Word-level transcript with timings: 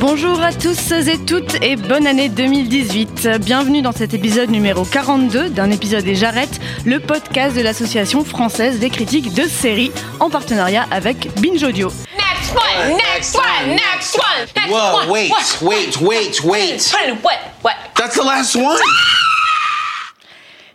Bonjour 0.00 0.40
à 0.42 0.52
tous 0.52 0.92
et 0.92 1.18
toutes 1.18 1.60
et 1.60 1.74
bonne 1.74 2.06
année 2.06 2.28
2018. 2.28 3.28
Bienvenue 3.40 3.82
dans 3.82 3.90
cet 3.90 4.14
épisode 4.14 4.48
numéro 4.48 4.84
42 4.84 5.50
d'un 5.50 5.72
épisode 5.72 6.06
et 6.06 6.14
j'arrête, 6.14 6.60
le 6.86 7.00
podcast 7.00 7.56
de 7.56 7.62
l'association 7.62 8.24
française 8.24 8.78
des 8.78 8.90
critiques 8.90 9.34
de 9.34 9.42
séries 9.42 9.90
en 10.20 10.30
partenariat 10.30 10.86
avec 10.92 11.28
Binge 11.40 11.64
Audio. 11.64 11.90
Next 12.16 12.54
one, 12.54 12.96
next 12.96 13.36
one, 13.36 13.70
next 13.70 14.16
one, 14.16 14.46
next 14.54 14.70
Whoa, 14.70 14.98
one. 15.00 15.10
wait, 15.10 15.32
wait, 15.62 16.00
wait, 16.00 16.44
wait. 16.44 16.94
What? 17.22 17.38
What? 17.62 17.74
That's 17.96 18.14
the 18.14 18.24
last 18.24 18.54
one? 18.54 18.78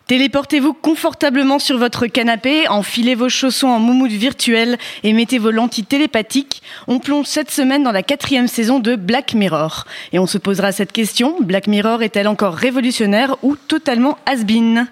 Téléportez-vous 0.08 0.74
confortablement 0.74 1.60
sur 1.60 1.78
votre 1.78 2.08
canapé, 2.08 2.68
enfilez 2.68 3.16
vos 3.16 3.30
chaussons 3.30 3.70
en 3.70 3.80
moumoute 3.80 4.12
virtuelle 4.12 4.78
et 5.04 5.14
mettez 5.14 5.40
vos 5.40 5.50
lentilles 5.50 5.86
télépathiques. 5.86 6.62
On 6.88 7.00
plonge 7.00 7.28
cette 7.28 7.50
semaine 7.50 7.84
dans 7.84 7.94
la 7.94 8.04
quatrième 8.04 8.50
saison 8.50 8.80
de 8.80 8.98
Black 8.98 9.34
Mirror. 9.34 9.86
Et 10.12 10.20
on 10.20 10.28
se 10.28 10.38
posera 10.38 10.74
cette 10.74 10.92
question, 10.92 11.38
Black 11.40 11.68
Mirror 11.68 12.04
est-elle 12.04 12.28
encore 12.28 12.54
révolutionnaire 12.54 13.38
ou 13.44 13.56
totalement 13.56 14.18
has-been? 14.26 14.88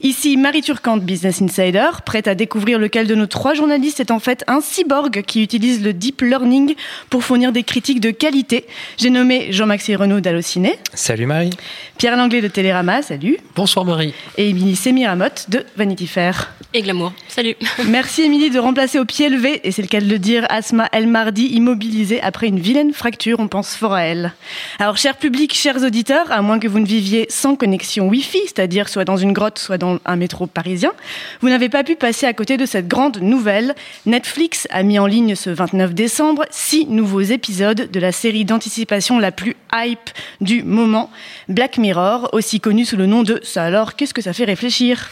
Ici 0.00 0.36
Marie 0.36 0.60
Turcante, 0.60 1.02
Business 1.02 1.40
Insider, 1.40 1.88
prête 2.04 2.26
à 2.28 2.34
découvrir 2.34 2.78
lequel 2.78 3.06
de 3.06 3.14
nos 3.14 3.26
trois 3.26 3.54
journalistes 3.54 4.00
est 4.00 4.10
en 4.10 4.18
fait 4.18 4.44
un 4.48 4.60
cyborg 4.60 5.22
qui 5.22 5.42
utilise 5.42 5.82
le 5.82 5.92
deep 5.92 6.20
learning 6.20 6.74
pour 7.10 7.22
fournir 7.22 7.52
des 7.52 7.62
critiques 7.62 8.00
de 8.00 8.10
qualité. 8.10 8.66
J'ai 8.98 9.10
nommé 9.10 9.52
Jean-Maxime 9.52 9.96
Renaud 9.96 10.20
d'Allociné, 10.20 10.78
Salut 10.92 11.26
Marie. 11.26 11.50
Pierre 11.96 12.16
Langlais 12.16 12.42
de 12.42 12.48
Télérama, 12.48 13.02
salut, 13.02 13.38
Bonsoir 13.54 13.84
Marie. 13.84 14.12
et 14.36 14.50
Émilie 14.50 14.76
Semiramotte 14.76 15.46
de 15.48 15.64
Vanity 15.76 16.06
Fair. 16.08 16.52
Et 16.74 16.82
glamour. 16.82 17.12
Salut. 17.28 17.54
Merci 17.88 18.22
Émilie 18.22 18.50
de 18.50 18.58
remplacer 18.58 18.98
au 18.98 19.04
pied 19.04 19.28
levé, 19.28 19.60
et 19.62 19.70
c'est 19.70 19.82
le 19.82 19.88
cas 19.88 20.00
de 20.00 20.08
le 20.08 20.18
dire, 20.18 20.44
Asma 20.50 20.88
El 20.92 21.06
Mardi, 21.06 21.46
immobilisée 21.46 22.20
après 22.20 22.48
une 22.48 22.58
vilaine 22.58 22.92
fracture, 22.92 23.38
on 23.38 23.46
pense 23.48 23.76
fort 23.76 23.94
à 23.94 24.02
elle. 24.02 24.32
Alors, 24.80 24.96
cher 24.96 25.16
public, 25.16 25.54
chers 25.54 25.82
auditeurs, 25.84 26.30
à 26.32 26.42
moins 26.42 26.58
que 26.58 26.66
vous 26.68 26.80
ne 26.80 26.86
viviez 26.86 27.26
sans 27.30 27.54
connexion 27.54 28.08
Wi-Fi, 28.08 28.40
c'est-à-dire 28.46 28.88
soit 28.88 29.04
dans 29.04 29.16
une 29.16 29.32
grotte, 29.32 29.58
soit 29.60 29.78
dans 29.78 29.83
un 30.04 30.16
métro 30.16 30.46
parisien, 30.46 30.92
vous 31.40 31.48
n'avez 31.48 31.68
pas 31.68 31.84
pu 31.84 31.96
passer 31.96 32.26
à 32.26 32.32
côté 32.32 32.56
de 32.56 32.66
cette 32.66 32.88
grande 32.88 33.18
nouvelle. 33.18 33.74
Netflix 34.06 34.66
a 34.70 34.82
mis 34.82 34.98
en 34.98 35.06
ligne 35.06 35.34
ce 35.34 35.50
29 35.50 35.94
décembre 35.94 36.44
six 36.50 36.86
nouveaux 36.86 37.20
épisodes 37.20 37.90
de 37.90 38.00
la 38.00 38.12
série 38.12 38.44
d'anticipation 38.44 39.18
la 39.18 39.32
plus 39.32 39.56
hype 39.72 40.10
du 40.40 40.62
moment, 40.62 41.10
Black 41.48 41.78
Mirror, 41.78 42.30
aussi 42.32 42.60
connue 42.60 42.84
sous 42.84 42.96
le 42.96 43.06
nom 43.06 43.22
de 43.22 43.40
Ça 43.42 43.64
alors, 43.64 43.94
qu'est-ce 43.96 44.14
que 44.14 44.22
ça 44.22 44.32
fait 44.32 44.44
réfléchir? 44.44 45.10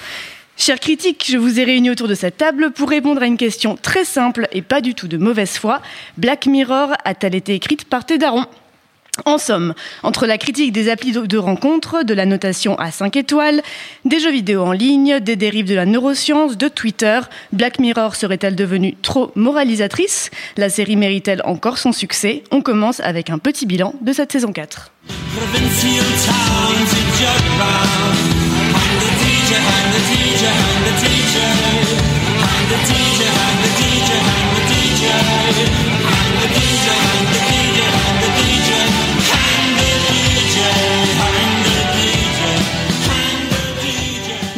Chers 0.56 0.80
critiques, 0.80 1.26
je 1.28 1.38
vous 1.38 1.58
ai 1.58 1.64
réunis 1.64 1.90
autour 1.90 2.08
de 2.08 2.14
cette 2.14 2.36
table 2.36 2.70
pour 2.70 2.90
répondre 2.90 3.22
à 3.22 3.26
une 3.26 3.38
question 3.38 3.76
très 3.80 4.04
simple 4.04 4.48
et 4.52 4.62
pas 4.62 4.80
du 4.80 4.94
tout 4.94 5.08
de 5.08 5.16
mauvaise 5.16 5.56
foi. 5.56 5.80
Black 6.18 6.46
Mirror 6.46 6.90
a-t-elle 7.04 7.34
été 7.34 7.54
écrite 7.54 7.84
par 7.84 8.04
tes 8.04 8.18
darons 8.18 8.46
en 9.26 9.36
somme, 9.36 9.74
entre 10.02 10.26
la 10.26 10.38
critique 10.38 10.72
des 10.72 10.88
applis 10.88 11.12
de 11.12 11.38
rencontres, 11.38 12.02
de 12.02 12.14
la 12.14 12.24
notation 12.24 12.78
à 12.78 12.90
5 12.90 13.16
étoiles, 13.16 13.62
des 14.04 14.18
jeux 14.18 14.32
vidéo 14.32 14.62
en 14.62 14.72
ligne, 14.72 15.20
des 15.20 15.36
dérives 15.36 15.68
de 15.68 15.74
la 15.74 15.84
neuroscience, 15.84 16.56
de 16.56 16.68
Twitter, 16.68 17.20
Black 17.52 17.78
Mirror 17.78 18.16
serait-elle 18.16 18.56
devenue 18.56 18.96
trop 19.02 19.30
moralisatrice? 19.34 20.30
La 20.56 20.70
série 20.70 20.96
mérite-t-elle 20.96 21.42
encore 21.44 21.76
son 21.78 21.92
succès? 21.92 22.42
On 22.50 22.62
commence 22.62 23.00
avec 23.00 23.28
un 23.28 23.38
petit 23.38 23.66
bilan 23.66 23.94
de 24.00 24.12
cette 24.12 24.32
saison 24.32 24.52
4. 24.52 24.90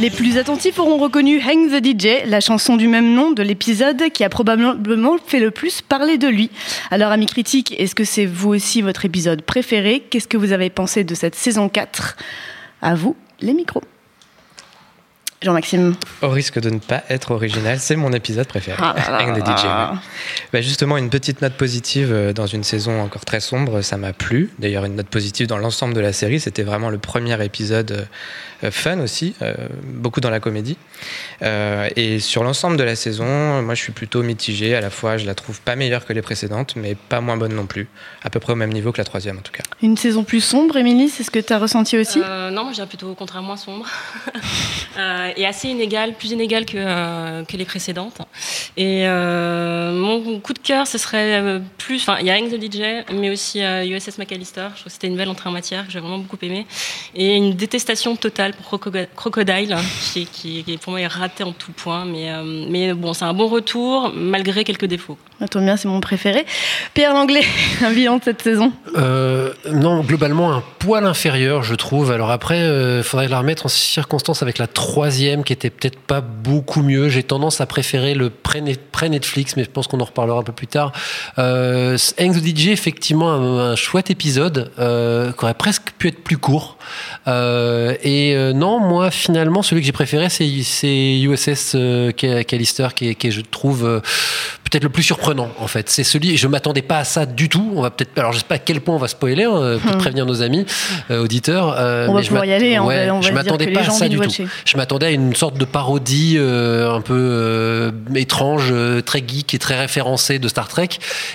Les 0.05 0.11
plus 0.11 0.37
attentifs 0.37 0.79
auront 0.79 0.99
reconnu 0.99 1.41
Hang 1.41 1.71
the 1.71 1.83
DJ, 1.83 2.27
la 2.27 2.41
chanson 2.41 2.77
du 2.77 2.89
même 2.89 3.15
nom 3.15 3.31
de 3.31 3.43
l'épisode 3.43 4.11
qui 4.11 4.23
a 4.23 4.29
probablement 4.29 5.17
fait 5.17 5.41
le 5.41 5.51
plus 5.51 5.81
parler 5.81 6.19
de 6.19 6.29
lui. 6.29 6.51
Alors, 6.91 7.11
amis 7.11 7.25
critiques, 7.25 7.75
est-ce 7.81 7.95
que 7.95 8.05
c'est 8.05 8.27
vous 8.27 8.51
aussi 8.51 8.83
votre 8.83 9.07
épisode 9.07 9.41
préféré? 9.41 10.01
Qu'est-ce 10.01 10.29
que 10.29 10.37
vous 10.37 10.53
avez 10.53 10.69
pensé 10.69 11.05
de 11.05 11.15
cette 11.15 11.35
saison 11.35 11.71
4 11.71 12.19
À 12.83 12.95
vous, 12.95 13.17
les 13.41 13.55
micros. 13.55 13.81
Jean-Maxime. 15.45 15.95
Au 16.23 16.29
risque 16.29 16.59
de 16.61 16.71
ne 16.71 16.79
pas 16.79 17.03
être 17.09 17.31
original, 17.33 17.79
c'est 17.81 17.97
mon 17.97 18.13
épisode 18.13 18.47
préféré. 18.47 18.79
Ah 18.81 18.95
là 18.97 19.11
là 19.11 19.19
Hang 19.19 19.43
the 19.43 19.47
là 19.47 19.57
DJ. 19.57 19.65
là. 19.65 19.91
ouais. 19.93 19.99
Bah, 20.53 20.61
justement, 20.61 20.97
une 20.97 21.11
petite 21.11 21.43
note 21.43 21.55
positive 21.55 22.11
euh, 22.13 22.33
dans 22.33 22.47
une 22.47 22.65
saison 22.65 23.01
encore 23.01 23.25
très 23.25 23.41
sombre, 23.41 23.81
ça 23.83 23.97
m'a 23.97 24.13
plu. 24.13 24.51
D'ailleurs, 24.59 24.85
une 24.85 24.97
note 24.97 25.09
positive 25.09 25.47
dans 25.47 25.59
l'ensemble 25.59 25.95
de 25.95 26.01
la 26.01 26.13
série, 26.13 26.41
c'était 26.41 26.63
vraiment 26.63 26.91
le 26.91 26.99
premier 26.99 27.43
épisode 27.45 28.07
euh, 28.63 28.71
fun 28.71 28.99
aussi, 29.01 29.35
euh, 29.43 29.55
beaucoup 29.85 30.21
dans 30.21 30.31
la 30.31 30.41
comédie. 30.41 30.77
Et 31.97 32.19
sur 32.21 32.45
l'ensemble 32.45 32.77
de 32.77 32.83
la 32.85 32.97
saison, 32.97 33.63
moi 33.63 33.75
je 33.75 33.83
suis 33.83 33.93
plutôt 33.93 34.23
mitigé. 34.23 34.75
À 34.75 34.81
la 34.81 34.89
fois, 34.91 35.19
je 35.19 35.27
la 35.27 35.35
trouve 35.35 35.61
pas 35.61 35.77
meilleure 35.77 36.07
que 36.07 36.13
les 36.15 36.23
précédentes, 36.23 36.75
mais 36.77 36.95
pas 36.95 37.21
moins 37.21 37.37
bonne 37.37 37.55
non 37.55 37.67
plus. 37.67 37.89
À 38.23 38.31
peu 38.31 38.41
près 38.41 38.53
au 38.55 38.57
même 38.57 38.73
niveau 38.73 38.91
que 38.93 38.99
la 38.99 39.05
troisième 39.05 39.37
en 39.39 39.43
tout 39.43 39.53
cas. 39.53 39.63
Une 39.83 39.97
saison 39.99 40.25
plus 40.25 40.41
sombre, 40.41 40.77
Émilie, 40.79 41.11
c'est 41.11 41.23
ce 41.25 41.31
que 41.31 41.39
tu 41.39 41.53
as 41.53 41.59
ressenti 41.59 41.99
aussi? 41.99 42.21
Euh, 42.25 42.51
non, 42.51 42.63
moi 42.63 42.73
je 42.73 42.77
dirais 42.77 42.87
plutôt 42.87 43.11
au 43.11 43.15
contraire 43.15 43.43
moins 43.43 43.57
sombre. 43.57 43.87
Euh, 44.97 45.33
et 45.37 45.47
assez 45.47 45.69
inégale, 45.69 46.15
plus 46.15 46.31
inégale 46.33 46.65
que, 46.65 46.77
euh, 46.77 47.45
que 47.45 47.57
les 47.57 47.65
précédentes. 47.65 48.19
Et 48.77 49.03
euh, 49.07 49.93
mon 49.93 50.41
coup 50.41 50.53
de 50.53 50.59
cœur, 50.59 50.87
ce 50.87 50.99
serait 50.99 51.41
euh, 51.41 51.61
plus. 51.79 52.03
Enfin, 52.03 52.19
il 52.21 52.27
y 52.27 52.31
a 52.31 52.35
Hang 52.35 52.49
the 52.51 52.61
DJ, 52.63 53.05
mais 53.13 53.31
aussi 53.31 53.61
USS 53.61 54.19
McAllister. 54.19 54.69
Je 54.75 54.81
trouve 54.81 54.85
que 54.85 54.91
c'était 54.91 55.07
une 55.07 55.17
belle 55.17 55.29
entrée 55.29 55.49
en 55.49 55.53
matière 55.53 55.87
que 55.87 55.93
j'ai 55.93 56.01
vraiment 56.01 56.19
beaucoup 56.19 56.39
aimé. 56.43 56.67
Et 57.15 57.37
une 57.37 57.55
détestation 57.55 58.17
totale 58.17 58.55
pour 58.55 58.67
Croco- 58.79 59.07
Crocodile, 59.15 59.77
qui, 60.13 60.27
qui, 60.27 60.65
qui 60.65 60.77
pour 60.79 60.93
moi 60.93 61.01
est 61.01 61.07
raté 61.07 61.45
en 61.45 61.53
tout 61.53 61.73
point. 61.73 62.05
Mais 62.05 62.93
bon, 62.95 63.13
c'est 63.13 63.25
un 63.25 63.35
bon 63.35 63.49
retour, 63.49 64.13
malgré 64.15 64.65
quelques 64.65 64.87
défauts. 64.87 65.19
Bien, 65.57 65.77
c'est 65.77 65.89
mon 65.89 66.01
préféré. 66.01 66.47
Pierre 66.95 67.13
Langlais, 67.13 67.43
un 67.85 67.93
bilan 67.93 68.17
de 68.17 68.25
cette 68.25 68.41
saison 68.43 68.73
Euh, 68.97 69.53
non, 69.71 70.01
globalement, 70.01 70.53
un 70.53 70.63
poil 70.79 71.05
inférieur, 71.07 71.63
je 71.63 71.75
trouve. 71.75 72.11
Alors 72.13 72.31
après, 72.31 72.59
il 72.99 73.03
faudrait 73.03 73.29
la 73.29 73.39
remettre 73.39 73.67
en 73.67 73.69
circonstance 73.69 74.43
avec 74.43 74.59
la 74.59 74.67
troisième, 74.67 75.45
qui 75.45 75.53
était 75.53 75.71
peut-être 75.71 75.99
pas 75.99 76.21
beaucoup 76.23 76.83
mieux. 76.83 77.09
J'ai 77.09 77.23
tendance 77.23 77.61
à 77.61 77.67
préférer 77.67 78.15
le 78.15 78.31
pré- 78.31 78.63
pré-Netflix, 78.93 79.57
mais 79.57 79.65
je 79.65 79.71
pense 79.71 79.87
qu'on 79.87 80.01
en 80.01 80.05
reparlera 80.05 80.39
un 80.39 80.43
peu 80.45 80.53
plus 80.53 80.67
tard. 80.67 80.93
Euh, 81.39 81.97
the 81.97 82.57
DJ, 82.57 82.69
effectivement, 82.69 83.31
un, 83.33 83.73
un 83.73 83.77
chouette 83.77 84.11
épisode, 84.11 84.71
euh, 84.79 85.31
qui 85.33 85.45
aurait 85.45 85.55
presque 85.55 85.91
pu 85.99 86.09
être 86.09 86.23
plus 86.25 86.39
court. 86.39 86.79
Euh, 87.29 87.95
et 88.03 88.35
euh, 88.35 88.53
non, 88.53 88.81
moi, 88.81 89.11
finalement, 89.11 89.63
celui 89.63 89.83
que 89.83 89.87
j'ai 89.87 89.93
préféré, 89.93 90.29
c'est 90.31 90.47
USS 90.49 91.73
euh, 91.75 92.13
Ca- 92.19 92.45
Callister, 92.45 92.89
qui 92.97 93.15
qui 93.15 93.31
je 93.31 93.41
trouve, 93.43 93.85
euh, 93.85 94.01
peut-être 94.75 94.83
le 94.85 94.89
plus 94.91 95.05
surprenant, 95.05 95.51
en 95.61 95.69
fait. 95.69 95.89
C'est 95.89 96.03
celui, 96.03 96.37
je 96.37 96.49
m'attendais 96.49 96.83
pas 96.83 96.99
à 96.99 97.05
ça 97.05 97.27
du 97.27 97.49
tout. 97.49 97.73
On 97.77 97.83
va 97.83 97.91
peut-être, 97.91 98.19
alors 98.19 98.33
je 98.33 98.39
sais 98.39 98.45
pas 98.45 98.57
à 98.57 98.59
quel 98.59 98.81
point 98.81 98.97
on 98.97 98.99
va 98.99 99.07
spoiler, 99.07 99.45
hein, 99.45 99.79
peut-être 99.81 99.95
Hmm. 99.95 99.99
prévenir 99.99 100.27
nos 100.27 100.43
amis 100.43 100.67
euh, 101.13 101.23
auditeurs. 101.23 101.77
euh, 101.79 102.07
On 102.09 102.13
va 102.13 102.19
mais 102.19 102.23
je 102.25 102.29
pouvoir 102.29 102.45
y 102.45 102.53
aller, 102.53 102.75
hein, 102.75 102.83
on 102.83 102.87
ouais, 102.89 103.07
va- 103.07 103.15
on 103.15 103.21
va 103.21 103.29
je 103.29 103.33
m'attendais 103.33 103.69
pas 103.69 103.81
à 103.83 103.91
ça 103.91 104.09
du 104.09 104.19
tout. 104.19 104.31
Je 104.65 104.77
m'attendais 104.77 105.07
à 105.07 105.11
une 105.11 105.35
sorte 105.37 105.57
de 105.59 105.65
parodie 105.65 106.35
euh, 106.39 106.93
un 106.93 107.01
peu 107.01 107.15
euh, 107.17 107.91
étrange, 108.17 108.75
très 109.07 109.23
geek 109.25 109.55
et 109.55 109.59
très 109.61 109.79
référencée 109.79 110.41
de 110.41 110.49
Star 110.49 110.67
Trek. 110.67 110.89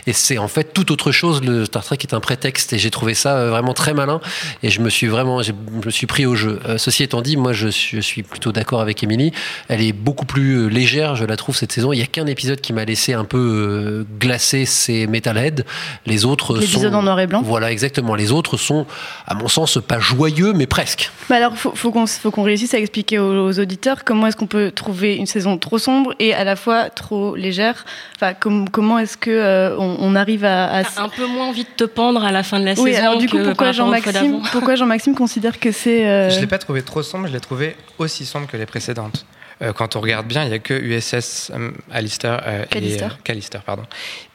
Et 0.06 0.12
c'est 0.14 0.38
en 0.38 0.50
fait 0.50 0.74
tout 0.74 0.92
autre 0.92 1.12
chose. 1.14 1.42
Le 1.42 1.64
Star 1.66 1.86
Trek 1.86 1.98
est 2.02 2.14
un 2.14 2.20
prétexte 2.20 2.74
et 2.74 2.78
j'ai 2.78 2.92
trouvé 2.92 3.14
ça 3.14 3.46
vraiment 3.46 3.74
très 3.74 3.94
malin. 3.94 4.20
Et 4.64 4.70
je 4.70 4.82
me 4.82 4.90
suis 4.90 5.08
vraiment, 5.08 5.42
je 5.44 5.54
me 5.86 5.92
suis 5.92 6.08
pris 6.08 6.26
au 6.26 6.36
jeu. 6.36 6.60
Ceci 6.78 7.04
étant 7.04 7.22
dit, 7.22 7.38
moi 7.38 7.54
je 7.54 7.70
suis, 7.70 7.96
je 7.98 8.02
suis 8.02 8.24
plutôt 8.24 8.52
d'accord 8.52 8.82
avec 8.82 9.02
Émilie. 9.02 9.32
Elle 9.70 9.82
est 9.82 9.94
beaucoup 9.94 10.26
plus 10.26 10.70
légère, 10.70 11.16
je 11.16 11.24
la 11.26 11.38
trouve 11.38 11.56
cette 11.56 11.72
saison. 11.72 11.94
Il 11.94 12.00
y 12.00 12.04
a 12.04 12.06
qu'un 12.08 12.26
épisode 12.26 12.60
qui 12.60 12.74
m'a 12.74 12.84
laissé 12.84 13.14
un 13.14 13.24
peu 13.30 13.38
euh, 13.38 14.06
glacé, 14.20 14.66
c'est 14.66 15.08
Metalhead. 15.08 15.66
Les 16.06 16.26
autres 16.26 16.58
L'épisode 16.60 16.92
sont 16.92 16.98
en 16.98 17.04
noir 17.04 17.20
et 17.20 17.28
blanc. 17.28 17.42
Voilà, 17.44 17.72
exactement. 17.72 18.16
Les 18.16 18.32
autres 18.32 18.58
sont, 18.58 18.86
à 19.28 19.36
mon 19.36 19.48
sens, 19.48 19.78
pas 19.88 20.00
joyeux, 20.00 20.52
mais 20.54 20.68
presque. 20.68 21.12
Bah 21.30 21.38
alors, 21.38 21.56
faut, 21.56 21.72
faut 21.76 21.92
qu'on 21.92 22.06
faut 22.08 22.32
qu'on 22.32 22.44
réussisse 22.44 22.74
à 22.74 22.80
expliquer 22.80 23.20
aux, 23.20 23.48
aux 23.48 23.60
auditeurs 23.60 24.04
comment 24.04 24.28
est-ce 24.28 24.36
qu'on 24.36 24.48
peut 24.48 24.72
trouver 24.72 25.16
une 25.16 25.26
saison 25.28 25.58
trop 25.58 25.78
sombre 25.78 26.14
et 26.20 26.34
à 26.34 26.44
la 26.44 26.56
fois 26.56 26.90
trop 26.90 27.36
légère. 27.36 27.86
Enfin, 28.16 28.34
com- 28.34 28.68
comment 28.70 29.00
est-ce 29.00 29.16
que 29.18 29.30
euh, 29.32 29.78
on, 29.78 29.98
on 30.00 30.16
arrive 30.16 30.44
à, 30.46 30.66
à 30.74 30.84
T'as 30.84 31.04
un 31.04 31.10
peu 31.10 31.26
moins 31.28 31.48
envie 31.48 31.64
de 31.64 31.70
te 31.78 31.84
pendre 31.86 32.24
à 32.24 32.32
la 32.32 32.44
fin 32.44 32.60
de 32.60 32.66
la 32.66 32.74
oui, 32.80 32.92
saison. 32.94 33.04
alors 33.06 33.18
du 33.18 33.30
coup, 33.30 33.38
que 33.38 33.44
pourquoi 33.46 33.72
Jean-Maxime, 33.72 34.42
pourquoi 34.52 34.76
Jean-Maxime 34.76 35.16
considère 35.16 35.60
que 35.60 35.72
c'est 35.72 36.08
euh, 36.08 36.30
Je 36.30 36.40
l'ai 36.40 36.48
pas 36.48 36.58
trouvé 36.58 36.82
trop 36.82 37.04
sombre, 37.04 37.28
je 37.28 37.34
l'ai 37.34 37.40
trouvé 37.40 37.76
aussi 38.00 38.26
sombre 38.26 38.48
que 38.48 38.58
les 38.58 38.66
précédentes. 38.66 39.26
Euh, 39.62 39.74
quand 39.74 39.96
on 39.96 40.02
regarde 40.02 40.28
bien, 40.28 40.46
il 40.46 40.52
y 40.52 40.54
a 40.54 40.60
que 40.60 40.74
USS 40.74 41.52
euh, 41.52 41.72
Alistair, 41.92 42.42
euh, 42.46 42.66
et, 42.74 42.98
Callister, 43.24 43.60
pardon, 43.66 43.84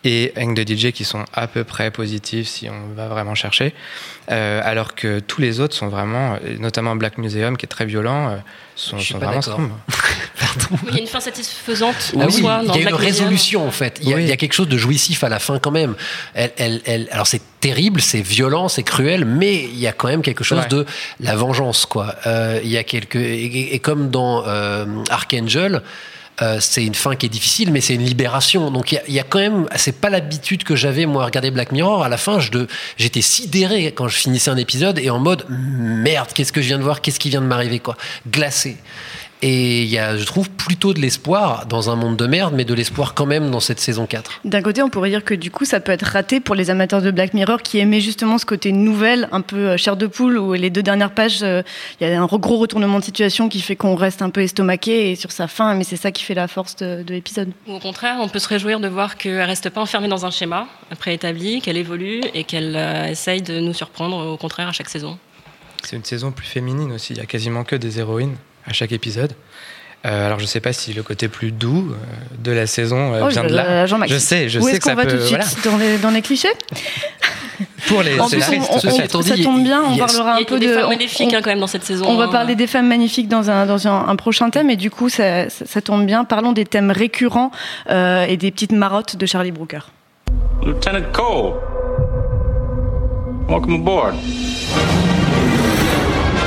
et 0.04 0.32
Hang 0.36 0.54
the 0.54 0.68
DJ 0.68 0.92
qui 0.92 1.04
sont 1.04 1.24
à 1.32 1.46
peu 1.46 1.64
près 1.64 1.90
positifs 1.90 2.46
si 2.48 2.68
on 2.68 2.94
va 2.94 3.08
vraiment 3.08 3.34
chercher, 3.34 3.74
Euh, 4.30 4.62
alors 4.64 4.94
que 4.94 5.20
tous 5.20 5.42
les 5.42 5.60
autres 5.60 5.74
sont 5.74 5.88
vraiment, 5.88 6.38
notamment 6.58 6.96
Black 6.96 7.18
Museum 7.18 7.58
qui 7.58 7.66
est 7.66 7.68
très 7.68 7.84
violent, 7.84 8.28
euh, 8.30 8.36
sont, 8.74 8.96
Je 8.96 9.04
suis 9.04 9.12
sont 9.12 9.20
pas 9.20 9.26
vraiment 9.38 9.70
Il 10.88 10.94
y 10.94 10.98
a 10.98 11.00
une 11.02 11.06
fin 11.06 11.20
satisfaisante 11.20 12.12
Ah 12.14 12.20
en 12.20 12.26
oui, 12.26 12.32
soi 12.32 12.60
il 12.62 12.68
y 12.68 12.70
a 12.70 12.76
une 12.76 12.82
Black 12.82 12.94
Museum. 12.94 12.96
résolution 12.96 13.66
en 13.66 13.70
fait. 13.70 13.98
Il 14.00 14.08
y, 14.08 14.12
a, 14.14 14.16
Oui. 14.16 14.22
il 14.22 14.28
y 14.28 14.32
a 14.32 14.36
quelque 14.38 14.54
chose 14.54 14.68
de 14.68 14.78
jouissif 14.78 15.24
à 15.24 15.28
la 15.28 15.38
fin 15.38 15.58
quand 15.58 15.70
même. 15.72 15.94
Elle, 16.34 16.52
elle, 16.56 16.80
elle- 16.86 17.08
alors 17.10 17.26
c'est 17.26 17.42
terrible, 17.60 18.00
c'est 18.00 18.20
violent, 18.22 18.68
c'est 18.68 18.82
cruel, 18.82 19.24
mais 19.26 19.54
il 19.64 19.78
y 19.78 19.86
a 19.86 19.92
quand 19.92 20.08
même 20.08 20.22
quelque 20.22 20.42
chose 20.44 20.60
Ouais. 20.60 20.68
de 20.68 20.86
la 21.20 21.36
vengeance 21.36 21.84
quoi. 21.86 22.14
Euh, 22.26 22.60
il 22.64 22.70
y 22.70 22.78
a 22.78 22.84
quelque 22.84 23.18
et, 23.18 23.74
et 23.74 23.78
comme 23.78 24.08
dans 24.10 24.44
euh, 24.46 24.86
Archangel. 25.10 25.82
Euh, 26.44 26.58
c'est 26.60 26.84
une 26.84 26.94
fin 26.94 27.16
qui 27.16 27.26
est 27.26 27.30
difficile, 27.30 27.72
mais 27.72 27.80
c'est 27.80 27.94
une 27.94 28.04
libération. 28.04 28.70
Donc 28.70 28.92
il 28.92 29.00
y 29.08 29.14
y, 29.14 29.20
a 29.20 29.22
quand 29.22 29.38
même, 29.38 29.66
c'est 29.76 30.00
pas 30.00 30.10
l'habitude 30.10 30.64
que 30.64 30.76
j'avais 30.76 31.06
moi 31.06 31.22
à 31.22 31.26
regarder 31.26 31.50
Black 31.50 31.72
Mirror. 31.72 32.04
À 32.04 32.08
la 32.08 32.16
fin, 32.16 32.38
j'étais 32.96 33.22
sidéré 33.22 33.92
quand 33.92 34.08
je 34.08 34.16
finissais 34.16 34.50
un 34.50 34.56
épisode 34.56 34.98
et 34.98 35.10
en 35.10 35.18
mode 35.18 35.46
merde, 35.48 36.28
qu'est-ce 36.34 36.52
que 36.52 36.60
je 36.60 36.68
viens 36.68 36.78
de 36.78 36.82
voir, 36.82 37.00
qu'est-ce 37.00 37.18
qui 37.18 37.30
vient 37.30 37.40
de 37.40 37.46
m'arriver 37.46 37.78
quoi, 37.78 37.96
glacé. 38.30 38.76
Et 39.46 39.82
il 39.82 39.90
y 39.90 39.98
a, 39.98 40.16
je 40.16 40.24
trouve, 40.24 40.48
plutôt 40.48 40.94
de 40.94 41.00
l'espoir 41.02 41.66
dans 41.66 41.90
un 41.90 41.96
monde 41.96 42.16
de 42.16 42.26
merde, 42.26 42.54
mais 42.56 42.64
de 42.64 42.72
l'espoir 42.72 43.12
quand 43.12 43.26
même 43.26 43.50
dans 43.50 43.60
cette 43.60 43.78
saison 43.78 44.06
4. 44.06 44.40
D'un 44.46 44.62
côté, 44.62 44.80
on 44.80 44.88
pourrait 44.88 45.10
dire 45.10 45.22
que 45.22 45.34
du 45.34 45.50
coup, 45.50 45.66
ça 45.66 45.80
peut 45.80 45.92
être 45.92 46.06
raté 46.06 46.40
pour 46.40 46.54
les 46.54 46.70
amateurs 46.70 47.02
de 47.02 47.10
Black 47.10 47.34
Mirror 47.34 47.60
qui 47.60 47.78
aimaient 47.78 48.00
justement 48.00 48.38
ce 48.38 48.46
côté 48.46 48.72
nouvelle, 48.72 49.28
un 49.32 49.42
peu 49.42 49.68
euh, 49.68 49.76
chair 49.76 49.98
de 49.98 50.06
poule, 50.06 50.38
où 50.38 50.54
les 50.54 50.70
deux 50.70 50.82
dernières 50.82 51.10
pages, 51.10 51.42
euh, 51.42 51.60
il 52.00 52.08
y 52.08 52.10
a 52.10 52.22
un 52.22 52.24
gros 52.24 52.56
retournement 52.56 52.98
de 53.00 53.04
situation 53.04 53.50
qui 53.50 53.60
fait 53.60 53.76
qu'on 53.76 53.96
reste 53.96 54.22
un 54.22 54.30
peu 54.30 54.40
estomaqué 54.40 55.10
et 55.10 55.14
sur 55.14 55.30
sa 55.30 55.46
fin, 55.46 55.74
mais 55.74 55.84
c'est 55.84 55.96
ça 55.96 56.10
qui 56.10 56.22
fait 56.22 56.32
la 56.32 56.48
force 56.48 56.76
de, 56.76 57.02
de 57.02 57.12
l'épisode. 57.12 57.50
Au 57.68 57.80
contraire, 57.80 58.16
on 58.22 58.28
peut 58.28 58.38
se 58.38 58.48
réjouir 58.48 58.80
de 58.80 58.88
voir 58.88 59.18
qu'elle 59.18 59.42
reste 59.42 59.68
pas 59.68 59.82
enfermée 59.82 60.08
dans 60.08 60.24
un 60.24 60.30
schéma 60.30 60.68
préétabli, 60.98 61.60
qu'elle 61.60 61.76
évolue 61.76 62.22
et 62.32 62.44
qu'elle 62.44 62.76
euh, 62.76 63.10
essaye 63.10 63.42
de 63.42 63.60
nous 63.60 63.74
surprendre 63.74 64.26
au 64.26 64.38
contraire 64.38 64.68
à 64.68 64.72
chaque 64.72 64.88
saison. 64.88 65.18
C'est 65.82 65.96
une 65.96 66.04
saison 66.04 66.32
plus 66.32 66.46
féminine 66.46 66.92
aussi, 66.92 67.12
il 67.12 67.18
y 67.18 67.20
a 67.20 67.26
quasiment 67.26 67.62
que 67.62 67.76
des 67.76 67.98
héroïnes 67.98 68.36
à 68.66 68.72
chaque 68.72 68.92
épisode. 68.92 69.32
Euh, 70.06 70.26
alors 70.26 70.38
je 70.38 70.44
sais 70.44 70.60
pas 70.60 70.74
si 70.74 70.92
le 70.92 71.02
côté 71.02 71.28
plus 71.28 71.50
doux 71.50 71.90
euh, 71.92 71.94
de 72.38 72.52
la 72.52 72.66
saison 72.66 73.14
euh, 73.14 73.22
Oh, 73.24 73.28
vient 73.28 73.42
je- 73.44 73.48
de 73.48 73.54
là. 73.54 73.86
Je 73.86 74.18
sais, 74.18 74.50
je 74.50 74.58
Où 74.60 74.64
sais 74.64 74.72
est-ce 74.72 74.78
que 74.80 74.84
ça 74.84 74.90
qu'on 74.90 74.96
va 74.96 75.04
peut. 75.04 75.12
tout 75.12 75.16
de 75.16 75.22
suite 75.22 75.38
voilà. 75.38 75.70
dans, 75.70 75.76
les, 75.82 75.96
dans 75.98 76.10
les 76.10 76.20
clichés? 76.20 76.52
Pour 77.86 78.02
les 78.02 78.20
En 78.20 78.28
plus, 78.28 78.42
on- 78.50 78.74
on- 78.74 78.78
ceci 78.80 79.00
on- 79.00 79.04
étant 79.04 79.22
ça 79.22 79.36
tombe 79.38 79.62
bien, 79.62 79.82
on 79.82 79.96
parlera 79.96 80.34
un 80.36 80.42
peu 80.44 80.58
des 80.58 80.66
de. 80.66 80.74
femmes 80.74 80.88
on- 80.88 80.92
hein, 80.92 81.28
quand 81.42 81.46
même 81.46 81.60
dans 81.60 81.66
cette 81.66 81.84
saison. 81.84 82.04
On 82.06 82.16
va 82.16 82.28
parler 82.28 82.54
des 82.54 82.66
femmes 82.66 82.88
magnifiques 82.88 83.28
dans 83.28 83.48
un, 83.50 83.64
dans 83.64 83.88
un, 83.88 84.08
un 84.08 84.16
prochain 84.16 84.50
thème, 84.50 84.68
et 84.68 84.76
du 84.76 84.90
coup, 84.90 85.08
ça, 85.08 85.48
ça, 85.48 85.64
ça 85.64 85.80
tombe 85.80 86.04
bien. 86.04 86.24
Parlons 86.24 86.52
des 86.52 86.66
thèmes 86.66 86.90
récurrents 86.90 87.50
euh, 87.90 88.26
et 88.26 88.36
des 88.36 88.50
petites 88.50 88.72
marottes 88.72 89.16
de 89.16 89.24
Charlie 89.24 89.52
Brooker. 89.52 89.80
Lieutenant 90.66 91.00
Cole, 91.12 91.54
welcome 93.48 93.74
aboard. 93.76 94.14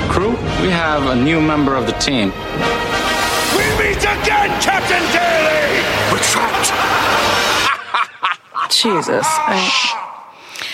Crew, 0.10 0.36
we 0.68 0.74
have 0.74 1.06
a 1.06 1.16
new 1.16 1.40
member 1.40 1.78
of 1.78 1.86
the 1.86 1.94
team. 1.94 2.28
We 3.56 3.64
meet 3.80 4.04
again, 4.04 4.50
Captain 4.62 5.02
Daly! 5.14 5.82
We're 6.12 6.20
trapped! 6.20 6.74
Jesus. 8.70 9.26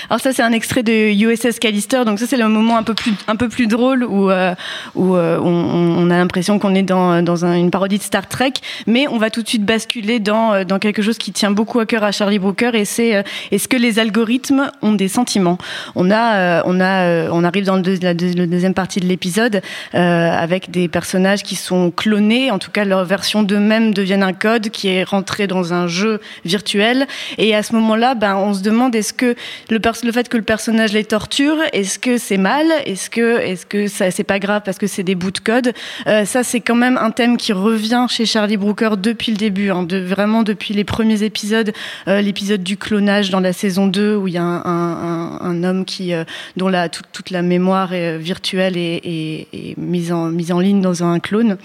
Alors 0.10 0.20
ça, 0.20 0.34
c'est 0.34 0.44
un 0.44 0.52
extrait 0.52 0.84
de 0.84 0.92
USS 1.14 1.60
Callister. 1.60 2.04
Donc 2.06 2.20
ça, 2.20 2.26
c'est 2.28 2.38
le 2.38 2.48
moment 2.48 2.78
un 2.78 2.84
peu 2.84 2.94
plus, 2.94 3.14
un 3.28 3.36
peu 3.36 3.50
plus 3.50 3.68
drôle 3.68 4.04
où, 4.04 4.30
euh, 4.30 4.54
où 4.96 5.16
euh, 5.16 5.40
on, 5.42 6.10
a 6.12 6.18
l'impression 6.18 6.60
qu'on 6.60 6.76
est 6.76 6.84
dans, 6.84 7.22
dans 7.24 7.46
un- 7.46 7.56
une 7.56 7.72
parodie 7.72 7.98
de 7.98 8.04
Star 8.04 8.28
Trek. 8.28 8.54
Mais 8.88 9.08
on 9.08 9.18
va 9.18 9.30
tout 9.30 9.42
de 9.42 9.48
suite 9.48 9.66
basculer 9.66 10.20
dans, 10.20 10.54
euh, 10.54 10.64
dans 10.64 10.80
quelque 10.80 11.02
chose 11.02 11.18
qui 11.18 11.32
tient 11.32 11.52
beaucoup 11.52 11.80
à 11.80 11.86
cœur 11.86 12.04
à 12.04 12.12
Charlie 12.12 12.40
Brooker. 12.40 12.72
Et 12.74 12.86
c'est 12.86 13.24
est-ce 13.52 13.68
que 13.68 13.78
les 13.78 14.00
algorithmes 14.00 14.72
ont 14.82 14.94
des 14.94 15.08
sentiments? 15.08 15.58
On 15.96 16.12
a, 16.12 16.64
on 16.66 16.80
a, 16.82 17.30
on 17.32 17.44
arrive 17.44 17.66
dans 17.66 17.78
le, 17.78 17.84
la, 18.02 18.14
deux- 18.14 18.34
la 18.36 18.46
deuxième 18.48 18.74
partie 18.74 19.00
de 19.00 19.06
l'épisode 19.06 19.62
avec 19.94 20.72
des 20.72 20.88
personnages 20.88 21.44
qui 21.44 21.56
sont 21.56 21.92
clonés. 21.92 22.52
En 22.52 22.60
tout 22.60 22.72
cas, 22.72 22.86
leur 22.86 23.06
version 23.06 23.44
d'eux-mêmes 23.44 23.94
deviennent 23.94 24.24
un 24.24 24.34
code 24.34 24.70
qui 24.70 24.90
est 24.90 25.04
rentré 25.04 25.48
dans 25.48 25.74
un 25.74 25.88
jeu 25.88 26.20
virtuel. 26.46 27.08
Et 27.38 27.56
à 27.56 27.64
ce 27.64 27.74
moment-là, 27.76 28.16
ben, 28.16 28.36
on 28.36 28.54
se 28.54 28.62
demande 28.62 28.96
est-ce 28.96 29.14
que 29.14 29.36
le, 29.70 29.80
pers- 29.80 29.93
le 30.04 30.12
fait 30.12 30.30
que 30.30 30.38
le 30.38 30.44
personnage 30.44 30.94
les 30.94 31.04
torture, 31.04 31.58
est-ce 31.74 32.00
que 32.00 32.18
c'est 32.18 32.38
mal? 32.38 32.66
Est-ce 32.86 33.10
que, 33.10 33.40
est-ce 33.40 33.66
que 33.66 33.88
ça, 33.88 34.10
c'est 34.12 34.24
pas 34.24 34.40
grave 34.40 34.64
parce 34.66 34.78
que 34.78 34.88
c'est 34.88 35.04
des 35.04 35.16
bouts 35.16 35.32
de 35.32 35.40
code? 35.40 35.74
Euh, 36.08 36.26
Ça, 36.26 36.44
c'est 36.44 36.62
quand 36.62 36.76
même 36.76 36.98
un 36.98 37.12
thème 37.12 37.38
qui 37.38 37.54
revient 37.54 38.08
chez 38.10 38.26
Charlie 38.26 38.58
Brooker 38.58 38.92
depuis 38.98 39.32
le 39.32 39.38
début, 39.38 39.70
hein, 39.70 39.86
vraiment 39.90 40.44
depuis 40.44 40.74
les 40.74 40.84
premiers 40.84 41.24
épisodes. 41.24 41.72
Euh, 42.08 42.22
L'épisode 42.22 42.64
du 42.64 42.78
clonage 42.78 43.30
dans 43.30 43.40
la 43.40 43.54
saison 43.54 43.88
2 43.88 44.16
où 44.16 44.28
il 44.28 44.34
y 44.34 44.38
a 44.38 44.44
un, 44.44 45.64
homme 45.64 45.86
qui, 45.86 46.14
euh, 46.14 46.24
dont 46.58 46.70
la, 46.70 46.90
toute, 46.90 47.30
la 47.30 47.42
mémoire 47.42 47.92
virtuelle 48.18 48.78
est, 48.78 49.78
mise, 49.78 50.12
en, 50.12 50.30
mise 50.30 50.52
en 50.52 50.60
ligne 50.60 50.82
dans 50.82 51.04
un 51.04 51.20
clone. 51.20 51.58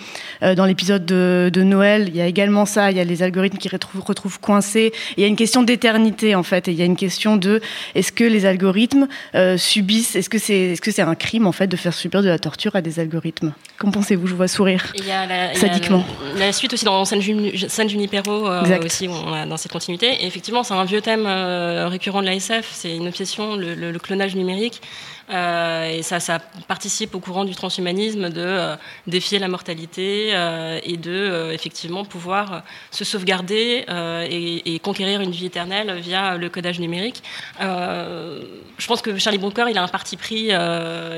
Dans 0.42 0.66
l'épisode 0.66 1.06
de, 1.06 1.50
de 1.52 1.62
Noël, 1.62 2.06
il 2.08 2.16
y 2.16 2.20
a 2.20 2.26
également 2.26 2.66
ça. 2.66 2.90
Il 2.90 2.96
y 2.96 3.00
a 3.00 3.04
les 3.04 3.22
algorithmes 3.22 3.58
qui 3.58 3.68
retrouvent, 3.68 4.02
retrouvent 4.02 4.40
coincés. 4.40 4.92
Il 5.16 5.22
y 5.22 5.24
a 5.24 5.26
une 5.26 5.36
question 5.36 5.62
d'éternité 5.62 6.34
en 6.34 6.42
fait. 6.42 6.68
Et 6.68 6.72
il 6.72 6.78
y 6.78 6.82
a 6.82 6.84
une 6.84 6.96
question 6.96 7.36
de 7.36 7.60
est-ce 7.94 8.12
que 8.18 8.24
les 8.24 8.44
algorithmes 8.46 9.06
euh, 9.36 9.56
subissent 9.56 10.16
Est-ce 10.16 10.28
que 10.28 10.38
c'est 10.38 10.58
est-ce 10.72 10.80
que 10.80 10.90
c'est 10.90 11.02
un 11.02 11.14
crime 11.14 11.46
en 11.46 11.52
fait 11.52 11.68
de 11.68 11.76
faire 11.76 11.94
subir 11.94 12.20
de 12.22 12.28
la 12.28 12.38
torture 12.40 12.74
à 12.74 12.80
des 12.82 12.98
algorithmes? 12.98 13.52
Qu'en 13.78 13.92
pensez-vous? 13.92 14.26
Je 14.26 14.34
vois 14.34 14.48
sourire. 14.48 14.84
Et 14.96 14.98
Il 15.02 15.06
y 15.06 15.12
a 15.12 15.24
la, 15.26 15.54
Sadiquement. 15.54 16.04
la- 16.34 16.46
la 16.46 16.52
suite 16.52 16.72
aussi 16.74 16.84
dans 16.84 17.04
San, 17.04 17.20
Juni- 17.20 17.56
San 17.68 17.88
Junipero 17.88 18.48
euh, 18.48 18.78
aussi 18.84 19.06
où 19.06 19.12
on 19.12 19.32
a 19.32 19.46
dans 19.46 19.56
cette 19.56 19.70
continuité. 19.72 20.06
Et 20.20 20.26
effectivement, 20.26 20.64
c'est 20.64 20.74
un 20.74 20.84
vieux 20.84 21.00
thème 21.00 21.26
euh, 21.26 21.86
récurrent 21.88 22.20
de 22.20 22.26
la 22.26 22.34
SF. 22.34 22.68
C'est 22.72 22.96
une 22.96 23.06
obsession, 23.06 23.54
le, 23.54 23.74
le- 23.74 23.92
le 23.92 23.98
clonage 24.00 24.34
numérique. 24.34 24.80
Euh, 25.30 25.90
et 25.90 26.02
ça, 26.02 26.20
ça 26.20 26.38
participe 26.66 27.14
au 27.14 27.20
courant 27.20 27.44
du 27.44 27.54
transhumanisme 27.54 28.30
de 28.30 28.40
euh, 28.40 28.76
défier 29.06 29.38
la 29.38 29.48
mortalité 29.48 30.30
euh, 30.32 30.80
et 30.82 30.96
de 30.96 31.50
effectivement 31.52 32.04
pouvoir 32.04 32.62
se 32.90 33.04
sauvegarder 33.04 33.84
et, 34.30 34.78
conquérir 34.78 35.20
une 35.20 35.32
vie 35.32 35.46
éternelle 35.46 35.98
via 35.98 36.36
le 36.36 36.48
codage 36.48 36.78
numérique. 36.78 37.22
Je 37.60 38.86
pense 38.86 39.02
que 39.02 39.18
Charlie 39.18 39.38
Brooker, 39.38 39.66
il 39.68 39.76
a 39.76 39.82
un 39.82 39.88
parti 39.88 40.16
pris 40.16 40.50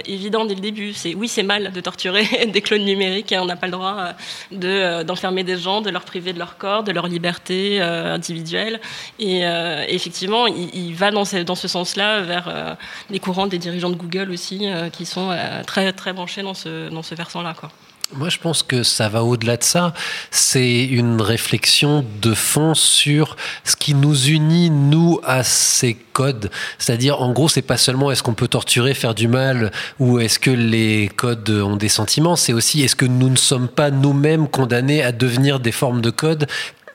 évident 0.07 0.45
dès 0.45 0.55
le 0.55 0.61
début. 0.61 0.93
C'est 0.95 1.15
oui, 1.15 1.29
c'est 1.29 1.43
mal 1.43 1.73
de 1.73 1.81
torturer 1.81 2.25
des 2.53 2.61
clones 2.61 2.85
numériques 2.85 3.33
et 3.33 3.39
on 3.39 3.45
n'a 3.45 3.57
pas 3.57 3.67
le 3.67 3.73
droit 3.73 4.09
de, 4.51 5.03
d'enfermer 5.03 5.45
des 5.45 5.59
gens, 5.59 5.83
de 5.83 5.91
leur 5.91 6.05
priver 6.05 6.33
de 6.33 6.39
leur 6.39 6.57
corps, 6.57 6.83
de 6.83 6.93
leur 6.93 7.07
liberté 7.07 7.81
individuelle. 7.81 8.81
Et 9.19 9.43
effectivement, 9.89 10.47
il, 10.47 10.95
va 10.95 11.11
dans 11.11 11.25
ce, 11.25 11.69
sens-là 11.69 12.23
vers 12.23 12.77
les 13.11 13.19
courants 13.19 13.47
des 13.47 13.59
dirigeants 13.59 13.91
de 13.91 14.00
Google 14.01 14.31
aussi, 14.31 14.67
euh, 14.67 14.89
qui 14.89 15.07
sont 15.07 15.31
euh, 15.31 15.63
très 15.65 15.93
très 15.93 16.13
branchés 16.13 16.43
dans 16.43 16.55
ce 16.55 16.89
dans 16.89 17.03
ce 17.03 17.15
versant-là, 17.15 17.55
quoi. 17.59 17.71
Moi, 18.13 18.29
je 18.29 18.39
pense 18.39 18.65
que 18.65 18.83
ça 18.83 19.09
va 19.09 19.23
au-delà 19.23 19.57
de 19.57 19.63
ça. 19.63 19.95
C'est 20.33 20.85
une 20.85 21.23
réflexion 21.23 22.05
de 22.21 22.35
fond 22.35 22.75
sur 22.75 23.37
ce 23.63 23.77
qui 23.77 23.95
nous 23.95 24.27
unit, 24.27 24.69
nous, 24.69 25.21
à 25.23 25.45
ces 25.45 25.95
codes. 25.95 26.51
C'est-à-dire, 26.79 27.23
en 27.23 27.33
gros, 27.33 27.49
c'est 27.49 27.63
pas 27.63 27.77
seulement 27.77 28.11
est-ce 28.11 28.25
qu'on 28.25 28.35
peut 28.35 28.49
torturer, 28.49 28.95
faire 28.95 29.15
du 29.15 29.29
mal, 29.29 29.71
ou 30.01 30.19
est-ce 30.19 30.41
que 30.41 30.51
les 30.51 31.09
codes 31.15 31.51
ont 31.51 31.77
des 31.77 31.89
sentiments. 31.89 32.35
C'est 32.35 32.53
aussi 32.53 32.83
est-ce 32.83 32.97
que 32.97 33.07
nous 33.07 33.29
ne 33.29 33.37
sommes 33.37 33.69
pas 33.69 33.93
nous-mêmes 33.93 34.49
condamnés 34.49 35.05
à 35.05 35.13
devenir 35.13 35.61
des 35.61 35.73
formes 35.73 36.01
de 36.01 36.11
codes 36.11 36.49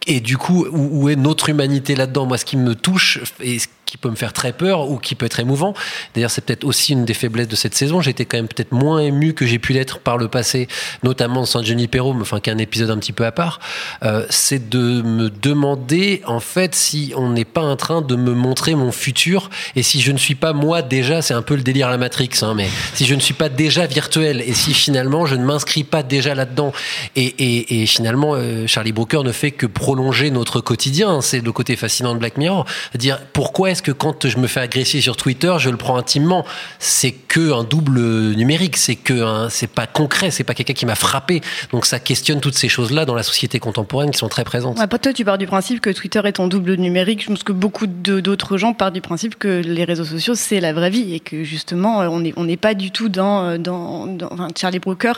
et 0.07 0.19
du 0.19 0.37
coup, 0.37 0.67
où, 0.71 1.09
est 1.09 1.15
notre 1.15 1.49
humanité 1.49 1.95
là-dedans? 1.95 2.27
Moi, 2.27 2.37
ce 2.37 2.45
qui 2.45 2.57
me 2.57 2.75
touche 2.75 3.19
et 3.41 3.57
qui 3.85 3.97
peut 3.97 4.09
me 4.09 4.15
faire 4.15 4.33
très 4.33 4.53
peur 4.53 4.89
ou 4.89 4.97
qui 4.97 5.15
peut 5.15 5.25
être 5.25 5.39
émouvant. 5.39 5.73
D'ailleurs, 6.13 6.31
c'est 6.31 6.41
peut-être 6.41 6.63
aussi 6.63 6.93
une 6.93 7.05
des 7.05 7.13
faiblesses 7.13 7.47
de 7.47 7.55
cette 7.55 7.75
saison. 7.75 8.01
J'étais 8.01 8.25
quand 8.25 8.37
même 8.37 8.47
peut-être 8.47 8.71
moins 8.71 8.99
ému 8.99 9.33
que 9.33 9.45
j'ai 9.45 9.59
pu 9.59 9.73
l'être 9.73 9.99
par 9.99 10.17
le 10.17 10.27
passé, 10.27 10.67
notamment 11.03 11.45
sans 11.45 11.63
Johnny 11.63 11.87
Perrault, 11.87 12.13
mais 12.13 12.21
enfin, 12.21 12.39
qu'un 12.39 12.57
épisode 12.57 12.89
un 12.89 12.97
petit 12.97 13.13
peu 13.13 13.25
à 13.25 13.31
part. 13.31 13.59
Euh, 14.03 14.25
c'est 14.29 14.69
de 14.69 15.01
me 15.01 15.29
demander, 15.29 16.21
en 16.25 16.39
fait, 16.39 16.75
si 16.75 17.13
on 17.15 17.29
n'est 17.29 17.45
pas 17.45 17.61
en 17.61 17.75
train 17.75 18.01
de 18.01 18.15
me 18.15 18.33
montrer 18.33 18.75
mon 18.75 18.91
futur 18.91 19.49
et 19.75 19.83
si 19.83 20.01
je 20.01 20.11
ne 20.11 20.17
suis 20.17 20.35
pas 20.35 20.53
moi 20.53 20.81
déjà, 20.81 21.21
c'est 21.21 21.33
un 21.33 21.41
peu 21.41 21.55
le 21.55 21.61
délire 21.61 21.87
à 21.87 21.91
la 21.91 21.97
Matrix, 21.97 22.29
hein, 22.41 22.53
mais 22.55 22.69
si 22.93 23.05
je 23.05 23.15
ne 23.15 23.19
suis 23.19 23.33
pas 23.33 23.49
déjà 23.49 23.85
virtuel 23.85 24.41
et 24.41 24.53
si 24.53 24.73
finalement 24.73 25.25
je 25.25 25.35
ne 25.35 25.43
m'inscris 25.43 25.83
pas 25.83 26.03
déjà 26.03 26.35
là-dedans 26.35 26.73
et, 27.15 27.85
finalement 27.85 28.33
euh, 28.35 28.67
Charlie 28.67 28.91
Brooker 28.91 29.21
ne 29.23 29.31
fait 29.31 29.51
que 29.51 29.65
prolonger 29.65 30.31
notre 30.31 30.61
quotidien, 30.61 31.21
c'est 31.21 31.41
le 31.41 31.51
côté 31.51 31.75
fascinant 31.75 32.13
de 32.13 32.19
Black 32.19 32.37
Mirror, 32.37 32.65
dire 32.95 33.19
pourquoi 33.33 33.69
est-ce 33.75 33.81
que 33.83 33.91
quand 33.91 34.25
je 34.25 34.37
me 34.37 34.47
fais 34.47 34.61
agresser 34.61 35.01
sur 35.01 35.17
Twitter, 35.17 35.53
je 35.59 35.69
le 35.69 35.75
prends 35.75 35.97
intimement, 35.97 36.45
c'est 36.79 37.11
que 37.11 37.51
un 37.51 37.65
double 37.65 37.99
numérique, 38.35 38.77
c'est 38.77 38.95
que 38.95 39.47
c'est 39.49 39.67
pas 39.69 39.85
concret, 39.85 40.31
c'est 40.31 40.45
pas 40.45 40.53
quelqu'un 40.53 40.73
qui 40.73 40.85
m'a 40.85 40.95
frappé, 40.95 41.41
donc 41.73 41.85
ça 41.85 41.99
questionne 41.99 42.39
toutes 42.39 42.55
ces 42.55 42.69
choses-là 42.69 43.03
dans 43.03 43.15
la 43.15 43.23
société 43.23 43.59
contemporaine 43.59 44.11
qui 44.11 44.17
sont 44.17 44.29
très 44.29 44.45
présentes. 44.45 44.79
Ouais, 44.79 44.87
toi, 44.87 45.11
tu 45.11 45.25
pars 45.25 45.37
du 45.37 45.45
principe 45.45 45.81
que 45.81 45.89
Twitter 45.89 46.21
est 46.23 46.31
ton 46.33 46.47
double 46.47 46.75
numérique. 46.75 47.21
Je 47.21 47.27
pense 47.27 47.43
que 47.43 47.51
beaucoup 47.51 47.85
d'autres 47.85 48.57
gens 48.57 48.73
partent 48.73 48.93
du 48.93 49.01
principe 49.01 49.37
que 49.37 49.61
les 49.61 49.83
réseaux 49.83 50.05
sociaux, 50.05 50.35
c'est 50.35 50.61
la 50.61 50.71
vraie 50.71 50.89
vie 50.89 51.13
et 51.13 51.19
que 51.19 51.43
justement, 51.43 51.99
on 51.99 52.21
n'est 52.21 52.33
on 52.37 52.45
n'est 52.45 52.55
pas 52.55 52.73
du 52.75 52.91
tout 52.91 53.09
dans. 53.09 53.59
dans, 53.59 54.07
dans- 54.07 54.29
enfin, 54.31 54.47
Charlie 54.57 54.79
Brooker 54.79 55.13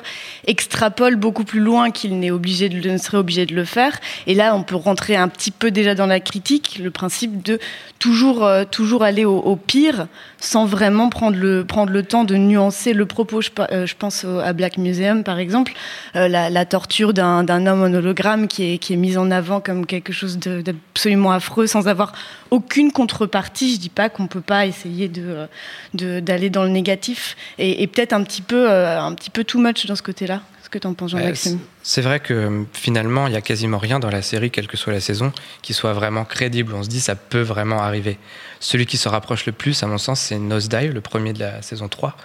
extrapole 0.48 1.16
beaucoup 1.16 1.44
plus 1.44 1.60
loin 1.60 1.92
qu'il 1.92 2.20
n'est 2.20 2.32
obligé 2.32 2.70
de, 2.70 2.90
ne 2.90 2.98
serait 2.98 3.18
obligé 3.18 3.46
de 3.46 3.54
le 3.56 3.66
faire. 3.66 4.00
Et 4.26 4.34
là, 4.34 4.56
on 4.56 4.64
peut 4.64 4.76
rentrer 4.76 5.16
un 5.16 5.28
petit 5.28 5.52
peu 5.52 5.72
déjà 5.72 5.94
dans 5.96 6.08
la 6.08 6.20
critique, 6.20 6.80
le 6.82 6.90
principe 6.92 7.44
de 7.44 7.60
toujours, 8.00 8.44
euh, 8.48 8.64
toujours 8.66 9.04
aller 9.04 9.26
au, 9.26 9.56
pire 9.56 10.08
sans 10.40 10.66
vraiment 10.66 11.10
prendre 11.10 11.38
le, 11.38 11.66
prendre 11.66 11.92
le 11.92 12.04
temps 12.04 12.24
de 12.24 12.36
nuancer 12.36 12.94
le 12.94 13.06
propos. 13.06 13.42
Je, 13.42 13.50
euh, 13.72 13.86
pense 14.00 14.26
à 14.26 14.54
Black 14.54 14.78
Museum, 14.78 15.24
par 15.24 15.40
exemple, 15.40 15.74
euh, 16.16 16.28
la, 16.28 16.66
torture 16.66 17.14
d'un 17.14 17.66
homme 17.68 17.82
en 17.82 17.94
hologramme 17.94 18.48
qui 18.48 18.74
est, 18.74 18.78
qui 18.78 18.94
est 18.94 18.98
mise 18.98 19.18
en 19.18 19.30
avant 19.32 19.62
comme 19.62 19.86
quelque 19.86 20.12
chose 20.14 20.40
de- 20.40 20.62
d'absolument 20.62 21.32
affreux 21.32 21.68
sans 21.68 21.88
avoir 21.88 22.14
aucune 22.52 22.92
contrepartie. 22.92 23.76
Je 23.76 23.80
dis 23.80 23.90
pas 23.90 24.10
qu'on 24.10 24.28
peut 24.28 24.42
pas 24.42 24.66
essayer 24.66 25.08
de 25.08 25.24
euh, 25.26 25.46
de- 25.94 26.20
d'aller 26.20 26.50
dans 26.50 26.64
le 26.64 26.70
négatif 26.70 27.36
et, 27.60 27.84
et 27.84 27.88
peut-être 27.88 28.14
un 28.14 28.24
petit 28.24 28.42
peu 28.42 28.70
un 28.70 29.14
petit 29.14 29.30
peu 29.30 29.44
too 29.44 29.60
much 29.60 29.86
dans 29.86 29.96
ce 29.96 30.02
côté-là. 30.04 30.42
Que 30.70 30.78
tu 30.78 30.88
en 30.88 30.94
penses, 30.94 31.12
Jean-Maxime 31.12 31.60
c'est 31.90 32.02
vrai 32.02 32.20
que 32.20 32.34
euh, 32.34 32.64
finalement, 32.74 33.28
il 33.28 33.34
y 33.34 33.38
a 33.38 33.42
quasiment 33.42 33.78
rien 33.78 33.98
dans 33.98 34.10
la 34.10 34.22
série, 34.22 34.52
quelle 34.52 34.68
que 34.68 34.76
soit 34.76 34.92
la 34.92 35.00
saison, 35.00 35.32
qui 35.62 35.74
soit 35.74 35.94
vraiment 35.94 36.26
crédible. 36.26 36.74
On 36.74 36.84
se 36.84 36.90
dit, 36.90 37.00
ça 37.00 37.16
peut 37.16 37.40
vraiment 37.40 37.82
arriver. 37.82 38.18
Celui 38.60 38.86
qui 38.86 38.98
se 38.98 39.08
rapproche 39.08 39.46
le 39.46 39.54
plus, 39.54 39.82
à 39.84 39.88
mon 39.88 39.98
sens, 39.98 40.20
c'est 40.20 40.38
Nosedive, 40.38 40.92
le 40.94 41.00
premier 41.00 41.32
de 41.32 41.40
la 41.40 41.62
saison 41.62 41.88
3, 41.88 42.18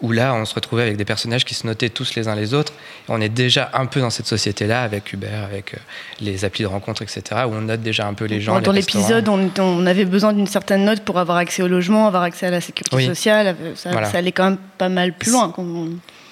où 0.00 0.12
là, 0.12 0.32
on 0.34 0.44
se 0.44 0.54
retrouvait 0.54 0.84
avec 0.84 0.96
des 0.96 1.04
personnages 1.04 1.44
qui 1.44 1.54
se 1.54 1.66
notaient 1.66 1.88
tous 1.88 2.14
les 2.14 2.28
uns 2.28 2.36
les 2.36 2.54
autres. 2.54 2.72
Et 3.08 3.10
on 3.10 3.20
est 3.20 3.28
déjà 3.28 3.68
un 3.74 3.86
peu 3.86 3.98
dans 3.98 4.10
cette 4.10 4.28
société-là, 4.28 4.84
avec 4.84 5.12
Uber, 5.12 5.26
avec 5.26 5.74
euh, 5.74 5.78
les 6.20 6.44
applis 6.44 6.62
de 6.62 6.68
rencontre, 6.68 7.02
etc., 7.02 7.22
où 7.48 7.52
on 7.52 7.62
note 7.62 7.80
déjà 7.82 8.06
un 8.06 8.14
peu 8.14 8.26
les 8.26 8.40
gens. 8.40 8.60
Dans 8.60 8.70
l'épisode, 8.70 9.28
on, 9.28 9.50
on 9.58 9.86
avait 9.86 10.04
besoin 10.04 10.32
d'une 10.32 10.46
certaine 10.46 10.84
note 10.84 11.00
pour 11.00 11.18
avoir 11.18 11.38
accès 11.38 11.64
au 11.64 11.68
logement, 11.68 12.06
avoir 12.06 12.22
accès 12.22 12.46
à 12.46 12.50
la 12.50 12.60
sécurité 12.60 12.94
Oui. 12.94 13.06
sociale. 13.06 13.56
Ça, 13.74 13.90
Voilà. 13.90 14.08
ça 14.08 14.18
allait 14.18 14.30
quand 14.30 14.50
même 14.50 14.58
pas 14.78 14.88
mal 14.88 15.14
plus 15.14 15.32
loin. 15.32 15.52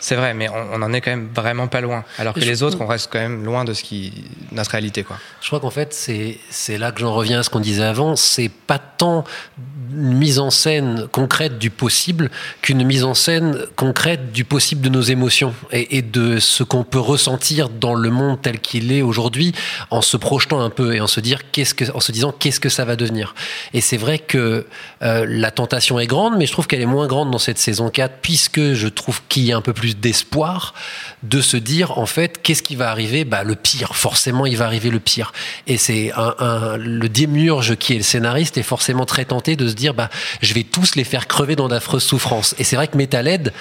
C'est 0.00 0.14
vrai, 0.16 0.32
mais 0.34 0.48
on, 0.48 0.74
on 0.74 0.82
en 0.82 0.92
est 0.92 1.00
quand 1.00 1.10
même 1.10 1.28
vraiment 1.34 1.66
pas 1.66 1.80
loin. 1.80 2.04
Alors 2.18 2.34
que 2.34 2.40
Je- 2.40 2.46
les 2.46 2.62
autres, 2.62 2.78
on 2.80 2.86
reste 2.86 3.08
quand 3.12 3.18
même 3.18 3.44
loin 3.44 3.64
de 3.64 3.72
ce 3.74 3.82
qui 3.82 4.12
notre 4.52 4.70
réalité, 4.70 5.02
quoi. 5.02 5.16
Je 5.40 5.46
crois 5.48 5.58
qu'en 5.60 5.70
fait, 5.70 5.92
c'est 5.92 6.78
là 6.78 6.92
que 6.92 7.00
j'en 7.00 7.12
reviens 7.12 7.40
à 7.40 7.42
ce 7.42 7.50
qu'on 7.50 7.60
disait 7.60 7.82
avant. 7.84 8.14
C'est 8.16 8.48
pas 8.48 8.78
tant 8.78 9.24
mise 9.90 10.38
en 10.38 10.50
scène 10.50 11.06
concrète 11.12 11.58
du 11.58 11.70
possible 11.70 12.30
qu'une 12.62 12.84
mise 12.84 13.04
en 13.04 13.14
scène 13.14 13.58
concrète 13.76 14.32
du 14.32 14.44
possible 14.44 14.80
de 14.82 14.88
nos 14.88 15.02
émotions 15.02 15.54
et, 15.72 16.02
de 16.02 16.38
ce 16.38 16.62
qu'on 16.62 16.84
peut 16.84 16.98
ressentir 16.98 17.68
dans 17.68 17.94
le 17.94 18.10
monde 18.10 18.40
tel 18.42 18.60
qu'il 18.60 18.92
est 18.92 19.02
aujourd'hui 19.02 19.52
en 19.90 20.02
se 20.02 20.16
projetant 20.16 20.60
un 20.60 20.70
peu 20.70 20.94
et 20.94 21.00
en 21.00 21.06
se 21.06 21.20
dire 21.20 21.50
qu'est-ce 21.50 21.74
que 21.74 21.90
en 21.92 22.00
se 22.00 22.12
disant 22.12 22.32
qu'est-ce 22.38 22.60
que 22.60 22.68
ça 22.68 22.84
va 22.84 22.96
devenir. 22.96 23.34
Et 23.74 23.80
c'est 23.80 23.96
vrai 23.96 24.18
que 24.18 24.66
euh, 25.02 25.26
la 25.28 25.50
tentation 25.50 25.98
est 25.98 26.06
grande, 26.06 26.36
mais 26.36 26.46
je 26.46 26.52
trouve 26.52 26.66
qu'elle 26.66 26.82
est 26.82 26.86
moins 26.86 27.06
grande 27.06 27.30
dans 27.30 27.38
cette 27.38 27.58
saison 27.58 27.90
4 27.90 28.16
puisque 28.22 28.74
je 28.74 28.88
trouve 28.88 29.20
qu'il 29.28 29.44
y 29.44 29.52
a 29.52 29.56
un 29.56 29.62
peu 29.62 29.72
plus 29.72 29.96
d'espoir 29.96 30.74
de 31.22 31.40
se 31.40 31.56
dire 31.56 31.98
en 31.98 32.06
fait 32.06 32.42
qu'est-ce 32.42 32.62
qui 32.62 32.76
va 32.76 32.90
arriver? 32.90 33.24
Bah 33.24 33.44
le 33.44 33.54
pire. 33.54 33.94
Forcément 33.96 34.46
il 34.46 34.56
va 34.56 34.66
arriver 34.66 34.90
le 34.90 35.00
pire. 35.00 35.32
Et 35.66 35.78
c'est 35.78 36.12
un- 36.16 36.76
le 36.76 37.08
démiurge 37.08 37.76
qui 37.76 37.94
est 37.94 37.98
le 37.98 38.02
scénariste 38.02 38.58
est 38.58 38.62
forcément 38.62 39.04
très 39.06 39.24
tenté 39.24 39.56
de 39.56 39.68
se 39.68 39.74
dire 39.78 39.94
bah 39.94 40.10
je 40.42 40.52
vais 40.54 40.64
tous 40.64 40.94
les 40.94 41.04
faire 41.04 41.26
crever 41.26 41.56
dans 41.56 41.68
d'affreuses 41.68 42.04
souffrances 42.04 42.54
et 42.58 42.64
c'est 42.64 42.76
vrai 42.76 42.88
que 42.88 42.96
Metalhead 42.96 43.52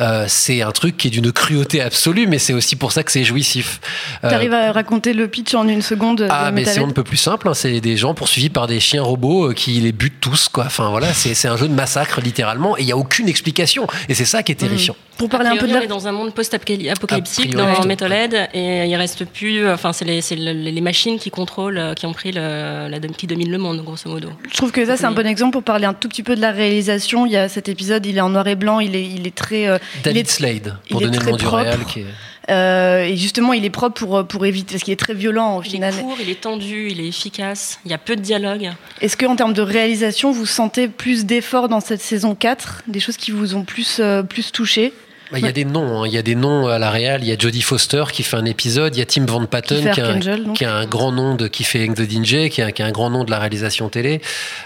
euh, 0.00 0.24
c'est 0.28 0.62
un 0.62 0.72
truc 0.72 0.96
qui 0.96 1.08
est 1.08 1.10
d'une 1.10 1.32
cruauté 1.32 1.80
absolue, 1.80 2.26
mais 2.26 2.38
c'est 2.38 2.52
aussi 2.52 2.76
pour 2.76 2.92
ça 2.92 3.02
que 3.02 3.12
c'est 3.12 3.24
jouissif. 3.24 3.80
Euh, 4.24 4.30
T'arrives 4.30 4.54
à 4.54 4.72
raconter 4.72 5.12
le 5.12 5.28
pitch 5.28 5.54
en 5.54 5.68
une 5.68 5.82
seconde 5.82 6.26
ah, 6.30 6.50
mais 6.50 6.64
c'est 6.64 6.80
ne 6.80 6.92
peut 6.92 7.04
plus 7.04 7.16
simple. 7.16 7.48
hein. 7.48 7.54
C'est 7.54 7.80
des 7.80 7.96
gens 7.96 8.14
poursuivis 8.14 8.50
par 8.50 8.66
des 8.66 8.80
chiens 8.80 9.02
robots 9.02 9.50
euh, 9.50 9.54
qui 9.54 9.72
les 9.80 9.92
butent 9.92 10.20
tous, 10.20 10.48
quoi. 10.48 10.64
Enfin 10.66 10.90
voilà, 10.90 11.12
c'est 11.12 11.48
un 11.48 11.56
jeu 11.56 11.68
de 11.68 11.74
massacre 11.74 12.20
littéralement, 12.20 12.76
et 12.76 12.82
il 12.82 12.88
y 12.88 12.92
a 12.92 12.96
aucune 12.96 13.28
explication. 13.28 13.86
Et 14.08 14.14
c'est 14.14 14.24
ça 14.24 14.42
qui 14.42 14.52
est 14.52 14.56
terrifiant. 14.56 14.96
Pour 15.18 15.28
parler 15.28 15.48
un 15.50 15.56
peu 15.56 15.66
de 15.66 15.72
on 15.72 15.76
la... 15.76 15.84
est 15.84 15.86
dans 15.86 16.08
un 16.08 16.12
monde 16.12 16.34
post-apocalyptique 16.34 16.90
A 16.90 17.06
priori, 17.06 17.76
dans. 17.80 17.86
Metalhead 17.86 18.48
et 18.54 18.86
il 18.86 18.96
reste 18.96 19.24
plus. 19.24 19.68
Enfin, 19.68 19.92
c'est 19.92 20.04
les, 20.04 20.20
les 20.54 20.80
machines 20.80 21.18
qui 21.18 21.30
contrôlent, 21.30 21.78
euh, 21.78 21.94
qui 21.94 22.06
ont 22.06 22.12
pris 22.12 22.32
le, 22.32 22.88
la, 22.88 22.98
qui 23.16 23.26
dominent 23.26 23.50
le 23.50 23.58
monde, 23.58 23.82
grosso 23.84 24.08
modo. 24.08 24.28
Je 24.50 24.56
trouve 24.56 24.72
que 24.72 24.84
ça, 24.84 24.96
c'est 24.96 25.04
un 25.04 25.12
bon 25.12 25.26
exemple 25.26 25.52
pour 25.52 25.62
parler 25.62 25.84
un 25.86 25.94
tout 25.94 26.08
petit 26.08 26.22
peu 26.22 26.34
de 26.34 26.40
la 26.40 26.50
réalisation. 26.50 27.26
Il 27.26 27.32
y 27.32 27.36
a 27.36 27.48
cet 27.48 27.68
épisode, 27.68 28.04
il 28.06 28.16
est 28.16 28.20
en 28.20 28.30
noir 28.30 28.46
et 28.48 28.56
blanc, 28.56 28.80
il 28.80 28.96
est, 28.96 29.04
il 29.04 29.26
est 29.26 29.34
très. 29.34 29.68
euh, 29.68 29.78
il 29.96 30.02
David 30.02 30.26
est- 30.26 30.30
Slade, 30.30 30.76
pour 30.90 31.02
il 31.02 31.04
donner 31.06 31.18
le 31.18 31.30
nom 31.30 31.36
du 31.36 31.46
réel. 31.46 31.78
Qui 31.88 32.00
est... 32.00 32.06
euh, 32.50 33.04
et 33.04 33.16
justement, 33.16 33.52
il 33.52 33.64
est 33.64 33.70
propre 33.70 33.94
pour, 34.04 34.26
pour 34.26 34.46
éviter, 34.46 34.72
parce 34.74 34.82
qu'il 34.84 34.92
est 34.92 34.96
très 34.96 35.14
violent 35.14 35.58
au 35.58 35.62
Il 35.62 35.70
final. 35.70 35.94
est 35.94 36.00
court, 36.02 36.18
il 36.20 36.28
est 36.30 36.40
tendu, 36.40 36.88
il 36.90 37.00
est 37.00 37.06
efficace. 37.08 37.78
Il 37.84 37.90
y 37.90 37.94
a 37.94 37.98
peu 37.98 38.16
de 38.16 38.20
dialogue. 38.20 38.70
Est-ce 39.00 39.16
que 39.16 39.26
en 39.26 39.36
termes 39.36 39.52
de 39.52 39.62
réalisation, 39.62 40.32
vous 40.32 40.46
sentez 40.46 40.88
plus 40.88 41.24
d'efforts 41.24 41.68
dans 41.68 41.80
cette 41.80 42.00
saison 42.02 42.34
4 42.34 42.82
Des 42.88 43.00
choses 43.00 43.16
qui 43.16 43.30
vous 43.30 43.54
ont 43.54 43.64
plus, 43.64 43.98
euh, 44.00 44.22
plus 44.22 44.50
touché? 44.52 44.92
Bah, 45.32 45.38
Il 45.38 45.44
y 45.44 45.48
a 45.48 45.52
des 45.52 45.64
noms, 45.64 46.02
hein. 46.02 46.06
il 46.06 46.12
y 46.12 46.18
a 46.18 46.22
des 46.22 46.34
noms 46.34 46.66
à 46.68 46.78
la 46.78 46.90
réal. 46.90 47.22
Il 47.22 47.28
y 47.28 47.32
a 47.32 47.36
Jodie 47.38 47.62
Foster 47.62 48.04
qui 48.12 48.22
fait 48.22 48.36
un 48.36 48.44
épisode, 48.44 48.94
il 48.94 48.98
y 48.98 49.02
a 49.02 49.06
Tim 49.06 49.24
Van 49.24 49.44
Patten 49.46 49.80
Qui 49.80 50.00
a 50.00 50.04
un, 50.04 50.08
Archangel, 50.08 50.44
donc. 50.44 50.56
qui 50.56 50.64
a 50.66 50.74
un 50.74 50.84
grand 50.86 51.10
nom 51.10 51.34
de 51.34 51.48
qui 51.48 51.64
fait 51.64 51.84
Eng 51.84 51.94
the 51.94 52.02
DJ, 52.02 52.50
qui 52.50 52.60
a, 52.60 52.70
qui 52.70 52.82
a 52.82 52.86
un 52.86 52.90
grand 52.92 53.08
nom 53.10 53.24
de 53.24 53.30
la 53.30 53.38
réalisation 53.38 53.88
télé, 53.88 54.20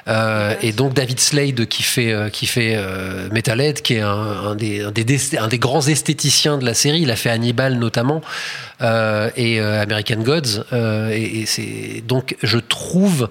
Euh, 0.09 0.55
et 0.63 0.73
donc 0.73 0.93
David 0.95 1.21
Slade 1.21 1.67
qui 1.67 1.83
fait 1.83 2.13
euh, 2.13 2.29
qui 2.29 2.47
fait 2.47 2.75
euh, 2.77 3.29
Metalhead, 3.33 3.81
qui 3.83 3.95
est 3.95 4.01
un, 4.01 4.09
un 4.11 4.55
des, 4.55 4.83
un, 4.83 4.91
des, 4.91 5.37
un 5.39 5.49
des 5.49 5.59
grands 5.59 5.87
esthéticiens 5.87 6.59
de 6.59 6.65
la 6.65 6.75
série. 6.75 7.01
Il 7.03 7.11
a 7.11 7.17
fait 7.17 7.31
Hannibal 7.31 7.75
notamment 7.79 8.21
euh, 8.83 9.31
et 9.37 9.61
euh, 9.61 9.83
American 9.83 10.17
Gods. 10.23 10.65
euh, 10.73 11.11
et 11.11 11.41
et 11.43 11.47
c'est 11.47 12.03
donc 12.07 12.37
je 12.43 12.59
trouve 12.59 13.29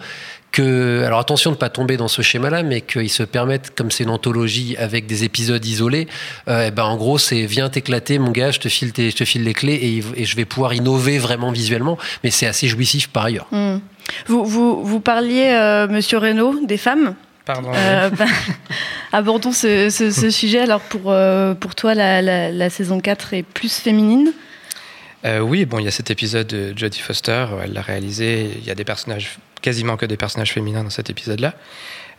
que, 0.56 1.04
alors 1.06 1.20
attention 1.20 1.52
de 1.52 1.56
ne 1.56 1.60
pas 1.60 1.70
tomber 1.70 1.98
dans 1.98 2.08
ce 2.08 2.22
schéma-là, 2.22 2.64
mais 2.64 2.82
qu'ils 2.82 3.10
se 3.10 3.24
permettent, 3.24 3.74
comme 3.76 3.92
c'est 3.92 4.04
une 4.06 4.10
anthologie 4.10 4.76
avec 4.78 5.06
des 5.06 5.24
épisodes 5.24 5.64
isolés, 5.66 6.08
euh, 6.48 6.66
eh 6.68 6.72
ben 6.72 6.84
en 6.84 6.96
gros 6.98 7.18
c'est 7.18 7.46
viens 7.46 7.70
t'éclater 7.70 8.18
mon 8.20 8.32
gars, 8.32 8.52
je 8.52 8.60
te 8.60 8.70
file, 8.70 8.92
tes- 8.94 9.12
je 9.12 9.16
te 9.16 9.26
file 9.26 9.44
les 9.44 9.54
clés 9.54 9.74
et, 10.16 10.22
et 10.22 10.26
je 10.26 10.36
vais 10.36 10.46
pouvoir 10.46 10.74
innover 10.74 11.18
vraiment 11.20 11.52
visuellement, 11.52 11.98
mais 12.24 12.32
c'est 12.32 12.48
assez 12.48 12.68
jouissif 12.68 13.10
par 13.10 13.26
ailleurs. 13.26 13.48
Hmm. 13.52 13.78
vous, 14.28 14.46
vous, 14.46 14.84
vous 14.84 15.00
parliez, 15.00 15.50
euh, 15.54 15.88
monsieur 15.88 16.18
Reynaud, 16.20 16.66
des 16.66 16.78
femmes? 16.78 17.16
Pardon. 17.46 17.72
Euh, 17.76 18.10
ben, 18.18 18.28
abordons 19.12 19.52
ce, 19.52 19.90
ce- 19.90 20.10
ce 20.12 20.30
sujet. 20.42 20.60
Alors, 20.60 20.82
pour, 20.82 21.12
euh, 21.12 21.54
pour 21.54 21.76
toi, 21.76 21.94
la, 21.94 22.22
la- 22.22 22.52
la 22.52 22.70
saison 22.70 23.00
4 23.00 23.34
est 23.36 23.44
plus 23.44 23.74
féminine? 23.78 24.32
Euh, 25.26 25.40
oui, 25.40 25.66
bon, 25.66 25.80
il 25.80 25.86
y 25.86 25.88
a 25.88 25.92
cet 25.92 26.12
épisode 26.12 26.48
de 26.48 26.74
Jodie 26.78 27.00
Foster, 27.00 27.46
elle 27.64 27.74
l'a 27.74 27.82
réalisé. 27.82 28.50
Il 28.62 28.66
y 28.66 28.70
a 28.72 28.76
des 28.76 28.84
personnages, 28.84 29.38
quasiment 29.66 29.98
que 29.98 30.06
des 30.06 30.16
personnages 30.16 30.54
féminins 30.54 30.84
dans 30.84 30.92
cet 30.92 31.10
épisode-là. 31.10 31.56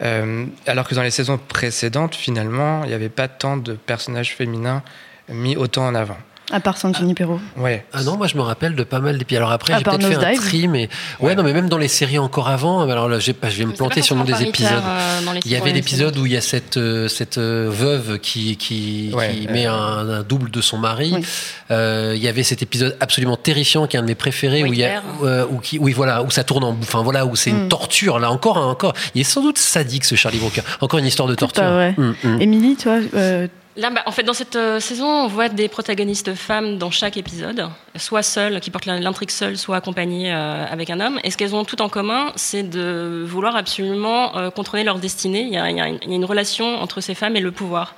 Euh, 0.02 0.46
alors 0.66 0.88
que 0.88 0.96
dans 0.96 1.04
les 1.04 1.12
saisons 1.12 1.38
précédentes, 1.38 2.16
finalement, 2.16 2.82
il 2.82 2.88
n'y 2.88 2.94
avait 2.94 3.08
pas 3.08 3.28
tant 3.28 3.56
de 3.56 3.74
personnages 3.74 4.34
féminins 4.34 4.82
mis 5.28 5.56
autant 5.56 5.86
en 5.86 5.94
avant. 5.94 6.18
À 6.52 6.60
part 6.60 6.78
Santini 6.78 7.12
Perrault. 7.14 7.40
Ouais. 7.56 7.84
Ah 7.92 8.04
non, 8.04 8.16
moi 8.16 8.28
je 8.28 8.36
me 8.36 8.42
rappelle 8.42 8.76
de 8.76 8.84
pas 8.84 9.00
mal 9.00 9.18
d'épisodes. 9.18 9.38
Alors 9.42 9.50
après, 9.52 9.74
j'ai 9.76 9.82
peut-être 9.82 10.06
fait 10.06 10.24
un 10.24 10.34
tri, 10.34 10.68
mais 10.68 10.88
ouais, 11.20 11.34
non, 11.34 11.42
mais 11.42 11.52
même 11.52 11.68
dans 11.68 11.76
les 11.78 11.88
séries 11.88 12.18
encore 12.20 12.48
avant. 12.48 12.88
Alors 12.88 13.08
là, 13.08 13.18
je 13.18 13.32
vais 13.32 13.64
me 13.64 13.72
planter 13.72 14.00
sur 14.02 14.14
le 14.14 14.20
nom 14.20 14.24
des 14.24 14.42
épisodes. 14.44 14.70
euh, 14.84 15.40
Il 15.44 15.50
y 15.50 15.56
avait 15.56 15.72
l'épisode 15.72 16.16
où 16.16 16.24
il 16.24 16.32
y 16.32 16.36
a 16.36 16.40
cette, 16.40 16.76
euh, 16.76 17.08
cette 17.08 17.38
euh, 17.38 17.68
veuve 17.68 18.18
qui, 18.20 18.56
qui, 18.56 19.10
Ouais, 19.12 19.32
qui 19.32 19.48
euh, 19.48 19.52
met 19.52 19.66
un, 19.66 19.74
un 19.74 20.22
double 20.22 20.50
de 20.52 20.60
son 20.60 20.78
mari. 20.78 21.12
Oui. 21.16 21.24
Euh, 21.72 22.12
il 22.14 22.22
y 22.22 22.28
avait 22.28 22.44
cet 22.44 22.62
épisode 22.62 22.96
absolument 23.00 23.36
terrifiant 23.36 23.86
qui 23.88 23.96
est 23.96 23.98
un 23.98 24.02
de 24.02 24.08
mes 24.08 24.14
préférés 24.14 24.62
où 24.62 24.72
il 24.72 24.78
y 24.78 24.84
a, 24.84 25.02
euh, 25.24 25.46
où 25.50 25.58
qui, 25.58 25.78
oui 25.80 25.92
voilà, 25.92 26.22
où 26.22 26.30
ça 26.30 26.44
tourne 26.44 26.62
en, 26.62 26.76
enfin 26.80 27.02
voilà, 27.02 27.26
où 27.26 27.34
c'est 27.34 27.50
Mm. 27.50 27.62
une 27.62 27.68
torture. 27.68 28.18
Là 28.20 28.30
encore, 28.30 28.58
hein, 28.58 28.66
encore, 28.66 28.92
il 29.14 29.20
est 29.22 29.24
sans 29.24 29.42
doute 29.42 29.58
sadique 29.58 30.04
ce 30.04 30.14
Charlie 30.14 30.38
Brooker. 30.38 30.62
Encore 30.80 30.98
une 31.00 31.06
histoire 31.06 31.28
de 31.28 31.34
torture. 31.34 31.64
Mm, 31.96 32.14
mm. 32.24 32.40
Émilie, 32.40 32.76
toi, 32.76 32.98
euh, 33.14 33.48
Là, 33.76 33.90
bah, 33.90 34.02
en 34.06 34.10
fait, 34.10 34.22
dans 34.22 34.32
cette 34.32 34.56
euh, 34.56 34.80
saison, 34.80 35.06
on 35.06 35.26
voit 35.26 35.50
des 35.50 35.68
protagonistes 35.68 36.34
femmes 36.34 36.78
dans 36.78 36.90
chaque 36.90 37.18
épisode, 37.18 37.68
soit 37.96 38.22
seules, 38.22 38.60
qui 38.60 38.70
portent 38.70 38.86
l'intrigue 38.86 39.30
seule, 39.30 39.58
soit 39.58 39.76
accompagnées 39.76 40.32
euh, 40.32 40.64
avec 40.64 40.88
un 40.88 40.98
homme. 40.98 41.20
Et 41.24 41.30
ce 41.30 41.36
qu'elles 41.36 41.54
ont 41.54 41.64
tout 41.64 41.82
en 41.82 41.90
commun, 41.90 42.32
c'est 42.36 42.62
de 42.62 43.22
vouloir 43.26 43.54
absolument 43.54 44.34
euh, 44.38 44.50
contrôler 44.50 44.82
leur 44.82 44.98
destinée. 44.98 45.42
Y, 45.42 45.48
il 45.48 45.76
y 45.76 45.80
a 45.80 45.88
une 45.88 46.24
relation 46.24 46.80
entre 46.80 47.02
ces 47.02 47.14
femmes 47.14 47.36
et 47.36 47.40
le 47.40 47.52
pouvoir. 47.52 47.94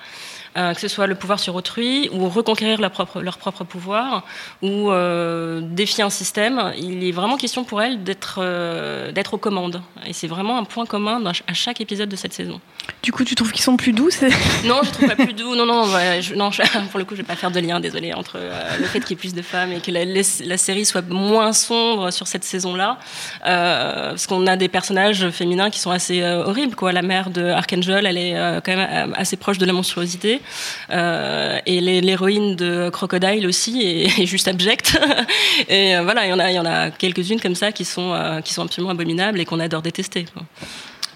Euh, 0.58 0.74
que 0.74 0.80
ce 0.80 0.88
soit 0.88 1.06
le 1.06 1.14
pouvoir 1.14 1.38
sur 1.38 1.54
autrui 1.54 2.08
ou 2.12 2.28
reconquérir 2.28 2.80
leur 2.80 2.90
propre, 2.90 3.20
leur 3.20 3.38
propre 3.38 3.62
pouvoir 3.62 4.24
ou 4.60 4.90
euh, 4.90 5.60
défier 5.62 6.02
un 6.02 6.10
système. 6.10 6.72
Il 6.76 7.04
est 7.06 7.12
vraiment 7.12 7.36
question 7.36 7.62
pour 7.62 7.80
elles 7.80 8.02
d'être 8.02 8.40
euh, 8.42 9.12
d'être 9.12 9.34
aux 9.34 9.38
commandes. 9.38 9.80
Et 10.06 10.12
c'est 10.12 10.26
vraiment 10.26 10.58
un 10.58 10.64
point 10.64 10.84
commun 10.84 11.22
à 11.46 11.54
chaque 11.54 11.80
épisode 11.80 12.08
de 12.08 12.16
cette 12.16 12.32
saison. 12.32 12.60
Du 13.04 13.12
coup, 13.12 13.22
tu 13.24 13.34
trouves 13.36 13.52
qu'ils 13.52 13.62
sont 13.62 13.76
plus 13.76 13.92
doux 13.92 14.08
Non, 14.64 14.80
je 14.82 14.90
trouve 14.90 15.06
pas 15.06 15.14
plus 15.14 15.32
doux. 15.34 15.54
Non, 15.54 15.64
non, 15.66 15.84
je- 16.20 16.34
non 16.34 16.50
je- 16.50 16.62
pour 16.90 16.98
le 16.98 17.04
coup, 17.04 17.14
je 17.14 17.20
vais 17.22 17.26
pas 17.26 17.36
faire 17.36 17.52
de 17.52 17.60
lien, 17.60 17.78
désolé, 17.78 18.12
entre 18.14 18.38
le 18.80 18.86
fait 18.86 18.98
qu'il 19.00 19.10
y 19.10 19.12
ait 19.12 19.16
plus 19.16 19.34
de 19.34 19.42
femmes 19.42 19.70
et 19.72 19.80
que 19.80 19.92
la, 19.92 20.04
la- 20.04 20.22
la 20.44 20.56
série 20.58 20.84
soit 20.86 21.08
moins 21.08 21.52
sombre 21.52 22.10
sur 22.10 22.26
cette 22.26 22.44
saison-là. 22.44 22.98
Parce 23.44 24.26
qu'on 24.26 24.46
a 24.46 24.56
des 24.56 24.68
personnages 24.68 25.28
féminins 25.30 25.70
qui 25.70 25.78
sont 25.78 25.90
assez 25.92 26.22
horribles, 26.24 26.74
quoi. 26.74 26.92
La 26.92 27.02
mère 27.02 27.30
de 27.30 27.44
Archangel, 27.44 28.06
elle 28.06 28.18
est 28.18 28.34
quand 28.64 28.74
même 28.74 29.14
assez 29.16 29.36
proche 29.36 29.58
de 29.58 29.66
la 29.66 29.72
monstruosité. 29.72 30.40
Euh, 30.90 31.58
et 31.66 31.80
les- 31.80 32.00
l'héroïne 32.00 32.56
de 32.56 32.90
Crocodile 32.90 33.46
aussi 33.46 33.82
est, 33.82 34.18
est 34.22 34.26
juste 34.26 34.48
abjecte. 34.48 34.98
et 35.68 35.96
euh, 35.96 36.02
voilà, 36.02 36.26
il 36.26 36.30
y 36.30 36.32
en 36.32 36.38
a, 36.38 36.50
il 36.50 36.54
y 36.54 36.58
en 36.58 36.66
a 36.66 36.90
quelques-unes 36.90 37.40
comme 37.40 37.54
ça 37.54 37.72
qui 37.72 37.84
sont, 37.84 38.12
euh, 38.14 38.40
qui 38.40 38.52
sont 38.54 38.62
absolument 38.62 38.90
abominables 38.92 39.40
et 39.40 39.44
qu'on 39.44 39.60
adore 39.60 39.82
détester. 39.82 40.26
quoi. 40.32 40.42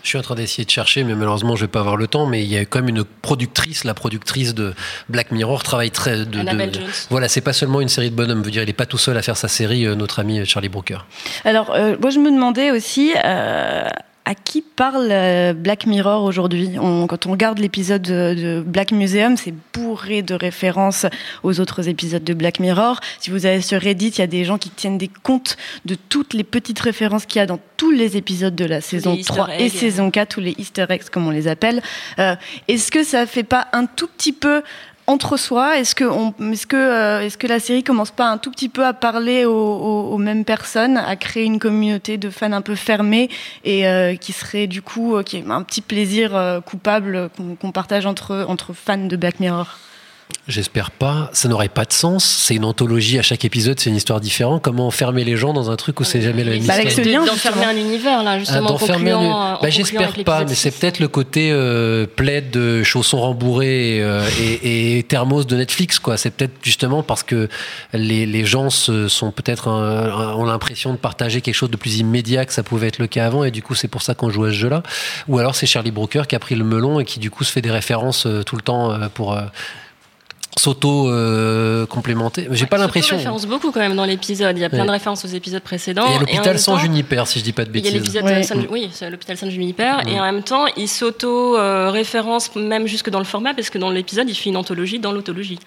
Je 0.03 0.09
suis 0.09 0.19
en 0.19 0.23
train 0.23 0.35
d'essayer 0.35 0.65
de 0.65 0.71
chercher, 0.71 1.05
mais 1.05 1.15
malheureusement, 1.15 1.55
je 1.55 1.61
vais 1.65 1.71
pas 1.71 1.79
avoir 1.79 1.97
le 1.97 2.09
temps. 2.09 2.27
Mais 2.27 2.43
il 2.43 2.49
y 2.53 2.57
a 2.57 2.65
quand 2.65 2.81
même 2.81 2.89
une 2.89 3.05
productrice, 3.05 3.85
la 3.85 3.95
productrice 3.95 4.53
de 4.53 4.75
Black 5.09 5.31
Mirror, 5.31 5.63
travaille 5.63 5.93
très. 5.93 6.25
De, 6.27 6.41
Annabelle 6.41 6.73
de- 6.73 6.81
Jones. 6.81 6.89
Voilà, 7.09 7.29
c'est 7.29 7.41
pas 7.41 7.53
seulement 7.53 7.81
une 7.81 7.89
série 7.89 8.11
de 8.11 8.17
bonhommes. 8.17 8.41
Je 8.41 8.45
veux 8.47 8.51
dire, 8.51 8.65
il 8.65 8.69
est 8.69 8.73
pas 8.73 8.85
tout 8.87 8.99
seul 8.99 9.17
à 9.17 9.23
faire 9.23 9.37
sa 9.37 9.47
série. 9.47 9.85
notre 9.95 10.19
ami 10.19 10.45
Charlie 10.45 10.69
Brooker. 10.69 10.99
Alors, 11.45 11.71
euh, 11.71 11.95
moi, 12.01 12.11
je 12.11 12.19
me 12.19 12.33
demandais 12.33 12.73
aussi 12.73 13.13
euh, 13.25 13.89
à 14.25 14.35
qui 14.37 14.63
parle 14.63 15.09
euh, 15.11 15.53
Black 15.53 15.87
Mirror 15.87 16.23
aujourd'hui? 16.25 16.71
On- 16.81 17.07
Quand 17.07 17.27
on 17.27 17.33
regarde 17.33 17.59
l'épisode 17.59 18.03
de, 18.03 18.63
Black 18.65 18.93
Museum, 18.93 19.37
c'est 19.37 19.55
bourré 19.75 20.23
de 20.23 20.35
références 20.35 21.07
aux 21.43 21.59
autres 21.61 21.89
épisodes 21.89 22.23
de 22.23 22.33
Black 22.35 22.61
Mirror. 22.61 23.01
Si 23.21 23.31
vous 23.31 23.47
allez 23.47 23.61
sur 23.63 23.81
Reddit, 23.81 24.09
il 24.09 24.19
y 24.19 24.23
a 24.23 24.27
des 24.29 24.45
gens 24.45 24.59
qui 24.59 24.71
tiennent 24.71 24.99
des 24.99 25.11
comptes 25.23 25.57
de 25.87 25.97
toutes 26.09 26.35
les 26.35 26.45
petites 26.45 26.79
références 26.81 27.27
qu'il 27.27 27.41
y 27.41 27.43
a 27.43 27.47
dans 27.47 27.59
tous 27.77 27.91
les 27.91 28.17
épisodes 28.17 28.55
de 28.55 28.65
la 28.65 28.81
saison 28.81 29.15
Easter 29.15 29.35
3 29.35 29.57
et 29.59 29.69
saison 29.69 30.11
4, 30.13 30.29
tous 30.35 30.41
les 30.41 30.55
easter 30.57 30.87
eggs 30.89 31.03
comme 31.11 31.27
on 31.27 31.31
les 31.31 31.49
appelle. 31.49 31.83
Euh, 32.21 32.37
Est-ce 32.69 32.93
que 32.93 33.03
ça 33.03 33.27
fait 33.27 33.43
pas 33.43 33.67
un 33.73 33.87
tout 33.87 34.07
petit 34.07 34.33
peu 34.33 34.63
entre 35.07 35.37
soi 35.37 35.75
euh, 35.75 37.21
est-ce 37.21 37.37
que 37.37 37.47
la 37.47 37.61
série 37.61 37.83
commence 37.83 38.11
pas 38.11 38.27
un 38.27 38.39
tout 38.39 38.51
petit 38.51 38.69
peu 38.69 38.85
à 38.85 38.93
parler 38.93 39.45
aux, 39.45 40.19
mêmes 40.19 40.45
personnes, 40.45 40.97
à 40.97 41.17
créer 41.17 41.45
une 41.45 41.59
communauté 41.59 42.17
de 42.17 42.31
fans 42.31 42.53
un 42.53 42.63
peu 42.63 42.75
fermée 42.75 43.29
et 43.65 43.87
euh, 43.87 44.15
qui 44.15 44.33
serait 44.33 44.67
du 44.67 44.83
coup 44.83 45.17
euh, 45.17 45.23
qui 45.23 45.39
est 45.39 45.51
un 45.51 45.63
petit 45.63 45.81
plaisir 45.81 46.61
coupable 46.67 47.31
qu'on 47.37 47.57
qu'on 47.57 47.73
partage 47.73 48.07
entre, 48.07 48.47
entre 48.49 48.73
fans 48.73 49.07
de 49.07 49.17
Black 49.17 49.41
Mirror? 49.41 49.79
J'espère 50.49 50.91
pas. 50.91 51.31
Ça 51.33 51.49
n'aurait 51.49 51.69
pas 51.69 51.85
de 51.85 51.93
sens. 51.93 52.25
C'est 52.25 52.55
une 52.55 52.65
anthologie. 52.65 53.19
À 53.19 53.23
chaque 53.23 53.45
épisode, 53.45 53.79
c'est 53.79 53.91
une 53.91 53.97
histoire 53.97 54.21
différente. 54.21 54.63
Comment 54.63 54.87
enfermer 54.89 55.25
les 55.25 55.37
gens 55.37 55.53
dans 55.53 55.71
un 55.71 55.77
truc 55.77 56.01
où 56.01 56.05
c'est 56.05 56.21
jamais 56.21 56.43
la 56.45 56.53
même 56.53 56.65
Bah, 56.67 56.75
avec 56.75 56.89
histoire 56.89 57.07
ce 57.07 57.11
lien, 57.11 57.25
D'enfermer 57.25 57.65
un 57.65 57.77
univers, 57.77 58.23
là, 58.23 58.33
Ah, 58.33 58.39
justement, 58.39 58.67
en 58.69 58.73
d'enfermer 58.73 59.11
un- 59.13 59.59
Bah, 59.63 59.71
J'espère 59.71 60.13
pas, 60.25 60.45
mais 60.45 60.55
c'est 60.55 60.71
peut-être 60.71 60.99
le 60.99 61.09
côté 61.09 61.51
euh, 61.53 62.07
plaid 62.07 62.51
de 62.51 62.83
chaussons 62.83 63.21
rembourrés 63.21 64.01
euh, 64.03 64.29
et, 64.41 64.99
et 64.99 65.03
thermos 65.05 65.47
de 65.47 65.57
Netflix, 65.57 65.99
quoi. 65.99 66.17
C'est 66.17 66.31
peut-être 66.31 66.55
justement 66.63 67.03
parce 67.03 67.23
que 67.23 67.49
les, 67.93 68.27
les 68.27 68.45
gens 68.45 68.69
se, 68.71 69.09
sont 69.09 69.31
peut-être 69.31 69.69
ont 69.69 70.45
l'impression 70.45 70.93
de 70.93 70.99
partager 70.99 71.41
quelque 71.41 71.55
chose 71.55 71.71
de 71.71 71.77
plus 71.77 71.99
immédiat 71.99 72.45
que 72.45 72.53
ça 72.53 72.63
pouvait 72.63 72.89
être 72.89 72.99
le 72.99 73.07
cas 73.07 73.27
avant, 73.27 73.45
et 73.45 73.51
du 73.51 73.63
coup 73.63 73.75
c'est 73.75 73.89
pour 73.89 74.03
ça 74.03 74.15
qu'on 74.15 74.31
joue 74.31 74.45
à 74.45 74.49
ce 74.49 74.55
jeu-là. 74.57 74.83
Ou 75.29 75.39
alors 75.39 75.55
c'est 75.55 75.67
Charlie 75.67 75.91
Brooker 75.93 76.23
qui 76.29 76.35
a 76.35 76.39
pris 76.39 76.55
le 76.55 76.65
melon 76.65 77.01
et 77.01 77.05
qui 77.05 77.21
du 77.21 77.31
coup 77.31 77.45
se 77.45 77.53
fait 77.53 77.63
des 77.63 77.71
références 77.71 78.27
euh, 78.27 78.43
tout 78.43 78.57
le 78.57 78.63
temps 78.63 78.93
euh, 78.93 79.09
pour 79.13 79.33
euh, 79.35 79.43
s'auto 80.59 81.09
euh, 81.11 81.87
complémenter. 81.87 82.47
J'ai 82.51 82.67
pas 82.67 82.79
l'impression. 82.79 83.17
Il 83.17 83.19
référence 83.19 83.47
beaucoup 83.47 83.73
quand 83.73 83.81
même 83.81 83.97
dans 83.97 84.05
l'épisode. 84.05 84.57
Il 84.57 84.61
y 84.61 84.65
a 84.65 84.69
plein 84.69 84.81
Ouais. 84.81 84.87
de 84.87 84.91
références 84.93 85.25
aux 85.25 85.29
épisodes 85.29 85.63
précédents. 85.63 86.05
Il 86.09 86.13
y 86.13 86.17
a 86.17 86.21
l'hôpital 86.21 86.47
même 86.47 86.59
sans 86.59 86.73
temps, 86.75 86.79
Juniper, 86.79 87.27
si 87.27 87.39
je 87.39 87.45
dis 87.45 87.53
pas 87.53 87.65
de 87.65 87.71
Il 87.71 87.77
y 87.77 87.79
a 87.81 87.83
bêtises. 87.83 87.95
l'épisode 87.95 88.25
Ouais. 88.25 88.39
de 88.41 88.43
San- 88.45 88.67
oui, 88.71 88.89
c'est 88.93 89.11
l'hôpital 89.11 89.37
San 89.37 89.51
Juniper, 89.51 90.03
Mm. 90.05 90.09
et 90.09 90.21
en 90.21 90.25
même 90.25 90.43
temps, 90.43 90.67
il 90.77 90.89
s'auto-référence 90.89 92.55
même 92.57 92.87
jusque 92.87 93.11
dans 93.11 93.19
le 93.19 93.25
format, 93.25 93.55
parce 93.55 93.71
que 93.71 93.79
dans 93.79 93.91
l'épisode, 93.91 94.29
il 94.29 94.35
fait 94.35 94.51
une 94.51 94.57
anthologie 94.57 94.99
dans 94.99 95.13
l'autologie. 95.13 95.59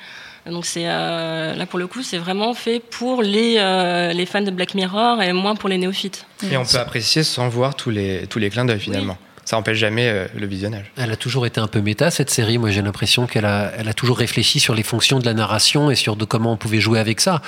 Donc 0.49 0.65
c'est 0.67 0.83
euh, 0.85 1.55
là 1.55 1.65
pour 1.65 1.79
le 1.79 1.87
coup, 1.87 2.03
c'est 2.03 2.19
vraiment 2.19 2.53
fait 2.53 2.79
pour 2.79 3.23
les, 3.23 3.55
euh, 3.57 4.13
les 4.13 4.27
fans 4.27 4.41
de 4.43 4.51
Black 4.51 4.75
Mirror 4.75 5.19
et 5.23 5.33
moins 5.33 5.55
pour 5.55 5.69
les 5.69 5.79
néophytes. 5.79 6.27
Et 6.51 6.55
on 6.55 6.63
peut 6.63 6.77
apprécier 6.77 7.23
sans 7.23 7.49
voir 7.49 7.73
tous 7.75 7.89
les, 7.89 8.27
tous 8.29 8.37
les 8.37 8.51
clins 8.51 8.63
d'œil 8.65 8.79
finalement. 8.79 9.17
Ça 9.45 9.57
empêche 9.57 9.77
jamais 9.77 10.07
euh, 10.09 10.25
le 10.35 10.47
visionnage. 10.47 10.91
Elle 10.97 11.11
a 11.11 11.15
toujours 11.15 11.45
été 11.45 11.59
un 11.61 11.67
peu 11.67 11.79
méta 11.79 12.09
cette 12.09 12.31
série. 12.31 12.57
Moi, 12.57 12.71
j'ai 12.71 12.81
l'impression 12.81 13.27
qu'elle 13.27 13.45
a, 13.45 13.71
elle 13.77 13.87
a 13.87 13.93
toujours 13.93 14.17
réfléchi 14.17 14.59
sur 14.59 14.73
les 14.73 14.81
fonctions 14.81 15.19
de 15.19 15.25
la 15.25 15.35
narration 15.35 15.91
et 15.91 15.95
sur 15.95 16.15
de 16.15 16.25
comment 16.25 16.53
on 16.53 16.57
pouvait 16.57 16.79
jouer 16.79 16.97
avec 16.99 17.21
ça. 17.21 17.41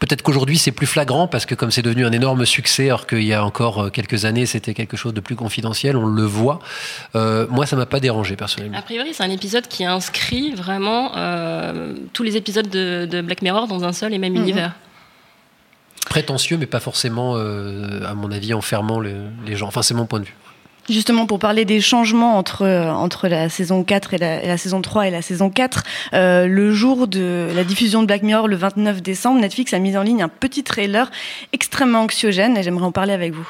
Peut-être 0.00 0.22
qu'aujourd'hui 0.22 0.58
c'est 0.58 0.72
plus 0.72 0.86
flagrant 0.88 1.28
parce 1.28 1.46
que 1.46 1.54
comme 1.54 1.70
c'est 1.70 1.82
devenu 1.82 2.04
un 2.04 2.10
énorme 2.10 2.44
succès, 2.46 2.86
alors 2.88 3.06
qu'il 3.06 3.22
y 3.22 3.32
a 3.32 3.44
encore 3.44 3.84
euh, 3.84 3.90
quelques 3.90 4.24
années 4.24 4.44
c'était 4.44 4.74
quelque 4.74 4.96
chose 4.96 5.14
de 5.14 5.20
plus 5.20 5.36
confidentiel, 5.36 5.96
on 5.96 6.06
le 6.06 6.24
voit. 6.24 6.58
Euh, 7.14 7.46
moi, 7.48 7.64
ça 7.64 7.76
m'a 7.76 7.86
pas 7.86 8.00
dérangé 8.00 8.34
personnellement. 8.34 8.76
A 8.78 8.82
priori, 8.82 9.14
c'est 9.14 9.22
un 9.22 9.30
épisode 9.30 9.68
qui 9.68 9.84
inscrit 9.84 10.52
vraiment 10.52 11.12
euh, 11.16 11.94
tous 12.12 12.24
les 12.24 12.36
épisodes 12.36 12.68
de, 12.68 13.06
de 13.08 13.20
Black 13.22 13.42
Mirror 13.42 13.68
dans 13.68 13.84
un 13.84 13.92
seul 13.92 14.12
et 14.12 14.18
même 14.18 14.32
Mhm. 14.32 14.42
univers. 14.42 14.72
Prétentieux, 16.08 16.56
mais 16.56 16.66
pas 16.66 16.80
forcément, 16.80 17.34
euh, 17.36 18.00
à 18.06 18.14
mon 18.14 18.30
avis, 18.30 18.54
enfermant 18.54 19.00
le- 19.00 19.26
les 19.46 19.56
gens. 19.56 19.66
Enfin, 19.68 19.82
c'est 19.82 19.94
mon 19.94 20.06
point 20.06 20.20
de 20.20 20.24
vue. 20.24 20.34
Justement, 20.88 21.26
pour 21.26 21.38
parler 21.38 21.64
des 21.64 21.80
changements 21.80 22.38
entre, 22.38 22.62
euh, 22.62 22.90
entre 22.90 23.28
la 23.28 23.48
saison 23.48 23.82
4 23.82 24.14
et 24.14 24.18
la, 24.18 24.42
et 24.42 24.46
la 24.46 24.56
saison 24.56 24.80
3 24.80 25.08
et 25.08 25.10
la 25.10 25.22
saison 25.22 25.50
4, 25.50 25.82
euh, 26.14 26.46
le 26.46 26.72
jour 26.72 27.08
de 27.08 27.48
la 27.54 27.64
diffusion 27.64 28.02
de 28.02 28.06
Black 28.06 28.22
Mirror, 28.22 28.48
le 28.48 28.56
29 28.56 29.02
décembre, 29.02 29.40
Netflix 29.40 29.72
a 29.74 29.78
mis 29.78 29.96
en 29.96 30.02
ligne 30.02 30.22
un 30.22 30.28
petit 30.28 30.62
trailer 30.62 31.10
extrêmement 31.52 32.02
anxiogène 32.02 32.56
et 32.56 32.62
j'aimerais 32.62 32.86
en 32.86 32.92
parler 32.92 33.12
avec 33.12 33.32
vous. 33.32 33.48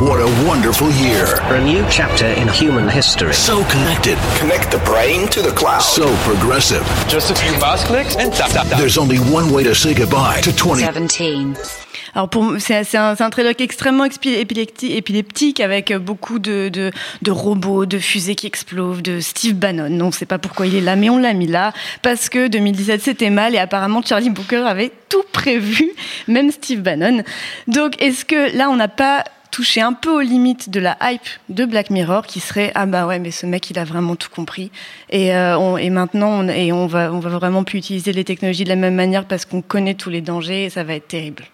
What 0.00 0.18
a 0.18 0.48
wonderful 0.48 0.90
year. 0.92 1.26
A 1.52 1.62
new 1.62 1.84
chapter 1.90 2.24
in 2.24 2.48
human 2.48 2.88
history. 2.88 3.34
So 3.34 3.62
connected. 3.64 4.16
Connect 4.38 4.70
the 4.70 4.78
brain 4.78 5.28
to 5.28 5.42
the 5.42 5.50
cloud. 5.50 5.82
So 5.82 6.06
progressive. 6.24 6.82
Just 7.06 7.30
a 7.30 7.34
few 7.34 7.52
mouse 7.60 7.84
clicks 7.84 8.16
and 8.16 8.32
tap 8.32 8.50
tap 8.50 8.68
tap. 8.68 8.78
There's 8.78 8.96
only 8.96 9.18
one 9.18 9.52
way 9.52 9.62
to 9.64 9.74
say 9.74 9.92
goodbye 9.92 10.40
to 10.40 10.56
20. 10.56 11.89
17. 12.10 12.14
Alors 12.14 12.28
pour 12.28 12.54
c'est 12.58 12.96
un, 12.96 13.14
un 13.18 13.30
est 13.30 13.60
extrêmement 13.60 14.04
épileptique 14.04 15.60
avec 15.60 15.92
beaucoup 15.96 16.38
de, 16.38 16.90
robots, 17.28 17.86
de 17.86 17.98
fusées 17.98 18.34
qui 18.34 18.46
explosent, 18.46 19.02
de 19.02 19.20
Steve 19.20 19.54
Bannon. 19.54 20.00
On 20.00 20.06
ne 20.06 20.12
sait 20.12 20.26
pas 20.26 20.38
pourquoi 20.38 20.66
il 20.66 20.74
est 20.74 20.80
là, 20.80 20.96
mais 20.96 21.10
on 21.10 21.18
l'a 21.18 21.34
mis 21.34 21.46
là 21.46 21.72
parce 22.02 22.28
que 22.28 22.48
2017 22.48 23.02
c'était 23.02 23.30
mal 23.30 23.54
et 23.54 23.58
apparemment 23.58 24.02
Charlie 24.02 24.30
Booker 24.30 24.64
avait 24.66 24.92
tout 25.08 25.24
prévu, 25.32 25.90
même 26.28 26.50
Steve 26.50 26.80
Bannon. 26.80 27.22
Donc 27.66 28.00
est-ce 28.02 28.24
que 28.24 28.56
là 28.56 28.70
on 28.70 28.76
n'a 28.76 28.88
pas 28.88 29.24
touché 29.50 29.80
un 29.80 29.92
peu 29.92 30.10
aux 30.10 30.20
limites 30.20 30.70
de 30.70 30.78
la 30.78 30.96
hype 31.02 31.20
de 31.48 31.64
Black 31.64 31.90
Mirror 31.90 32.24
qui 32.24 32.38
serait 32.38 32.70
ah 32.76 32.86
bah 32.86 33.06
ouais 33.06 33.18
mais 33.18 33.32
ce 33.32 33.46
mec 33.46 33.68
il 33.70 33.80
a 33.80 33.84
vraiment 33.84 34.14
tout 34.14 34.30
compris 34.30 34.70
et, 35.10 35.34
euh, 35.34 35.90
maintenant 35.90 36.44
on, 36.44 36.48
et 36.48 36.70
on 36.72 36.86
va 36.86 37.08
vraiment 37.08 37.64
plus 37.64 37.78
utiliser 37.78 38.12
les 38.12 38.22
technologies 38.22 38.62
de 38.62 38.68
la 38.68 38.76
même 38.76 38.94
manière 38.94 39.24
parce 39.24 39.44
qu'on 39.44 39.60
connaît 39.60 39.94
tous 39.94 40.10
les 40.10 40.20
dangers 40.20 40.66
et 40.66 40.70
ça 40.70 40.84
va 40.84 40.94
être 40.94 41.08
terrible. 41.08 41.46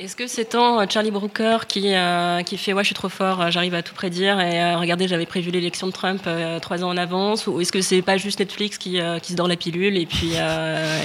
Est-ce 0.00 0.14
que 0.14 0.28
c'est 0.28 0.44
tant 0.44 0.80
euh, 0.80 0.84
Charlie 0.88 1.10
Brooker 1.10 1.58
qui, 1.66 1.92
euh, 1.92 2.42
qui 2.44 2.56
fait 2.56 2.72
Ouais, 2.72 2.84
je 2.84 2.88
suis 2.88 2.94
trop 2.94 3.08
fort, 3.08 3.40
euh, 3.40 3.50
j'arrive 3.50 3.74
à 3.74 3.82
tout 3.82 3.94
prédire 3.94 4.38
et 4.38 4.76
regardez, 4.76 5.08
j'avais 5.08 5.26
prévu 5.26 5.50
l'élection 5.50 5.88
de 5.88 5.92
Trump 5.92 6.28
trois 6.62 6.84
ans 6.84 6.90
en 6.90 6.96
avance 6.96 7.48
Ou 7.48 7.60
est-ce 7.60 7.72
que 7.72 7.80
c'est 7.80 8.02
pas 8.02 8.16
juste 8.16 8.38
Netflix 8.38 8.78
qui, 8.78 9.00
qui 9.22 9.32
se 9.32 9.36
dort 9.36 9.48
la 9.48 9.56
pilule 9.56 9.96
et, 9.96 10.06
puis, 10.06 10.34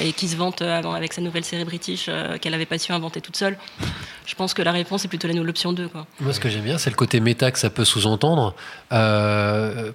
et 0.02 0.14
qui 0.14 0.28
se 0.28 0.36
vante 0.36 0.62
avec 0.62 1.14
sa 1.14 1.22
nouvelle 1.22 1.44
série 1.44 1.66
british 1.66 2.10
qu'elle 2.42 2.54
avait 2.54 2.66
pas 2.66 2.78
su 2.78 2.92
inventer 2.92 3.22
toute 3.22 3.36
seule? 3.36 3.58
Je 4.26 4.36
pense 4.36 4.54
que 4.54 4.62
la 4.62 4.72
réponse 4.72 5.04
est 5.04 5.08
plutôt 5.08 5.28
l'option 5.28 5.74
2. 5.74 5.90
Quoi. 5.90 6.06
Moi, 6.20 6.32
ce 6.32 6.40
que 6.40 6.50
j'aime 6.50 6.64
bien, 6.64 6.78
c'est 6.78 6.90
le 6.90 6.96
côté 6.96 7.20
méta 7.20 7.52
que 7.52 7.60
ça 7.60 7.70
peut 7.70 7.86
sous-entendre. 7.86 8.54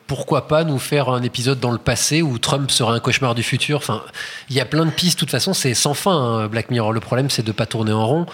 Pourquoi 0.06 0.48
pas 0.48 0.64
nous 0.64 0.78
faire 0.78 1.08
un 1.08 1.22
épisode 1.22 1.60
dans 1.60 1.70
le 1.70 1.78
passé 1.78 2.22
où 2.22 2.38
Trump 2.38 2.70
sera 2.70 2.94
un 2.94 3.00
cauchemar 3.00 3.34
du 3.34 3.42
futur? 3.42 3.78
Enfin, 3.78 4.02
il 4.50 4.56
y 4.56 4.60
a 4.60 4.64
plein 4.64 4.84
de 4.84 4.90
pistes. 4.90 5.18
De 5.18 5.20
toute 5.20 5.30
façon, 5.30 5.54
c'est 5.54 5.74
sans 5.74 5.94
fin, 5.94 6.16
hein, 6.16 6.48
Black 6.48 6.70
Mirror. 6.70 6.92
Le 6.92 7.00
problème, 7.00 7.30
c'est 7.30 7.44
de 7.44 7.52
pas 7.52 7.66
tourner 7.66 7.92
en 7.92 8.06
rond. 8.06 8.26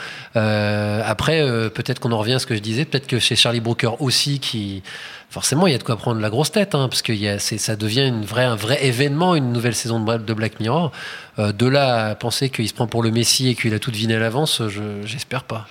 Après, 1.04 1.40
euh, 1.40 1.68
peut-être 1.68 1.98
qu'on 2.00 2.12
en 2.12 2.18
revient 2.18 2.34
à 2.34 2.38
ce 2.38 2.46
que 2.46 2.54
je 2.54 2.60
disais. 2.60 2.84
Peut-être 2.84 3.06
que 3.06 3.18
chez 3.18 3.36
Charlie 3.36 3.60
Brooker 3.60 3.90
aussi, 4.00 4.38
qui 4.40 4.82
forcément, 5.30 5.66
il 5.66 5.72
y 5.72 5.74
a 5.74 5.78
de 5.78 5.82
quoi 5.82 5.96
prendre 5.96 6.20
la 6.20 6.30
grosse 6.30 6.52
tête, 6.52 6.74
hein, 6.74 6.88
parce 6.88 7.02
que 7.02 7.12
il 7.12 7.18
y 7.20 7.28
a- 7.28 7.38
c'est- 7.40 7.58
ça 7.58 7.74
devient 7.76 8.06
une 8.06 8.24
vraie, 8.24 8.44
un 8.44 8.54
vrai 8.54 8.84
événement, 8.86 9.34
une 9.34 9.52
nouvelle 9.52 9.74
saison 9.74 9.98
de, 9.98 10.32
Black 10.34 10.60
Mirror. 10.60 10.92
Euh, 11.38 11.52
de 11.52 11.66
là 11.66 12.10
à 12.10 12.14
penser 12.14 12.50
qu'il 12.50 12.68
se 12.68 12.74
prend 12.74 12.86
pour 12.86 13.02
le 13.02 13.10
Messie 13.10 13.48
et 13.48 13.54
qu'il 13.56 13.74
a 13.74 13.78
tout 13.80 13.90
deviné 13.90 14.14
à 14.14 14.20
l'avance, 14.20 14.62
je- 14.68 15.04
j'espère 15.04 15.42
pas. 15.44 15.66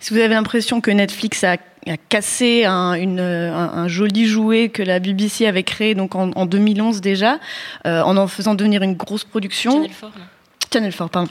Si 0.00 0.14
vous 0.14 0.18
avez 0.20 0.34
l'impression 0.34 0.80
que 0.80 0.90
Netflix 0.90 1.44
a 1.44 1.56
a 1.88 1.96
cassé 1.96 2.64
un, 2.64 2.92
une, 2.94 3.18
un, 3.18 3.72
un 3.74 3.88
joli 3.88 4.28
jouet 4.28 4.68
que 4.68 4.84
la 4.84 5.00
BBC 5.00 5.46
avait 5.48 5.64
créé 5.64 5.96
donc 5.96 6.14
en, 6.14 6.30
en 6.36 6.46
2011 6.46 7.00
déjà, 7.00 7.40
euh, 7.88 8.02
en 8.02 8.16
en 8.16 8.28
faisant 8.28 8.54
devenir 8.54 8.82
une 8.82 8.94
grosse 8.94 9.24
production. 9.24 9.72
Channel 9.72 9.90
4, 10.00 10.02
là. 10.16 10.24
Channel 10.72 10.94
4, 10.94 11.08
pardon. 11.10 11.28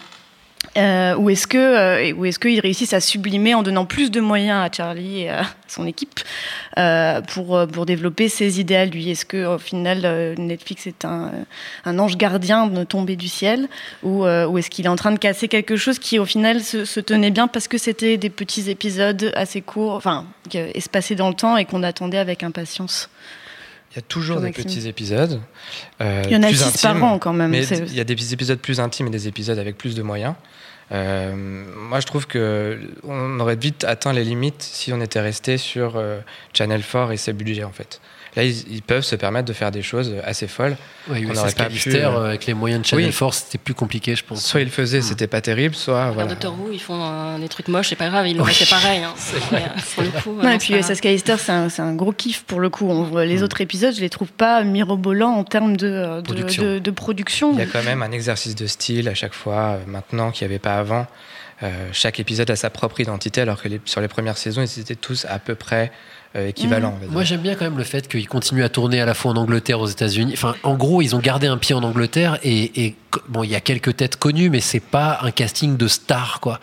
Euh, 0.78 1.15
ou 1.15 1.30
est-ce 1.30 1.47
que 1.47 1.58
euh, 1.58 2.13
ou 2.13 2.24
est-ce 2.26 2.39
qu'ils 2.39 2.60
réussissent 2.60 2.93
à 2.93 3.02
sublimer 3.02 3.54
en 3.56 3.62
donnant 3.62 3.86
plus 3.86 4.10
de 4.10 4.21
moyens 4.21 4.63
à 4.63 4.71
Charlie 4.71 5.24
et 5.24 5.30
à 5.30 5.43
son 5.67 5.86
équipe 5.86 6.21
euh, 6.78 7.19
pour 7.21 7.58
euh, 7.58 7.65
pour 7.65 7.86
développer 7.86 8.30
ses 8.30 8.62
idées 8.62 8.86
lui? 8.86 9.10
Est-ce 9.10 9.26
que 9.26 9.56
au 9.56 9.58
final 9.58 10.36
Netflix 10.38 10.88
est 10.88 11.04
un 11.04 12.00
ange 12.00 12.15
gardien 12.15 12.67
de 12.67 12.84
tombé 12.86 13.17
du 13.17 13.28
ciel? 13.28 13.67
Ou 14.04 14.24
ou 14.24 14.58
est-ce 14.58 14.69
qu'il 14.69 14.86
est 14.86 14.89
en 14.89 14.95
train 14.95 15.12
de 15.12 15.19
casser 15.19 15.47
quelque 15.47 15.76
chose 15.76 16.00
qui 16.00 16.19
au 16.19 16.26
final 16.26 16.62
se, 16.62 16.86
se 16.86 17.00
tenait 17.00 17.32
bien 17.32 17.47
parce 17.47 17.67
que 17.67 17.78
c'était 17.78 18.17
des 18.17 18.30
petits 18.30 18.69
épisodes 18.69 19.32
assez 19.36 19.62
courts, 19.62 19.95
enfin 19.95 20.26
espacés 20.54 21.15
dans 21.15 21.30
le 21.30 21.36
temps 21.36 21.58
et 21.58 21.65
qu'on 21.65 21.84
attendait 21.84 22.17
avec 22.17 22.43
impatience? 22.43 23.10
Il 23.92 23.98
y 23.98 24.00
a 24.00 24.04
toujours 24.04 24.38
des 24.40 24.48
Maxime. 24.48 24.64
petits 24.64 24.88
épisodes. 24.88 25.42
euh, 26.00 26.24
Il 26.26 26.32
y 26.32 26.36
en 26.38 26.44
a 26.44 26.48
plus 26.48 26.56
six 26.56 26.82
par 26.82 26.92
intimes, 26.92 27.04
an, 27.04 27.20
quand 27.20 27.34
même, 27.34 27.52
Mais 27.52 27.66
il 27.66 27.94
y 27.94 28.00
a 28.00 28.04
des 28.06 28.34
épisodes 28.34 28.60
plus 28.60 28.80
intimes 28.80 29.08
et 29.08 29.10
des 29.10 29.28
épisodes 29.28 29.60
avec 29.60 29.78
plus 29.78 29.96
de 29.96 30.02
moyens. 30.02 30.36
Euh, 30.94 31.34
moi, 31.36 32.00
je 32.00 32.06
trouve 32.06 32.28
que 32.28 32.80
on 33.04 33.40
aurait 33.40 33.56
vite 33.56 33.84
atteint 33.84 34.14
les 34.14 34.24
limites 34.24 34.62
si 34.62 34.92
on 34.94 35.02
était 35.02 35.22
resté 35.22 35.58
sur 35.58 35.94
euh, 35.96 36.20
Channel 36.54 36.82
4 36.84 37.12
et 37.12 37.18
ses 37.18 37.34
budgets 37.34 37.64
en 37.64 37.72
fait. 37.72 38.02
Là, 38.36 38.46
ils, 38.46 38.72
ils 38.74 38.82
peuvent 38.82 39.04
se 39.04 39.15
permettre 39.17 39.46
de 39.48 39.54
faire 39.54 39.72
des 39.72 39.82
choses 39.82 40.13
assez 40.24 40.48
folles. 40.48 40.78
Ouais, 41.10 41.20
n'aurait 41.20 41.52
pas 41.52 41.65
pu, 41.65 41.89
euh, 41.89 42.08
euh, 42.10 42.26
avec 42.30 42.46
les 42.46 42.54
moyens 42.54 42.82
de 42.82 42.88
Channel 42.88 43.08
oui. 43.08 43.13
4, 43.13 43.34
c'était 43.34 43.58
plus 43.58 43.74
compliqué, 43.74 44.15
je 44.15 44.24
pense. 44.24 44.46
Soit 44.46 44.62
ils 44.62 44.65
le 44.65 44.70
faisaient, 44.70 45.02
c'était 45.02 45.28
pas 45.28 45.41
terrible, 45.41 45.76
soit 45.76 46.00
Regarde 46.00 46.13
voilà. 46.13 46.30
Doctor 46.30 46.54
Who, 46.58 46.70
ils 46.72 46.80
font 46.80 47.02
euh, 47.04 47.38
des 47.39 47.50
trucs 47.50 47.67
moches, 47.67 47.89
c'est 47.89 47.96
pas 47.98 48.08
grave, 48.08 48.28
ils 48.28 48.38
l'auraient 48.38 48.54
fait 48.54 48.70
pareil. 48.70 49.04
Hein. 49.04 49.13
Euh, 49.54 49.58
pour 49.96 50.04
le 50.04 50.10
coup, 50.10 50.39
euh, 50.39 50.44
Non, 50.44 50.52
et 50.52 50.58
puis. 50.60 50.74
USS 50.76 51.02
Callister, 51.02 51.36
c'est 51.38 51.52
un, 51.82 51.94
gros 51.96 52.13
kiff 52.13 52.44
pour 52.44 52.62
le 52.62 52.70
coup. 52.70 52.88
On 52.89 53.17
les 53.17 53.44
autres 53.44 53.60
épisodes, 53.60 53.94
je 53.94 54.00
les 54.00 54.10
trouve 54.10 54.30
pas 54.32 54.63
mirobolants 54.63 55.34
en 55.34 55.44
termes 55.44 55.76
de, 55.76 55.88
euh, 55.88 56.22
de, 56.22 56.26
Production. 56.28 56.63
de- 56.63 56.80
de 56.80 56.91
production. 56.91 57.54
Il 57.54 57.60
y 57.60 57.63
a 57.63 57.65
quand 57.65 57.84
même 57.84 58.02
un 58.02 58.12
exercice 58.12 58.56
de 58.56 58.65
style 58.67 59.10
à 59.10 59.13
chaque 59.13 59.34
fois, 59.34 59.54
euh, 59.56 59.78
maintenant 59.88 60.32
qu'il 60.32 60.48
n'y 60.48 60.54
avait 60.54 60.60
pas 60.60 60.78
avant. 60.78 61.06
Euh, 61.63 61.89
chaque 61.91 62.20
épisode 62.20 62.50
a 62.50 62.56
sa 62.56 62.70
propre 62.70 63.02
identité, 63.02 63.41
alors 63.41 63.62
que 63.62 63.67
les- 63.67 63.82
sur 63.86 64.00
les 64.02 64.08
premières 64.08 64.38
saisons, 64.38 64.62
ils 64.63 64.80
étaient 64.80 64.96
tous 64.96 65.26
à 65.30 65.38
peu 65.39 65.56
près 65.56 65.91
euh, 66.36 66.52
va 66.70 66.80
dire. 66.80 66.91
Moi, 67.10 67.24
j'aime 67.24 67.41
bien 67.41 67.56
quand 67.56 67.65
même 67.65 67.78
le 67.78 67.84
fait 67.84 68.08
qu'ils 68.08 68.28
continuent 68.28 68.63
à 68.63 68.70
tourner 68.70 69.02
à 69.02 69.06
la 69.06 69.13
fois 69.13 69.32
en 69.32 69.38
Angleterre, 69.38 69.80
aux 69.80 69.88
États-Unis. 69.88 70.32
Enfin, 70.34 70.56
en 70.63 70.76
gros, 70.76 71.02
ils 71.02 71.15
ont 71.15 71.20
gardé 71.20 71.48
un 71.48 71.58
pied 71.58 71.76
en 71.76 71.84
Angleterre 71.84 72.39
et, 72.44 72.96
bon, 73.28 73.44
il 73.44 73.50
y 73.50 73.56
a 73.56 73.60
quelques 73.60 73.98
têtes 73.98 74.15
connues, 74.15 74.50
mais 74.50 74.62
c'est 74.62 74.80
pas 74.80 75.20
un 75.24 75.32
casting 75.32 75.76
de 75.76 75.88
stars, 75.88 76.39
quoi. 76.39 76.60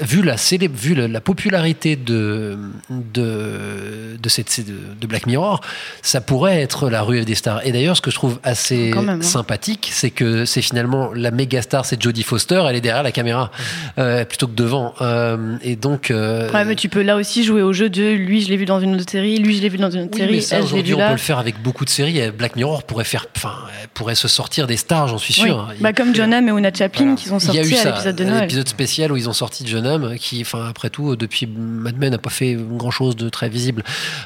Vu 0.00 0.22
la 0.22 0.36
célèbre, 0.36 0.76
vu 0.76 0.94
la, 0.94 1.06
la 1.06 1.20
popularité 1.20 1.96
de 1.96 2.58
de 2.90 4.16
de, 4.20 4.28
cette, 4.28 4.66
de 4.66 4.74
de 5.00 5.06
Black 5.06 5.26
Mirror, 5.26 5.60
ça 6.02 6.20
pourrait 6.20 6.60
être 6.60 6.90
la 6.90 7.02
ruée 7.02 7.24
des 7.24 7.34
stars. 7.34 7.64
Et 7.64 7.72
d'ailleurs, 7.72 7.96
ce 7.96 8.02
que 8.02 8.10
je 8.10 8.16
trouve 8.16 8.40
assez 8.42 8.92
même, 8.92 9.08
hein. 9.08 9.22
sympathique, 9.22 9.90
c'est 9.92 10.10
que 10.10 10.44
c'est 10.44 10.62
finalement 10.62 11.12
la 11.14 11.30
méga 11.30 11.62
star, 11.62 11.84
c'est 11.84 12.00
Jodie 12.02 12.22
Foster, 12.24 12.62
elle 12.68 12.76
est 12.76 12.80
derrière 12.80 13.02
la 13.02 13.12
caméra 13.12 13.50
euh, 13.98 14.24
plutôt 14.24 14.48
que 14.48 14.54
devant. 14.54 14.94
Euh, 15.00 15.56
et 15.62 15.76
donc, 15.76 16.10
euh, 16.10 16.50
Ouais, 16.52 16.64
mais 16.64 16.74
tu 16.74 16.88
peux 16.88 17.02
là 17.02 17.16
aussi 17.16 17.44
jouer 17.44 17.62
au 17.62 17.72
jeu 17.72 17.88
de 17.88 18.12
lui, 18.12 18.42
je 18.42 18.48
l'ai 18.48 18.56
vu 18.56 18.64
dans 18.64 18.80
une 18.80 18.96
autre 18.96 19.11
série, 19.12 19.38
lui, 19.38 19.56
je 19.56 19.62
l'ai 19.62 19.68
vu 19.68 19.78
dans 19.78 19.90
une 19.90 20.02
autre 20.02 20.10
Oui, 20.14 20.18
série, 20.20 20.32
mais 20.36 20.40
ça, 20.40 20.56
elle, 20.56 20.62
je 20.62 20.66
l'ai 20.74 20.80
aujourd'hui, 20.80 20.92
vu 20.94 21.02
on 21.02 21.06
peut 21.06 21.12
le 21.12 21.18
faire 21.18 21.38
avec 21.38 21.62
beaucoup 21.62 21.84
de 21.84 21.90
séries. 21.90 22.30
Black 22.30 22.56
Mirror 22.56 22.82
pourrait 22.84 23.04
faire, 23.04 23.26
enfin, 23.36 23.54
pourrait 23.94 24.14
se 24.14 24.28
sortir 24.28 24.66
des 24.66 24.76
stars, 24.76 25.08
j'en 25.08 25.18
suis 25.18 25.34
Oui. 25.42 25.48
sûr. 25.48 25.68
Bah, 25.80 25.92
comme 25.92 26.14
John 26.14 26.32
Hamm 26.32 26.48
et 26.48 26.52
Una 26.52 26.72
Chaplin 26.72 27.14
qui 27.14 27.28
sont 27.28 27.38
sortis 27.38 27.60
à 27.60 27.64
ça, 27.64 27.90
l'épisode 27.90 28.16
de 28.16 28.24
un 28.24 28.30
Noël. 28.30 28.44
épisode 28.44 28.68
spécial 28.68 29.12
où 29.12 29.16
ils 29.16 29.28
ont 29.28 29.32
sorti 29.32 29.64
John 29.66 29.86
Hamm, 29.86 30.16
qui, 30.18 30.40
enfin, 30.40 30.66
après 30.68 30.90
tout, 30.90 31.16
depuis 31.16 31.46
Mad 31.46 31.96
Men, 31.98 32.10
n'a 32.10 32.18
pas 32.18 32.30
fait 32.30 32.54
grand 32.54 32.90
chose 32.90 33.16
de 33.16 33.28
très 33.28 33.48
visible. 33.48 33.82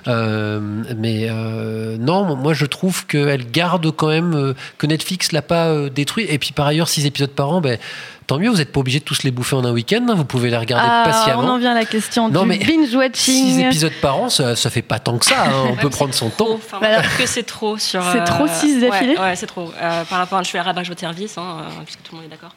Euh, 0.09 0.61
mais 0.97 1.27
euh, 1.29 1.97
non, 1.99 2.37
moi, 2.37 2.55
je 2.55 2.67
trouve 2.67 3.07
qu'elle 3.07 3.51
garde 3.51 3.91
quand 3.91 4.09
même 4.09 4.35
euh, 4.35 4.55
que 4.79 4.87
Netflix 4.87 5.33
l'a 5.33 5.43
pas 5.43 5.89
détruit. 5.89 6.27
Et 6.29 6.39
puis, 6.39 6.53
par 6.53 6.67
ailleurs, 6.67 6.89
six 6.89 7.07
épisodes 7.07 7.31
par 7.31 7.51
an, 7.51 7.61
ben. 7.61 7.79
Tant 8.27 8.39
mieux, 8.39 8.49
vous 8.51 8.57
n'êtes 8.57 8.73
pas 8.73 8.81
obligé 8.81 8.99
de 8.99 9.05
tous 9.05 9.23
les 9.23 9.31
bouffer 9.31 9.55
en 9.55 9.65
un 9.65 9.71
week-end, 9.71 10.05
hein, 10.09 10.15
vous 10.15 10.25
pouvez 10.25 10.51
les 10.51 10.57
regarder 10.57 10.87
Ah, 10.91 11.03
patiemment. 11.07 11.43
on 11.45 11.49
en 11.49 11.59
vient 11.59 11.71
à 11.73 11.75
la 11.75 11.85
question 11.85 12.29
Non, 12.29 12.43
du 12.43 12.49
mais 12.49 12.59
binge 12.59 12.89
Six 12.89 12.97
watching. 12.97 13.61
épisodes 13.67 13.93
par 14.03 14.19
an, 14.19 14.29
ça, 14.31 14.57
ça 14.57 14.69
fait 14.69 14.83
pas 14.83 14.99
tant 14.99 15.17
que 15.19 15.27
ça. 15.27 15.45
hein, 15.47 15.69
On 15.71 15.77
peut 15.77 15.91
prendre 15.91 16.13
son 16.13 16.31
temps. 16.31 16.49
Enfin, 16.55 16.79
je 16.83 17.19
que 17.23 17.27
c'est 17.29 17.45
trop 17.45 17.79
sur. 17.79 18.03
C'est 18.13 18.21
euh, 18.21 18.25
trop, 18.25 18.47
six 18.49 18.75
ouais, 18.83 18.89
d'affilée 18.91 19.17
Ouais, 19.17 19.37
c'est 19.37 19.47
trop. 19.47 19.71
Euh, 19.81 20.05
par 20.05 20.19
rapport 20.19 20.39
à 20.39 20.43
je 20.43 20.51
fais 20.51 20.59
un 20.59 20.63
rabat 20.63 20.83
votre 20.83 20.99
service, 21.01 21.39
hein, 21.39 21.59
euh, 21.61 21.83
puisque 21.85 22.03
tout 22.03 22.13
le 22.15 22.17
monde 22.23 22.27
est 22.27 22.31
d'accord. 22.31 22.51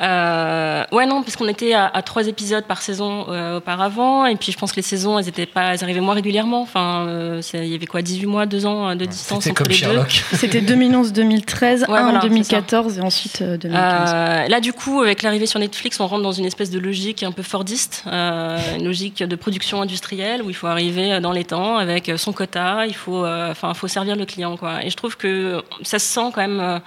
Euh, 0.00 0.84
ouais, 0.92 1.06
non, 1.06 1.22
parce 1.22 1.36
qu'on 1.36 1.48
était 1.48 1.72
à, 1.74 1.86
à 1.86 2.02
trois 2.02 2.26
épisodes 2.26 2.64
par 2.64 2.82
saison 2.82 3.26
euh, 3.28 3.58
auparavant, 3.58 4.26
et 4.26 4.36
puis 4.36 4.50
je 4.52 4.58
pense 4.58 4.72
que 4.72 4.76
les 4.76 4.82
saisons, 4.82 5.18
elles 5.18 5.28
étaient 5.28 5.46
pas, 5.46 5.74
elles 5.74 5.84
arrivaient 5.84 6.00
moins 6.00 6.14
régulièrement. 6.14 6.62
Enfin, 6.62 7.06
euh, 7.06 7.40
il 7.54 7.66
y 7.66 7.74
avait 7.74 7.86
quoi, 7.86 8.02
18 8.02 8.26
mois, 8.26 8.46
2 8.46 8.66
ans 8.66 8.88
euh, 8.90 8.94
de 8.94 9.04
distance 9.04 9.46
entre 9.46 9.54
comme 9.54 9.66
les 9.68 9.74
Sherlock. 9.74 10.24
C'était 10.32 10.60
2011-2013, 10.60 11.80
Ouais, 11.82 11.84
un 11.98 12.02
voilà, 12.02 12.18
en 12.18 12.22
c'est 12.22 12.28
2014 12.28 12.98
et 12.98 13.00
ensuite 13.02 13.38
euh, 13.42 13.56
deux. 13.56 13.68
2015. 13.68 14.10
Euh, 14.14 14.48
là, 14.48 14.60
du 14.60 14.72
coup, 14.72 15.02
avec 15.12 15.22
l'arrivée 15.22 15.44
sur 15.44 15.60
Netflix, 15.60 16.00
on 16.00 16.06
rentre 16.06 16.22
dans 16.22 16.32
une 16.32 16.46
espèce 16.46 16.70
de 16.70 16.78
logique 16.78 17.22
un 17.22 17.32
peu 17.32 17.42
fordiste, 17.42 18.04
euh, 18.06 18.58
une 18.78 18.86
logique 18.86 19.22
de 19.22 19.36
production 19.36 19.82
industrielle 19.82 20.40
où 20.40 20.48
il 20.48 20.56
faut 20.56 20.68
arriver 20.68 21.20
dans 21.20 21.32
les 21.32 21.44
temps 21.44 21.76
avec 21.76 22.10
son 22.16 22.32
quota, 22.32 22.86
il 22.86 22.94
faut, 22.94 23.22
euh, 23.26 23.52
servir 23.88 24.16
le 24.16 24.24
client. 24.24 24.56
Et 24.82 24.88
je 24.88 24.96
trouve 24.96 25.18
que 25.18 25.62
ça 25.82 25.98
se 25.98 26.06
sent 26.06 26.30
quand 26.34 26.40
même. 26.40 26.80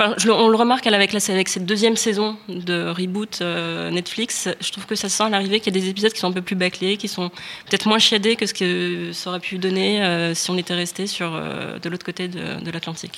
Enfin, 0.00 0.14
je 0.16 0.28
le- 0.28 0.32
on 0.32 0.48
le 0.48 0.56
remarque 0.56 0.86
avec, 0.86 1.12
la, 1.12 1.18
avec 1.28 1.48
cette 1.48 1.66
deuxième 1.66 1.96
saison 1.96 2.36
de 2.48 2.88
reboot 2.88 3.40
euh, 3.40 3.90
Netflix. 3.90 4.48
Je 4.60 4.70
trouve 4.70 4.86
que 4.86 4.94
ça 4.94 5.08
se 5.08 5.16
sent 5.16 5.24
à 5.24 5.28
l'arrivée 5.28 5.58
qu'il 5.58 5.74
y 5.74 5.76
a 5.76 5.80
des 5.80 5.88
épisodes 5.88 6.12
qui 6.12 6.20
sont 6.20 6.28
un 6.28 6.32
peu 6.32 6.40
plus 6.40 6.54
bâclés, 6.54 6.96
qui 6.96 7.08
sont 7.08 7.30
peut-être 7.68 7.86
moins 7.88 7.98
chiadés 7.98 8.36
que 8.36 8.46
ce 8.46 8.54
que 8.54 9.10
ça 9.12 9.30
aurait 9.30 9.40
pu 9.40 9.58
donner 9.58 10.04
euh, 10.04 10.34
si 10.34 10.50
on 10.52 10.56
était 10.56 10.74
resté 10.74 11.08
sur 11.08 11.32
euh, 11.34 11.80
de 11.80 11.88
l'autre 11.88 12.06
côté 12.06 12.28
de, 12.28 12.62
de 12.64 12.70
l'Atlantique. 12.70 13.12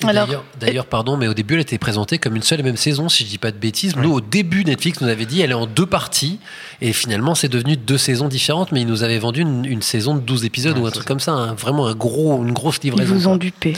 D'ailleurs, 0.59 0.87
pardon, 0.87 1.17
mais 1.17 1.27
au 1.27 1.35
début, 1.35 1.53
elle 1.53 1.59
était 1.61 1.77
présentée 1.77 2.17
comme 2.17 2.35
une 2.35 2.41
seule 2.41 2.61
et 2.61 2.63
même 2.63 2.77
saison, 2.77 3.09
si 3.09 3.25
je 3.25 3.29
dis 3.29 3.37
pas 3.37 3.51
de 3.51 3.57
bêtises. 3.57 3.95
Nous, 3.95 4.11
au 4.11 4.21
début, 4.21 4.65
Netflix 4.65 5.01
nous 5.01 5.07
avait 5.07 5.25
dit 5.25 5.41
elle 5.41 5.51
est 5.51 5.53
en 5.53 5.67
deux 5.67 5.85
parties, 5.85 6.39
et 6.81 6.93
finalement, 6.93 7.35
c'est 7.35 7.47
devenu 7.49 7.77
deux 7.77 7.99
saisons 7.99 8.27
différentes, 8.27 8.71
mais 8.71 8.81
ils 8.81 8.87
nous 8.87 9.03
avaient 9.03 9.19
vendu 9.19 9.41
une, 9.41 9.65
une 9.65 9.83
saison 9.83 10.15
de 10.15 10.19
12 10.21 10.45
épisodes 10.45 10.77
ou 10.79 10.87
un 10.87 10.91
truc 10.91 11.05
comme 11.05 11.19
ça, 11.19 11.31
un- 11.33 11.53
vraiment 11.53 11.85
un 11.85 11.93
gros, 11.93 12.41
une 12.43 12.53
grosse 12.53 12.77
Ils 12.83 12.89
livraison. 12.89 13.13
vous 13.13 13.21
quoi. 13.21 13.31
ont 13.33 13.37
dupé. 13.37 13.73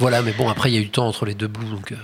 Voilà, 0.00 0.22
mais 0.22 0.32
bon, 0.32 0.48
après, 0.48 0.70
il 0.70 0.74
y 0.74 0.78
a 0.78 0.80
eu 0.80 0.84
du 0.84 0.90
temps 0.90 1.06
entre 1.06 1.24
les 1.26 1.34
deux 1.34 1.46
bouts, 1.46 1.62
donc. 1.70 1.92
euh, 1.92 1.96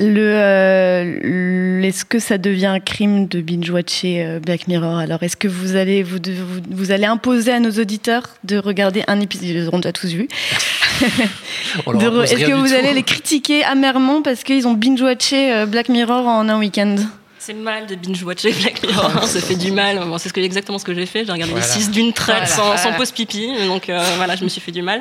Le, 0.00 0.20
euh, 0.34 1.80
est-ce 1.82 2.04
que 2.04 2.18
ça 2.18 2.36
devient 2.38 2.66
un 2.66 2.80
crime 2.80 3.26
de 3.28 3.40
binge-watcher 3.40 4.24
euh, 4.24 4.40
Black 4.40 4.66
Mirror? 4.68 4.98
Alors, 4.98 5.22
est-ce 5.22 5.36
que 5.36 5.46
vous 5.48 5.76
allez, 5.76 6.02
vous, 6.02 6.18
de- 6.18 6.32
vous, 6.32 6.60
vous 6.70 6.90
allez 6.90 7.06
imposer 7.06 7.52
à 7.52 7.60
nos 7.60 7.70
auditeurs 7.70 8.24
de 8.42 8.58
regarder 8.58 9.04
un 9.06 9.20
épisode 9.20 9.46
Ils 9.48 9.54
les 9.54 9.66
auront 9.68 9.78
déjà 9.78 9.92
tous 9.92 10.12
re- 12.08 12.24
Est-ce 12.24 12.44
que 12.44 12.52
vous 12.52 12.68
tout. 12.68 12.74
allez 12.74 12.92
les 12.94 13.02
critiquer 13.04 13.62
amèrement 13.64 14.20
parce 14.22 14.42
qu'ils 14.42 14.66
ont 14.66 14.74
binge-watché 14.74 15.64
Black 15.66 15.88
Mirror 15.88 16.26
en 16.26 16.48
un 16.48 16.58
week-end? 16.58 16.96
C'est 17.46 17.52
mal 17.52 17.86
de 17.86 17.94
binge-watcher 17.94 18.52
Black 18.52 18.82
Mirror, 18.82 19.10
hein, 19.22 19.26
ça 19.26 19.38
fait 19.40 19.54
du 19.56 19.70
mal. 19.70 19.98
Bon, 20.06 20.16
c'est 20.16 20.30
ce 20.30 20.32
que, 20.32 20.40
exactement 20.40 20.78
ce 20.78 20.84
que 20.84 20.94
j'ai 20.94 21.04
fait. 21.04 21.26
J'ai 21.26 21.32
regardé 21.32 21.52
Voilà. 21.52 21.66
les 21.66 21.72
6 21.72 21.90
d'une 21.90 22.12
traite 22.14 22.48
Voilà. 22.54 22.76
sans, 22.78 22.90
sans 22.90 22.92
pause 22.96 23.10
pipi. 23.10 23.52
Donc 23.66 23.88
euh, 23.90 24.02
voilà, 24.16 24.34
je 24.34 24.44
me 24.44 24.48
suis 24.48 24.62
fait 24.62 24.72
du 24.72 24.80
mal. 24.80 25.00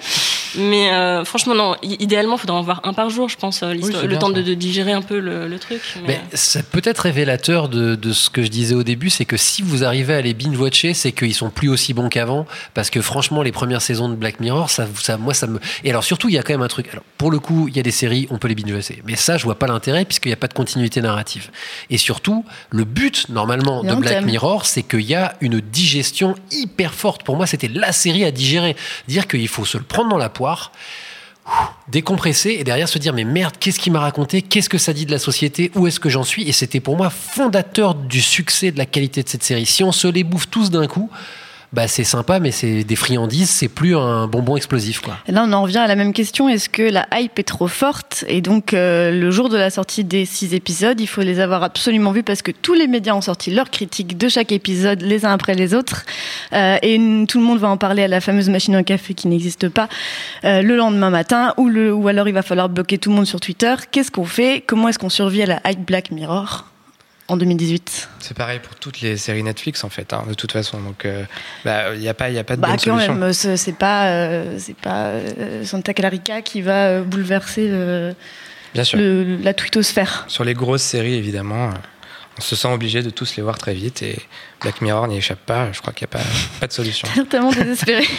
Mais 0.58 0.92
euh, 0.92 1.24
franchement, 1.24 1.56
non, 1.56 1.76
i- 1.82 1.96
idéalement, 2.02 2.36
il 2.36 2.40
faudrait 2.40 2.58
en 2.58 2.62
voir 2.62 2.82
un 2.84 2.94
par 2.94 3.10
jour, 3.10 3.30
je 3.30 3.38
pense, 3.38 3.64
euh, 3.64 3.74
c'est 3.82 4.02
le 4.02 4.08
bien, 4.08 4.20
temps 4.20 4.30
de, 4.30 4.42
de 4.42 4.54
digérer 4.54 4.92
un 4.92 5.02
peu 5.02 5.20
le, 5.20 5.48
le 5.48 5.58
truc. 5.60 5.82
Mais, 6.06 6.20
Mais 6.20 6.22
c'est 6.34 6.68
peut-être 6.70 7.00
révélateur 7.00 7.70
de, 7.70 7.96
de 7.96 8.12
ce 8.14 8.30
que 8.30 8.44
je 8.44 8.50
disais 8.50 8.76
au 8.76 8.84
début, 8.84 9.10
c'est 9.10 9.26
que 9.26 9.38
si 9.38 9.62
vous 9.62 9.84
arrivez 9.86 10.14
à 10.14 10.22
les 10.22 10.34
binge-watcher, 10.34 10.94
c'est 10.94 11.12
qu'ils 11.14 11.34
sont 11.34 11.50
plus 11.50 11.70
aussi 11.70 11.94
bons 11.94 12.10
qu'avant, 12.10 12.46
parce 12.74 12.90
que 12.90 13.02
franchement, 13.02 13.42
les 13.42 13.52
premières 13.54 13.82
saisons 13.82 14.10
de 14.10 14.16
Black 14.16 14.40
Mirror, 14.42 14.70
ça, 14.70 14.86
ça, 15.02 15.18
moi, 15.18 15.34
ça 15.34 15.48
me... 15.48 15.60
Et 15.86 15.90
alors 15.90 16.04
surtout, 16.04 16.28
il 16.30 16.36
y 16.36 16.38
a 16.38 16.44
quand 16.44 16.54
même 16.54 16.62
un 16.62 16.68
truc... 16.68 16.88
Alors, 16.92 17.04
pour 17.18 17.32
le 17.32 17.40
coup, 17.40 17.68
il 17.70 17.76
y 17.78 17.80
a 17.80 17.84
des 17.84 17.92
séries, 17.92 18.28
on 18.30 18.38
peut 18.38 18.48
les 18.50 18.56
binge-watcher, 18.56 19.02
mais 19.08 19.16
ça, 19.16 19.38
je 19.38 19.46
vois 19.46 19.58
pas 19.58 19.68
l'intérêt, 19.68 20.04
puisqu'il 20.06 20.28
n'y 20.30 20.34
a 20.34 20.38
pas 20.38 20.48
de 20.50 20.54
continuité 20.54 21.00
narrative. 21.02 21.50
Et 21.90 21.98
surtout, 21.98 22.33
le 22.70 22.84
but, 22.84 23.30
normalement, 23.30 23.84
de 23.84 23.96
Black. 23.96 24.26
Mirror, 24.26 24.66
c'est 24.66 24.84
qu'il 24.84 25.02
y 25.02 25.16
a 25.16 25.36
une 25.42 25.60
digestion 25.60 26.36
hyper 26.52 26.94
forte. 26.94 27.24
Pour 27.24 27.36
moi, 27.36 27.48
c'était 27.48 27.68
la 27.68 27.92
série 27.92 28.24
à 28.24 28.32
digérer. 28.32 28.76
Dire 29.08 29.28
qu'il 29.28 29.48
faut 29.48 29.66
se 29.66 29.78
le 29.78 29.84
prendre 29.84 30.10
dans 30.10 30.18
la 30.18 30.30
poire, 30.30 30.72
décompresser 31.88 32.56
et 32.60 32.64
derrière 32.64 32.88
se 32.88 32.98
dire 32.98 33.14
mais 33.14 33.26
merde 33.26 33.56
qu'est-ce 33.60 33.80
qu'il 33.80 33.92
m'a 33.92 34.00
raconté? 34.00 34.42
Qu'est-ce 34.42 34.70
que 34.70 34.78
ça 34.78 34.94
dit 34.94 35.06
de 35.06 35.12
la 35.12 35.20
société? 35.20 35.72
Où 35.76 35.88
est-ce 35.88 36.00
que 36.00 36.10
j'en 36.10 36.24
suis? 36.24 36.48
Et 36.48 36.54
c'était 36.54 36.80
pour 36.80 36.96
moi 36.96 37.10
fondateur 37.10 37.96
du 37.96 38.22
succès 38.22 38.72
de 38.72 38.78
la 38.78 38.86
qualité 38.86 39.24
de 39.24 39.30
cette 39.30 39.44
série 39.44 39.66
si 39.66 39.84
on 39.84 39.92
se 39.92 40.08
les 40.08 40.24
bouffe 40.24 40.50
tous 40.50 40.70
d'un 40.70 40.88
coup 40.88 41.10
bah 41.74 41.88
c'est 41.88 42.04
sympa 42.04 42.40
mais 42.40 42.52
c'est 42.52 42.84
des 42.84 42.96
friandises 42.96 43.50
c'est 43.50 43.68
plus 43.68 43.96
un 43.98 44.28
bonbon 44.28 44.56
explosif 44.56 45.02
quoi 45.02 45.18
Là, 45.28 45.46
on 45.48 45.54
en 45.54 45.64
revient 45.64 45.80
à 45.80 45.88
la 45.88 45.96
même 45.96 46.14
question. 46.14 46.50
Est-ce 46.50 46.70
que 46.70 46.84
la 46.84 47.08
hype 47.14 47.40
est 47.40 47.44
trop 47.44 47.68
forte? 47.68 48.24
Et 48.28 48.42
donc, 48.42 48.74
euh, 48.74 49.12
le 49.12 49.32
jour 49.32 49.50
de 49.50 49.58
la 49.58 49.70
sortie 49.70 50.04
des 50.04 50.26
six 50.26 50.54
épisodes, 50.54 51.00
il 51.00 51.08
faut 51.08 51.22
les 51.22 51.40
avoir 51.40 51.64
absolument 51.64 52.12
vus 52.12 52.24
parce 52.24 52.42
que 52.42 52.52
tous 52.52 52.74
les 52.74 52.88
médias 52.88 53.14
ont 53.14 53.22
sorti 53.22 53.52
leurs 53.52 53.72
critiques 53.72 54.18
de 54.18 54.28
chaque 54.28 54.52
épisode, 54.52 55.02
les 55.02 55.26
uns 55.26 55.32
après 55.32 55.56
les 55.56 55.74
autres. 55.74 56.06
Euh, 56.54 56.78
et 56.82 56.98
tout 57.28 57.40
le 57.40 57.46
monde 57.46 57.60
va 57.60 57.70
en 57.70 57.78
parler 57.78 58.04
à 58.04 58.08
la 58.08 58.22
fameuse 58.22 58.50
machine 58.50 58.76
à 58.76 58.84
café 58.84 59.14
qui 59.14 59.28
n'existe 59.28 59.70
pas 59.70 59.88
euh, 60.44 60.62
le 60.62 60.76
lendemain 60.76 61.10
matin. 61.10 61.54
Ou, 61.58 61.70
le, 61.70 61.94
ou 61.94 62.08
alors, 62.08 62.28
il 62.28 62.34
va 62.34 62.44
falloir 62.44 62.70
bloquer 62.70 62.98
tout 62.98 63.10
le 63.10 63.16
monde 63.16 63.28
sur 63.28 63.40
Twitter. 63.40 63.74
Qu'est-ce 63.92 64.12
qu'on 64.12 64.26
fait? 64.26 64.64
Comment 64.66 64.90
est-ce 64.90 65.00
qu'on 65.00 65.10
survit 65.10 65.44
à 65.44 65.46
la 65.48 65.62
hype 65.66 65.86
Black 65.86 66.12
Mirror? 66.12 66.66
En 67.34 67.38
2018. 67.38 68.10
C'est 68.20 68.36
pareil 68.38 68.60
pour 68.60 68.76
toutes 68.76 69.02
les 69.02 69.18
séries 69.18 69.44
Netflix 69.44 69.84
en 69.84 69.90
fait, 69.90 70.14
hein, 70.14 70.24
de 70.28 70.34
toute 70.34 70.52
façon. 70.52 70.80
Donc, 70.80 71.04
il 71.06 71.28
bah, 71.66 71.96
n'y 71.96 72.08
a 72.08 72.14
pas, 72.14 72.30
il 72.30 72.38
a 72.38 72.44
pas 72.44 72.56
de 72.56 72.62
bah, 72.62 72.70
bonne 72.70 72.78
quand 72.78 72.84
solution. 73.00 73.16
même, 73.16 73.34
ce- 73.34 73.56
c'est 73.56 73.78
pas, 73.78 74.08
euh, 74.08 74.56
c'est 74.60 74.76
pas 74.78 75.08
euh, 75.08 75.64
Santa 75.66 75.94
Clarica 75.94 76.42
qui 76.42 76.62
va 76.62 76.88
euh, 76.88 77.02
bouleverser 77.04 77.68
le, 77.68 78.16
Bien 78.74 78.84
sûr. 78.84 78.98
le- 79.00 79.38
la 79.38 79.54
twittosphère. 79.54 80.26
Sur 80.28 80.44
les 80.44 80.54
grosses 80.54 80.84
séries, 80.84 81.16
évidemment, 81.16 81.70
euh, 81.70 81.74
on 82.38 82.42
se 82.42 82.56
sent 82.56 82.68
obligé 82.70 83.04
de 83.04 83.10
tous 83.12 83.36
les 83.36 83.44
voir 83.44 83.58
très 83.58 83.74
vite 83.74 84.02
et 84.02 84.18
Black 84.62 84.82
Mirror 84.82 85.08
n'y 85.08 85.18
échappe 85.18 85.46
pas. 85.46 85.72
Je 85.72 85.82
crois 85.82 85.94
qu'il 85.94 86.08
n'y 86.08 86.14
a 86.18 86.18
pas, 86.24 86.30
pas 86.60 86.68
de 86.68 86.74
solution. 86.74 87.08
T'as 87.16 87.24
tellement 87.26 87.52
désespéré. 87.52 88.08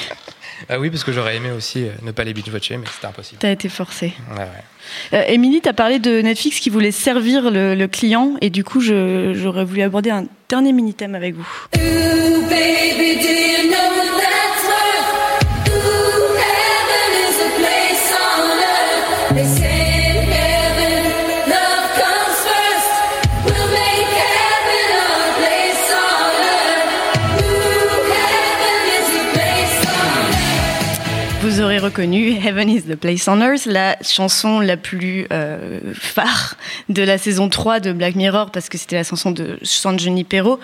Ah 0.68 0.78
oui, 0.78 0.90
parce 0.90 1.04
que 1.04 1.12
j'aurais 1.12 1.36
aimé 1.36 1.50
aussi 1.50 1.84
euh, 1.84 1.90
ne 2.02 2.10
pas 2.12 2.24
les 2.24 2.34
binge-watcher, 2.34 2.76
mais 2.76 2.86
c'était 2.92 3.06
impossible. 3.06 3.38
T'as 3.40 3.50
été 3.50 3.68
forcé. 3.68 4.12
Ouais, 4.32 4.38
ouais. 4.38 5.18
Euh, 5.18 5.22
Émilie, 5.28 5.60
t'as 5.60 5.72
parlé 5.72 5.98
de 5.98 6.20
Netflix 6.20 6.60
qui 6.60 6.70
voulait 6.70 6.90
servir 6.90 7.50
le, 7.50 7.74
le 7.74 7.88
client 7.88 8.34
et 8.40 8.50
du 8.50 8.64
coup, 8.64 8.80
j'aurais 8.80 9.64
voulu 9.64 9.82
aborder 9.82 10.10
un 10.10 10.26
dernier 10.48 10.72
mini-thème 10.72 11.14
avec 11.14 11.34
vous. 11.34 11.46
Baby, 11.72 13.16
Reconnu 31.94 32.32
Heaven 32.32 32.68
is 32.68 32.82
the 32.88 32.96
Place 32.96 33.28
on 33.28 33.40
Earth, 33.40 33.66
la 33.66 33.96
chanson 34.02 34.58
la 34.58 34.76
plus 34.76 35.28
euh, 35.32 35.78
phare 35.94 36.56
de 36.88 37.04
la 37.04 37.18
saison 37.18 37.48
3 37.48 37.78
de 37.78 37.92
Black 37.92 38.16
Mirror, 38.16 38.50
parce 38.50 38.68
que 38.68 38.76
c'était 38.78 38.96
la 38.96 39.04
chanson 39.04 39.30
de 39.30 39.60
San 39.62 39.96
Junipero, 39.96 40.58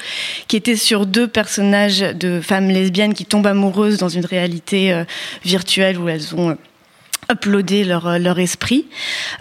qui 0.48 0.56
était 0.56 0.74
sur 0.74 1.06
deux 1.06 1.28
personnages 1.28 2.00
de 2.00 2.40
femmes 2.40 2.68
lesbiennes 2.68 3.14
qui 3.14 3.26
tombent 3.26 3.46
amoureuses 3.46 3.98
dans 3.98 4.08
une 4.08 4.26
réalité 4.26 4.92
euh, 4.92 5.04
virtuelle 5.44 5.98
où 5.98 6.08
elles 6.08 6.34
ont 6.34 6.50
euh, 6.50 6.54
uploadé 7.30 7.84
leur, 7.84 8.06
euh, 8.06 8.18
leur 8.18 8.38
esprit. 8.38 8.86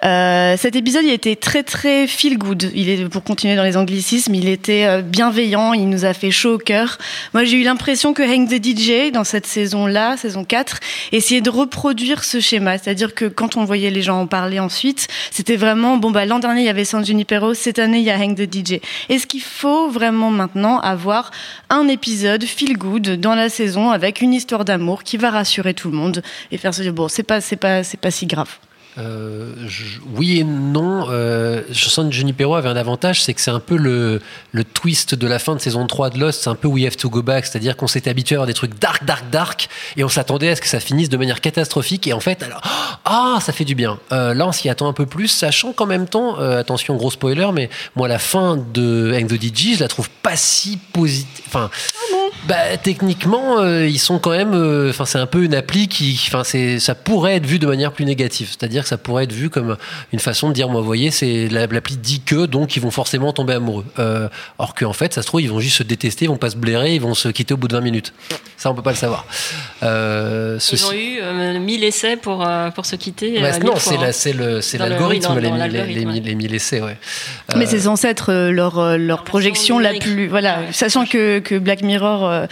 Euh, 0.03 0.55
cet 0.57 0.75
épisode, 0.75 1.03
il 1.03 1.11
était 1.11 1.35
très 1.35 1.63
très 1.63 2.07
feel 2.07 2.37
good. 2.37 2.71
Il 2.75 2.89
est, 2.89 3.09
pour 3.09 3.23
continuer 3.23 3.55
dans 3.55 3.63
les 3.63 3.77
anglicismes, 3.77 4.35
il 4.35 4.47
était 4.47 4.85
euh, 4.85 5.01
bienveillant, 5.01 5.73
il 5.73 5.89
nous 5.89 6.05
a 6.05 6.13
fait 6.13 6.31
chaud 6.31 6.55
au 6.55 6.57
cœur. 6.57 6.97
Moi, 7.33 7.43
j'ai 7.43 7.57
eu 7.57 7.63
l'impression 7.63 8.13
que 8.13 8.23
Hank 8.23 8.49
the 8.49 8.63
DJ, 8.63 9.11
dans 9.11 9.23
cette 9.23 9.47
saison-là, 9.47 10.17
saison 10.17 10.43
4, 10.43 10.79
essayait 11.11 11.41
de 11.41 11.49
reproduire 11.49 12.23
ce 12.23 12.39
schéma. 12.39 12.77
C'est-à-dire 12.77 13.15
que 13.15 13.25
quand 13.25 13.57
on 13.57 13.65
voyait 13.65 13.89
les 13.89 14.01
gens 14.01 14.21
en 14.21 14.27
parler 14.27 14.59
ensuite, 14.59 15.07
c'était 15.31 15.55
vraiment, 15.55 15.97
bon, 15.97 16.11
bah, 16.11 16.25
l'an 16.25 16.39
dernier, 16.39 16.61
il 16.61 16.65
y 16.65 16.69
avait 16.69 16.85
San 16.85 17.03
Junipero, 17.03 17.53
cette 17.53 17.79
année, 17.79 17.99
il 17.99 18.05
y 18.05 18.11
a 18.11 18.17
Hank 18.17 18.37
the 18.37 18.53
DJ. 18.53 18.79
Est-ce 19.09 19.25
qu'il 19.25 19.41
faut 19.41 19.89
vraiment 19.89 20.29
maintenant 20.29 20.79
avoir 20.79 21.31
un 21.69 21.87
épisode 21.87 22.43
feel 22.43 22.77
good 22.77 23.19
dans 23.19 23.35
la 23.35 23.49
saison 23.49 23.91
avec 23.91 24.21
une 24.21 24.33
histoire 24.33 24.65
d'amour 24.65 25.03
qui 25.03 25.17
va 25.17 25.31
rassurer 25.31 25.73
tout 25.73 25.89
le 25.89 25.97
monde 25.97 26.21
et 26.51 26.57
faire 26.57 26.73
se 26.73 26.81
dire, 26.81 26.93
bon, 26.93 27.07
c'est 27.07 27.23
pas, 27.23 27.41
c'est 27.83 27.99
pas 27.99 28.11
si 28.11 28.25
grave. 28.25 28.49
Euh, 28.97 29.53
je- 29.67 29.99
oui 30.15 30.39
et 30.39 30.43
non. 30.43 31.05
Euh, 31.09 31.61
je 31.69 31.87
sens 31.89 32.07
que 32.07 32.11
Junipero 32.11 32.55
avait 32.55 32.67
un 32.67 32.75
avantage, 32.75 33.23
c'est 33.23 33.33
que 33.33 33.39
c'est 33.39 33.51
un 33.51 33.59
peu 33.61 33.77
le, 33.77 34.19
le 34.51 34.63
twist 34.65 35.15
de 35.15 35.27
la 35.27 35.39
fin 35.39 35.55
de 35.55 35.61
saison 35.61 35.85
3 35.87 36.09
de 36.09 36.19
Lost. 36.19 36.41
C'est 36.43 36.49
un 36.49 36.55
peu 36.55 36.67
We 36.67 36.85
Have 36.85 36.97
to 36.97 37.09
Go 37.09 37.21
Back, 37.21 37.45
c'est-à-dire 37.45 37.77
qu'on 37.77 37.87
s'était 37.87 38.09
habitué 38.09 38.35
à 38.35 38.37
avoir 38.39 38.47
des 38.47 38.53
trucs 38.55 38.77
dark, 38.79 39.05
dark, 39.05 39.29
dark, 39.29 39.69
et 39.95 40.03
on 40.03 40.09
s'attendait 40.09 40.49
à 40.49 40.55
ce 40.55 40.61
que 40.61 40.67
ça 40.67 40.79
finisse 40.81 41.07
de 41.07 41.15
manière 41.17 41.39
catastrophique. 41.39 42.07
Et 42.07 42.13
en 42.13 42.19
fait, 42.19 42.43
alors, 42.43 42.61
ah, 43.05 43.37
ça 43.41 43.53
fait 43.53 43.63
du 43.63 43.75
bien. 43.75 43.99
Euh, 44.11 44.33
là, 44.33 44.47
on 44.47 44.51
s'y 44.51 44.67
attend 44.67 44.89
un 44.89 44.93
peu 44.93 45.05
plus, 45.05 45.27
sachant 45.29 45.71
qu'en 45.71 45.85
même 45.85 46.07
temps, 46.07 46.39
euh, 46.39 46.59
attention, 46.59 46.95
gros 46.97 47.11
spoiler, 47.11 47.47
mais 47.53 47.69
moi, 47.95 48.07
la 48.09 48.19
fin 48.19 48.57
de 48.57 49.13
Hang 49.15 49.27
the 49.27 49.39
DJ, 49.41 49.75
je 49.75 49.81
la 49.81 49.87
trouve 49.87 50.09
pas 50.23 50.35
si 50.35 50.77
positive. 50.91 51.43
Enfin, 51.47 51.69
bah, 52.47 52.77
techniquement, 52.81 53.59
euh, 53.59 53.87
ils 53.87 53.99
sont 53.99 54.19
quand 54.19 54.31
même. 54.31 54.53
euh, 54.53 54.89
Enfin, 54.89 55.05
c'est 55.05 55.17
un 55.19 55.25
peu 55.25 55.43
une 55.43 55.53
appli 55.55 55.87
qui. 55.87 56.19
Enfin, 56.27 56.43
c'est, 56.43 56.79
ça 56.79 56.95
pourrait 56.95 57.35
être 57.35 57.45
vu 57.45 57.59
de 57.59 57.67
manière 57.67 57.91
plus 57.91 58.05
négative. 58.05 58.47
C'est-à-dire 58.49 58.83
que 58.83 58.89
ça 58.89 58.97
pourrait 58.97 59.23
être 59.25 59.31
vu 59.33 59.49
comme 59.49 59.77
une 60.13 60.19
façon 60.19 60.49
de 60.49 60.53
dire, 60.53 60.69
moi, 60.69 60.81
vous 60.81 60.87
voyez, 60.87 61.11
c'est 61.11 61.47
la- 61.49 61.67
l'appli 61.67 61.97
dit 61.97 62.21
que, 62.21 62.45
donc 62.45 62.75
ils 62.75 62.81
vont 62.81 62.91
forcément 62.91 63.33
tomber 63.33 63.53
amoureux. 63.53 63.85
Euh, 63.99 64.27
or 64.57 64.73
qu'en 64.75 64.93
fait, 64.93 65.13
ça 65.13 65.21
se 65.21 65.27
trouve, 65.27 65.41
ils 65.41 65.49
vont 65.49 65.59
juste 65.59 65.77
se 65.77 65.83
détester, 65.83 66.25
ils 66.25 66.29
vont 66.29 66.37
pas 66.37 66.49
se 66.49 66.57
blairer, 66.57 66.95
ils 66.95 67.01
vont 67.01 67.13
se 67.13 67.29
quitter 67.29 67.53
au 67.53 67.57
bout 67.57 67.67
de 67.67 67.75
20 67.75 67.81
minutes. 67.81 68.13
Ça, 68.57 68.69
on 68.71 68.75
peut 68.75 68.81
pas 68.81 68.91
le 68.91 68.95
savoir. 68.97 69.25
Euh, 69.83 70.59
Ils 70.71 70.85
ont 70.85 70.91
eu 70.91 71.19
euh, 71.21 71.59
1000 71.59 71.83
essais 71.83 72.15
pour, 72.17 72.45
euh, 72.45 72.69
pour 72.71 72.85
se 72.85 72.95
quitter. 72.95 73.41
Euh, 73.41 73.51
non, 73.59 73.73
c'est, 73.77 73.97
la- 73.97 74.07
hein. 74.07 74.11
c'est 74.11 74.33
le, 74.33 74.61
c'est 74.61 74.77
le- 74.77 74.85
l'algorithme, 74.89 75.27
dans- 75.29 75.35
les, 75.35 75.49
dans 75.49 75.53
les, 75.55 75.59
l'algorithme, 75.59 76.09
les, 76.11 76.19
les 76.19 76.35
mille 76.35 76.53
essais, 76.53 76.81
ouais. 76.81 76.97
Mais 77.55 77.65
Euh, 77.65 77.67
c'est 77.69 77.79
censé 77.81 78.07
être 78.07 78.33
leur, 78.51 78.97
leur 78.97 79.23
projection 79.23 79.79
la 79.79 79.93
plus. 79.93 80.27
Voilà, 80.27 80.59
sachant 80.71 81.05
que, 81.05 81.39
que 81.39 81.57
Black 81.57 81.81
Mirror 81.81 82.18
euh, 82.27 82.45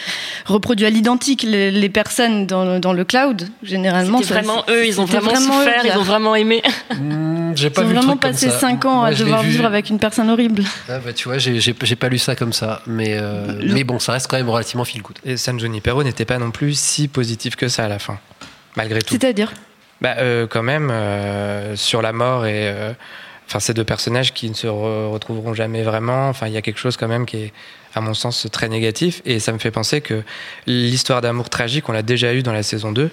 reproduit 0.45 0.85
à 0.85 0.89
l'identique 0.89 1.43
les, 1.43 1.71
les 1.71 1.89
personnes 1.89 2.45
dans, 2.47 2.79
dans 2.79 2.93
le 2.93 3.03
cloud, 3.03 3.47
généralement. 3.63 4.19
C'était 4.19 4.33
ça- 4.35 4.41
vraiment 4.41 4.63
eux, 4.69 4.85
ils 4.85 5.01
ont 5.01 5.05
vraiment, 5.05 5.31
eux, 5.31 5.35
souffert, 5.35 5.85
ils 5.85 5.97
ont 5.97 6.03
vraiment 6.03 6.35
aimé. 6.35 6.61
Hmm, 6.95 7.51
j'ai 7.55 7.69
pas 7.69 7.81
Ils 7.81 7.85
ont 7.85 7.87
vu 7.87 7.93
le 7.93 7.99
vraiment 7.99 8.11
truc 8.17 8.21
passé 8.31 8.49
ça. 8.49 8.59
5 8.59 8.85
ans 8.85 8.95
Moi, 8.99 9.07
à 9.07 9.13
devoir 9.13 9.41
vu- 9.43 9.49
vivre 9.51 9.65
avec 9.65 9.89
une 9.89 9.99
personne 9.99 10.29
horrible. 10.29 10.63
Ah 10.89 10.99
bah 10.99 11.13
tu 11.13 11.27
vois, 11.27 11.37
j'ai, 11.37 11.73
pas 11.73 12.09
lu 12.09 12.17
ça 12.17 12.35
comme 12.35 12.53
ça, 12.53 12.81
mais, 12.87 13.17
euh, 13.17 13.59
mais 13.73 13.83
bon, 13.83 13.99
ça 13.99 14.11
reste 14.13 14.27
quand 14.29 14.37
même 14.37 14.49
relativement 14.49 14.85
feel 14.85 15.01
good. 15.01 15.17
Et 15.25 15.37
San 15.37 15.59
Junipero 15.59 16.03
n'était 16.03 16.25
pas 16.25 16.37
non 16.37 16.51
plus 16.51 16.77
si 16.77 17.07
positif 17.07 17.55
que 17.55 17.67
ça 17.67 17.85
à 17.85 17.87
la 17.87 17.99
fin, 17.99 18.19
malgré 18.75 19.01
tout. 19.01 19.13
C'est-à-dire 19.13 19.51
Bah, 20.01 20.15
euh, 20.19 20.45
quand 20.47 20.61
même, 20.63 20.89
euh, 20.91 21.75
sur 21.75 22.01
la 22.01 22.13
mort 22.13 22.45
et. 22.45 22.67
euh, 22.69 22.93
Enfin, 23.49 23.61
ces 23.61 23.73
deux 23.73 23.85
personnages 23.85 24.33
qui 24.33 24.49
ne 24.49 24.53
se 24.53 24.67
re- 24.67 25.09
retrouveront 25.09 25.53
jamais 25.53 25.81
vraiment. 25.81 26.27
Enfin, 26.27 26.47
il 26.47 26.53
y 26.53 26.57
a 26.57 26.61
quelque 26.61 26.81
chose 26.81 26.97
quand 26.97 27.07
même 27.07 27.25
qui 27.25 27.37
est, 27.37 27.53
à 27.97 28.01
mon 28.01 28.13
sens, 28.13 28.47
très 28.51 28.69
négatif. 28.69 29.21
Et 29.25 29.39
ça 29.39 29.51
me 29.51 29.57
fait 29.57 29.71
penser 29.71 30.01
que 30.01 30.21
l'histoire 30.65 31.21
d'amour 31.21 31.49
tragique, 31.49 31.89
on 31.89 31.91
l'a 31.91 32.01
déjà 32.03 32.33
eu 32.33 32.43
dans 32.43 32.53
la 32.53 32.63
saison 32.63 32.91
2 32.91 33.09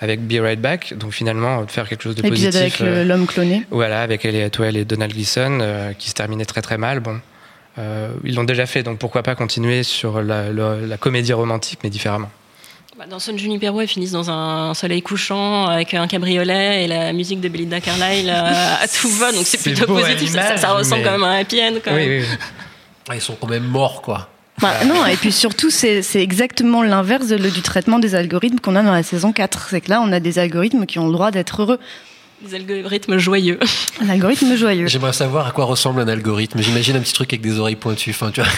avec 0.00 0.20
Be 0.26 0.40
Right 0.40 0.60
Back. 0.60 0.94
Donc 0.96 1.12
finalement, 1.12 1.62
de 1.64 1.70
faire 1.70 1.88
quelque 1.88 2.02
chose 2.02 2.14
de 2.14 2.22
L'épisode 2.22 2.52
positif. 2.52 2.80
avec 2.80 2.92
euh, 2.96 3.04
l'homme 3.04 3.26
cloné. 3.26 3.66
Voilà, 3.70 4.02
avec 4.02 4.24
Ellie 4.24 4.42
Atwell 4.42 4.76
et 4.76 4.84
Donald 4.84 5.12
Gleason, 5.12 5.58
euh, 5.60 5.92
qui 5.92 6.08
se 6.08 6.14
terminait 6.14 6.44
très 6.44 6.62
très 6.62 6.78
mal. 6.78 7.00
Bon, 7.00 7.20
euh, 7.78 8.08
ils 8.24 8.34
l'ont 8.34 8.44
déjà 8.44 8.66
fait, 8.66 8.82
donc 8.82 8.98
pourquoi 8.98 9.22
pas 9.22 9.34
continuer 9.34 9.82
sur 9.82 10.22
la, 10.22 10.52
la- 10.52 10.76
la 10.76 10.96
comédie 10.96 11.32
romantique, 11.32 11.80
mais 11.84 11.90
différemment. 11.90 12.30
Bah, 12.98 13.04
Dans 13.08 13.20
San 13.20 13.38
Junipero, 13.38 13.80
ils 13.80 13.86
finissent 13.86 14.10
dans 14.12 14.28
un 14.30 14.74
soleil 14.74 15.02
couchant 15.02 15.66
avec 15.66 15.94
un 15.94 16.08
cabriolet 16.08 16.82
et 16.84 16.88
la 16.88 17.12
musique 17.12 17.40
de 17.40 17.48
Belinda 17.48 17.80
Carlisle 17.80 18.30
à, 18.30 18.78
tout 18.88 19.08
va, 19.18 19.30
donc 19.30 19.42
c'est 19.46 19.56
C'est 19.56 19.70
plutôt 19.72 19.86
positif. 19.94 20.30
Ça, 20.32 20.72
ressemble 20.74 21.02
mais- 21.02 21.04
quand 21.06 21.12
même 21.12 21.22
à 21.24 21.28
un 21.28 21.40
happy 21.40 21.60
end. 21.60 21.74
Quand 21.84 21.92
même. 21.92 22.22
Ah, 22.24 22.64
ils 23.14 23.20
sont 23.20 23.36
quand 23.40 23.48
même 23.48 23.64
morts, 23.64 24.02
quoi. 24.02 24.28
Bah, 24.60 24.84
non, 24.84 25.06
et 25.06 25.14
puis 25.16 25.30
surtout, 25.30 25.70
c'est 25.70 26.02
c'est 26.02 26.20
exactement 26.20 26.82
l'inverse 26.82 27.28
du 27.28 27.62
traitement 27.62 28.00
des 28.00 28.16
algorithmes 28.16 28.58
qu'on 28.58 28.74
a 28.74 28.82
dans 28.82 28.92
la 28.92 29.04
saison 29.04 29.32
4. 29.32 29.68
C'est 29.70 29.80
que 29.80 29.90
là, 29.90 30.00
on 30.02 30.10
a 30.10 30.18
des 30.18 30.38
algorithmes 30.40 30.84
qui 30.84 30.98
ont 30.98 31.06
le 31.06 31.12
droit 31.12 31.30
d'être 31.30 31.62
heureux. 31.62 31.78
Des 32.42 32.56
algorithmes 32.56 33.18
joyeux. 33.18 33.58
Un 34.02 34.08
algorithme 34.08 34.56
joyeux. 34.56 34.86
J'aimerais 34.88 35.12
savoir 35.12 35.46
à 35.46 35.50
quoi 35.52 35.64
ressemble 35.64 36.00
un 36.00 36.08
algorithme. 36.08 36.60
J'imagine 36.60 36.96
un 36.96 37.00
petit 37.00 37.12
truc 37.12 37.32
avec 37.32 37.40
des 37.40 37.58
oreilles 37.58 37.76
pointues. 37.76 38.10
Enfin, 38.10 38.30
tu 38.32 38.40
vois. 38.40 38.50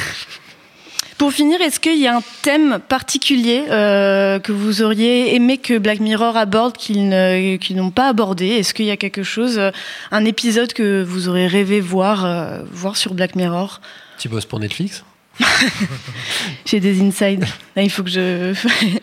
Pour 1.19 1.33
finir, 1.35 1.61
est-ce 1.61 1.79
qu'il 1.81 1.99
y 1.99 2.07
a 2.07 2.17
un 2.17 2.23
thème 2.43 2.79
particulier 2.89 3.65
euh, 3.71 4.39
que 4.39 4.53
vous 4.53 4.81
auriez 4.81 5.35
aimé 5.35 5.59
que 5.59 5.77
Black 5.77 6.01
Mirror 6.01 6.35
aborde 6.39 6.79
qu'ils 6.79 7.11
ne- 7.11 7.57
qu'ils 7.57 7.77
n'ont 7.77 7.91
pas 7.91 8.09
abordé? 8.09 8.47
Est-ce 8.49 8.73
qu'il 8.73 8.87
y 8.87 8.91
a 8.91 8.97
quelque 8.97 9.23
chose, 9.23 9.59
euh, 9.59 9.71
un 10.13 10.25
épisode 10.25 10.73
que 10.73 11.03
vous 11.03 11.29
aurez 11.29 11.47
rêvé 11.47 11.81
voir, 11.81 12.25
euh, 12.25 12.61
voir 12.73 12.97
sur 12.97 13.13
Black 13.13 13.35
Mirror? 13.37 13.83
Tu 14.21 14.29
bosses 14.29 14.45
pour 14.45 14.61
Netflix 14.61 15.03
J'ai 16.67 16.81
des 16.81 17.01
insides. 17.03 17.45
Là, 17.75 17.83
il 17.83 17.91
faut 17.91 18.03
que 18.03 18.11
je. 18.11 18.55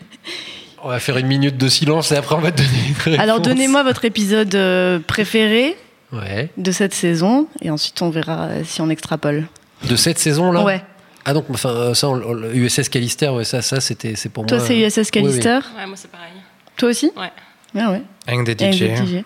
On 0.82 0.88
va 0.88 1.00
faire 1.00 1.16
une 1.18 1.26
minute 1.26 1.56
de 1.56 1.68
silence 1.68 2.12
et 2.12 2.16
après 2.16 2.36
on 2.36 2.40
va 2.40 2.52
te 2.52 2.58
donner 2.62 2.78
une 2.88 2.94
réponse. 2.94 3.18
Alors, 3.20 3.40
donnez-moi 3.40 3.82
votre 3.82 4.04
épisode 4.04 4.54
euh, 4.54 5.00
préféré 5.04 5.76
Ouais. 6.12 6.50
de 6.56 6.70
cette 6.70 6.94
saison 6.94 7.48
et 7.60 7.68
ensuite 7.70 8.00
on 8.00 8.10
verra 8.10 8.44
euh, 8.44 8.62
si 8.64 8.80
on 8.80 8.88
extrapole. 8.88 9.48
De 9.88 9.96
cette 9.96 10.20
saison-là 10.20 10.62
Ouais. 10.62 10.80
Ah 11.24 11.34
donc, 11.34 11.46
enfin, 11.50 11.70
euh, 11.70 11.94
ça, 11.94 12.08
on- 12.08 12.22
on- 12.22 12.52
USS 12.54 12.88
Callister, 12.90 13.28
ouais, 13.30 13.42
ça, 13.44 13.60
ça 13.60 13.80
c'était, 13.80 14.14
c'est 14.14 14.28
pour 14.28 14.46
Toi, 14.46 14.58
moi. 14.58 14.66
c'est 14.68 14.74
euh, 14.80 14.86
USS 14.86 15.10
Callister 15.10 15.58
Ouais, 15.76 15.86
moi 15.86 15.96
c'est 15.96 16.10
pareil. 16.12 16.30
Toi 16.76 16.90
aussi 16.90 17.10
Ouais. 17.16 17.32
Ah 17.76 17.90
ouais. 17.90 18.02
Avec 18.28 18.44
des 18.56 18.64
Avec 18.64 18.74
DJ. 18.76 18.78
des 18.78 18.94
DJ. 18.96 19.12
ouais. 19.14 19.24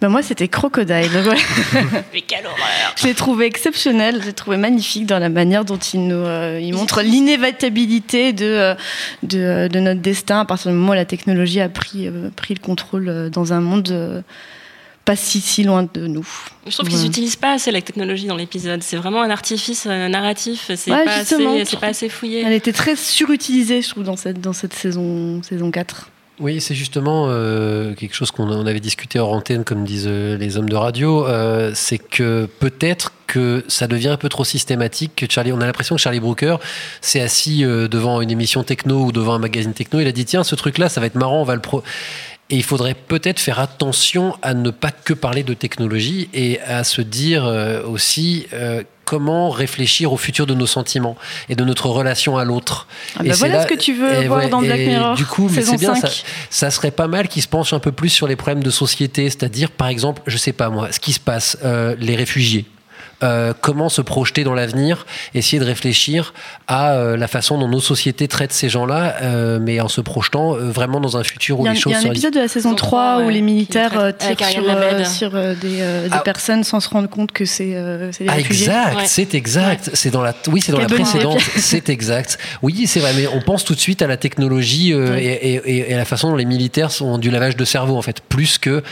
Bah, 0.00 0.08
moi, 0.08 0.22
c'était 0.22 0.48
Crocodile. 0.48 0.94
ouais. 0.94 1.36
Mais 2.14 2.22
quelle 2.22 2.46
horreur 2.46 2.94
Je 2.96 3.06
l'ai 3.06 3.14
trouvé 3.14 3.44
exceptionnel, 3.46 4.18
je 4.22 4.26
l'ai 4.26 4.32
trouvé 4.32 4.56
magnifique 4.56 5.04
dans 5.06 5.18
la 5.18 5.28
manière 5.28 5.64
dont 5.64 5.76
il 5.76 6.06
nous 6.08 6.14
euh, 6.16 6.58
il 6.62 6.72
montre 6.74 7.02
l'inévitabilité 7.02 8.32
de, 8.32 8.46
euh, 8.46 8.74
de, 9.22 9.38
euh, 9.38 9.68
de 9.68 9.78
notre 9.80 10.00
destin 10.00 10.40
à 10.40 10.44
partir 10.46 10.70
du 10.70 10.76
moment 10.76 10.92
où 10.92 10.94
la 10.94 11.04
technologie 11.04 11.60
a 11.60 11.68
pris, 11.68 12.06
euh, 12.08 12.30
pris 12.34 12.54
le 12.54 12.60
contrôle 12.60 13.28
dans 13.30 13.52
un 13.52 13.60
monde 13.60 13.90
euh, 13.90 14.22
pas 15.04 15.16
si, 15.16 15.40
si 15.40 15.64
loin 15.64 15.86
de 15.92 16.06
nous. 16.06 16.26
Je 16.66 16.72
trouve 16.72 16.86
qu'ils 16.86 16.96
Voilà. 16.96 17.08
n'utilisent 17.08 17.36
pas 17.36 17.52
assez 17.54 17.70
la 17.70 17.80
technologie 17.82 18.26
dans 18.26 18.36
l'épisode. 18.36 18.82
C'est 18.82 18.96
vraiment 18.96 19.22
un 19.22 19.30
artifice 19.30 19.86
narratif. 19.86 20.70
C'est 20.76 20.90
Ouais, 20.92 21.04
pas, 21.04 21.18
justement. 21.20 21.54
assez- 21.54 21.64
c'est 21.64 21.80
pas 21.80 21.86
assez 21.88 22.08
fouillé. 22.08 22.42
Elle 22.46 22.52
était 22.52 22.72
très 22.72 22.96
surutilisée, 22.96 23.82
je 23.82 23.88
trouve, 23.90 24.04
dans 24.04 24.16
cette, 24.16 24.40
dans 24.40 24.52
cette 24.52 24.74
saison, 24.74 25.42
saison 25.42 25.70
4. 25.70 26.10
Oui, 26.40 26.62
c'est 26.62 26.74
justement 26.74 27.26
euh, 27.28 27.92
quelque 27.94 28.14
chose 28.14 28.30
qu'on 28.30 28.50
on 28.50 28.64
avait 28.64 28.80
discuté 28.80 29.18
hors 29.18 29.30
antenne, 29.34 29.62
comme 29.62 29.84
disent 29.84 30.06
euh, 30.08 30.38
les 30.38 30.56
hommes 30.56 30.70
de 30.70 30.74
radio. 30.74 31.26
euh, 31.26 31.72
c'est 31.74 31.98
que 31.98 32.48
peut-être 32.60 33.12
que 33.26 33.62
ça 33.68 33.86
devient 33.86 34.08
un 34.08 34.16
peu 34.16 34.30
trop 34.30 34.44
systématique. 34.44 35.12
Que 35.16 35.26
Charlie, 35.28 35.52
on 35.52 35.60
a 35.60 35.66
l'impression 35.66 35.96
que 35.96 36.00
Charlie 36.00 36.18
Brooker 36.18 36.56
s'est 37.02 37.20
assis 37.20 37.62
devant 37.62 38.22
une 38.22 38.30
émission 38.30 38.64
techno 38.64 39.04
ou 39.04 39.12
devant 39.12 39.34
un 39.34 39.38
magazine 39.38 39.72
techno. 39.72 40.00
Il 40.00 40.08
a 40.08 40.12
dit 40.12 40.24
tiens, 40.24 40.42
ce 40.42 40.54
truc-là, 40.56 40.88
ça 40.88 41.00
va 41.00 41.06
être 41.06 41.14
marrant, 41.14 41.42
on 41.42 41.44
va 41.44 41.54
le 41.54 41.60
pro. 41.60 41.84
Et 42.50 42.56
il 42.56 42.64
faudrait 42.64 42.94
peut-être 42.94 43.38
faire 43.38 43.60
attention 43.60 44.36
à 44.42 44.54
ne 44.54 44.70
pas 44.70 44.90
que 44.90 45.14
parler 45.14 45.42
de 45.44 45.54
technologie 45.54 46.28
et 46.34 46.60
à 46.60 46.82
se 46.84 47.00
dire 47.00 47.46
euh, 47.46 47.82
aussi 47.84 48.46
euh, 48.52 48.82
comment 49.04 49.50
réfléchir 49.50 50.12
au 50.12 50.16
futur 50.16 50.46
de 50.46 50.54
nos 50.54 50.66
sentiments 50.66 51.16
et 51.48 51.54
de 51.54 51.64
notre 51.64 51.88
relation 51.88 52.36
à 52.36 52.44
l'autre. 52.44 52.86
Ah 53.16 53.22
bah 53.24 53.34
voilà 53.36 53.62
ce 53.62 53.66
que 53.66 53.74
tu 53.74 53.92
veux 53.92 54.12
et 54.14 54.28
voir 54.28 54.48
dans 54.48 54.62
Black 54.62 54.80
Mirror, 54.80 55.16
Du 55.16 55.26
coup, 55.26 55.48
c'est 55.48 55.76
bien, 55.78 55.94
ça, 55.94 56.08
5. 56.08 56.24
ça 56.48 56.70
serait 56.70 56.90
pas 56.92 57.08
mal 57.08 57.26
qu'ils 57.26 57.42
se 57.42 57.48
penchent 57.48 57.72
un 57.72 57.80
peu 57.80 57.92
plus 57.92 58.08
sur 58.08 58.28
les 58.28 58.36
problèmes 58.36 58.62
de 58.62 58.70
société, 58.70 59.24
c'est-à-dire, 59.24 59.70
par 59.70 59.88
exemple, 59.88 60.22
je 60.26 60.36
sais 60.36 60.52
pas 60.52 60.70
moi, 60.70 60.92
ce 60.92 61.00
qui 61.00 61.12
se 61.12 61.20
passe, 61.20 61.58
euh, 61.64 61.96
les 61.98 62.14
réfugiés. 62.14 62.66
Euh, 63.22 63.52
comment 63.60 63.90
se 63.90 64.00
projeter 64.00 64.44
dans 64.44 64.54
l'avenir, 64.54 65.04
essayer 65.34 65.60
de 65.60 65.64
réfléchir 65.66 66.32
à 66.68 66.92
euh, 66.92 67.16
la 67.18 67.28
façon 67.28 67.58
dont 67.58 67.68
nos 67.68 67.80
sociétés 67.80 68.28
traitent 68.28 68.52
ces 68.52 68.70
gens-là, 68.70 69.16
euh, 69.22 69.58
mais 69.60 69.78
en 69.80 69.88
se 69.88 70.00
projetant 70.00 70.54
euh, 70.56 70.70
vraiment 70.70 71.00
dans 71.00 71.18
un 71.18 71.22
futur 71.22 71.60
où 71.60 71.64
Il 71.64 71.66
y 71.66 71.68
a, 71.68 71.72
les 71.72 71.78
il 71.78 71.82
choses 71.82 71.92
y 71.92 71.96
a 71.96 71.98
un 71.98 72.02
épisode 72.04 72.32
de 72.32 72.40
la 72.40 72.48
saison 72.48 72.74
3 72.74 73.20
où 73.22 73.28
les 73.28 73.42
militaires 73.42 74.12
tirent 74.18 74.48
sur, 74.48 74.62
euh, 74.66 75.04
sur, 75.04 75.34
euh, 75.36 75.54
des, 75.54 75.80
euh, 75.82 76.04
des 76.08 76.14
Ah. 76.16 76.20
personnes 76.20 76.64
sans 76.64 76.80
se 76.80 76.88
rendre 76.88 77.10
compte 77.10 77.32
que 77.32 77.44
c'est 77.44 77.72
euh, 77.74 78.10
des 78.18 78.26
Ah, 78.28 78.32
réfugiés. 78.32 78.66
exact, 78.68 79.00
c'est 79.06 79.34
exact. 79.34 79.90
C'est 79.92 80.10
dans 80.10 80.22
la, 80.22 80.34
oui, 80.48 80.62
c'est 80.62 80.72
dans 80.72 80.78
la 80.80 80.86
précédente. 80.86 81.40
c'est 81.56 81.90
exact. 81.90 82.38
Oui, 82.62 82.86
c'est 82.86 83.00
vrai, 83.00 83.12
mais 83.14 83.26
on 83.26 83.40
pense 83.42 83.64
tout 83.64 83.74
de 83.74 83.80
suite 83.80 84.00
à 84.00 84.06
la 84.06 84.16
technologie 84.16 84.94
euh, 84.94 85.16
et, 85.18 85.26
et- 85.66 85.90
et 85.90 85.94
à 85.94 85.98
la 85.98 86.04
façon 86.06 86.30
dont 86.30 86.36
les 86.36 86.46
militaires 86.46 86.90
sont 86.90 87.18
du 87.18 87.30
lavage 87.30 87.56
de 87.56 87.64
cerveau, 87.66 87.96
en 87.98 88.02
fait, 88.02 88.20
plus 88.22 88.56
que 88.56 88.82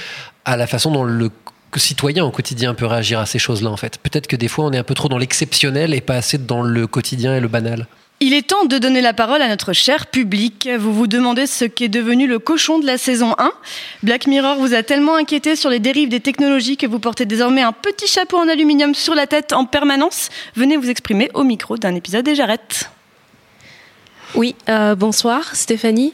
à 0.44 0.56
la 0.58 0.66
façon 0.66 0.90
dont 0.90 1.04
le 1.04 1.30
citoyen 1.76 2.24
au 2.24 2.30
quotidien 2.30 2.74
peut 2.74 2.86
réagir 2.86 3.18
à 3.18 3.26
ces 3.26 3.38
choses-là, 3.38 3.70
en 3.70 3.76
fait. 3.76 3.98
Peut-être 3.98 4.26
que 4.26 4.36
des 4.36 4.48
fois, 4.48 4.64
on 4.64 4.72
est 4.72 4.78
un 4.78 4.84
peu 4.84 4.94
trop 4.94 5.08
dans 5.08 5.18
l'exceptionnel 5.18 5.94
et 5.94 6.00
pas 6.00 6.14
assez 6.14 6.38
dans 6.38 6.62
le 6.62 6.86
quotidien 6.86 7.36
et 7.36 7.40
le 7.40 7.48
banal. 7.48 7.86
Il 8.20 8.34
est 8.34 8.48
temps 8.48 8.64
de 8.64 8.78
donner 8.78 9.00
la 9.00 9.12
parole 9.12 9.42
à 9.42 9.48
notre 9.48 9.72
cher 9.72 10.08
public. 10.08 10.68
Vous 10.76 10.92
vous 10.92 11.06
demandez 11.06 11.46
ce 11.46 11.64
qu'est 11.64 11.88
devenu 11.88 12.26
le 12.26 12.40
cochon 12.40 12.80
de 12.80 12.86
la 12.86 12.98
saison 12.98 13.36
1. 13.38 13.52
Black 14.02 14.26
Mirror 14.26 14.56
vous 14.56 14.74
a 14.74 14.82
tellement 14.82 15.14
inquiété 15.14 15.54
sur 15.54 15.70
les 15.70 15.78
dérives 15.78 16.08
des 16.08 16.18
technologies 16.18 16.76
que 16.76 16.88
vous 16.88 16.98
portez 16.98 17.26
désormais 17.26 17.62
un 17.62 17.72
petit 17.72 18.08
chapeau 18.08 18.38
en 18.38 18.48
aluminium 18.48 18.92
sur 18.96 19.14
la 19.14 19.28
tête 19.28 19.52
en 19.52 19.66
permanence. 19.66 20.30
Venez 20.56 20.76
vous 20.76 20.90
exprimer 20.90 21.30
au 21.34 21.44
micro 21.44 21.76
d'un 21.76 21.94
épisode 21.94 22.26
et 22.26 22.34
j'arrête. 22.34 22.90
Oui, 24.34 24.54
euh, 24.68 24.94
bonsoir 24.94 25.54
Stéphanie. 25.54 26.12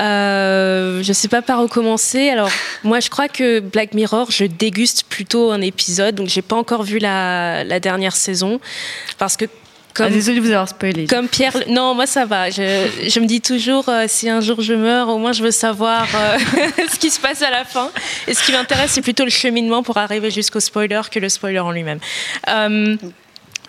Euh, 0.00 1.02
je 1.02 1.08
ne 1.08 1.12
sais 1.12 1.28
pas 1.28 1.42
par 1.42 1.62
où 1.62 1.68
commencer. 1.68 2.30
Alors, 2.30 2.50
moi, 2.84 3.00
je 3.00 3.10
crois 3.10 3.28
que 3.28 3.60
Black 3.60 3.94
Mirror, 3.94 4.30
je 4.30 4.44
déguste 4.44 5.04
plutôt 5.08 5.50
un 5.50 5.60
épisode. 5.60 6.14
Donc, 6.14 6.28
j'ai 6.28 6.42
pas 6.42 6.56
encore 6.56 6.82
vu 6.82 6.98
la, 6.98 7.64
la 7.64 7.80
dernière 7.80 8.16
saison 8.16 8.60
parce 9.18 9.36
que 9.36 9.44
comme, 9.94 10.06
Ah, 10.06 10.10
désolée 10.10 10.38
de 10.38 10.44
vous 10.44 10.50
avoir 10.50 10.68
spoilé. 10.68 11.06
Comme 11.06 11.28
Pierre, 11.28 11.56
non, 11.68 11.94
moi 11.94 12.06
ça 12.06 12.24
va. 12.24 12.50
Je, 12.50 13.08
je 13.08 13.20
me 13.20 13.26
dis 13.26 13.40
toujours, 13.40 13.88
euh, 13.88 14.04
si 14.06 14.28
un 14.28 14.40
jour 14.40 14.60
je 14.60 14.72
meurs, 14.72 15.08
au 15.08 15.18
moins 15.18 15.32
je 15.32 15.42
veux 15.42 15.50
savoir 15.50 16.06
euh, 16.14 16.38
ce 16.92 16.98
qui 16.98 17.10
se 17.10 17.20
passe 17.20 17.42
à 17.42 17.50
la 17.50 17.64
fin. 17.64 17.90
Et 18.26 18.34
ce 18.34 18.44
qui 18.44 18.52
m'intéresse, 18.52 18.92
c'est 18.92 19.02
plutôt 19.02 19.24
le 19.24 19.30
cheminement 19.30 19.82
pour 19.82 19.98
arriver 19.98 20.30
jusqu'au 20.30 20.60
spoiler 20.60 21.00
que 21.10 21.18
le 21.18 21.28
spoiler 21.28 21.58
en 21.58 21.72
lui-même. 21.72 21.98
Euh, 22.48 22.96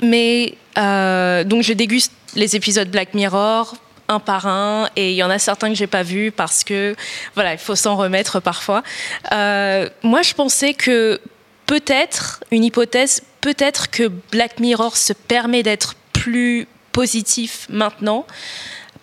mais 0.01 0.55
donc 0.75 1.63
je 1.63 1.73
déguste 1.73 2.13
les 2.35 2.55
épisodes 2.55 2.89
Black 2.89 3.13
Mirror 3.13 3.75
un 4.07 4.19
par 4.19 4.45
un 4.45 4.89
et 4.95 5.11
il 5.11 5.15
y 5.15 5.23
en 5.23 5.29
a 5.29 5.39
certains 5.39 5.69
que 5.69 5.75
j'ai 5.75 5.87
pas 5.87 6.03
vus 6.03 6.31
parce 6.31 6.63
que 6.63 6.95
voilà 7.35 7.53
il 7.53 7.59
faut 7.59 7.75
s'en 7.75 7.95
remettre 7.95 8.39
parfois. 8.39 8.83
Euh, 9.31 9.89
moi 10.03 10.21
je 10.21 10.33
pensais 10.33 10.73
que 10.73 11.19
peut-être 11.65 12.43
une 12.51 12.63
hypothèse 12.63 13.23
peut-être 13.39 13.89
que 13.89 14.07
Black 14.31 14.59
Mirror 14.59 14.97
se 14.97 15.13
permet 15.13 15.63
d'être 15.63 15.95
plus 16.13 16.67
positif 16.91 17.65
maintenant 17.69 18.25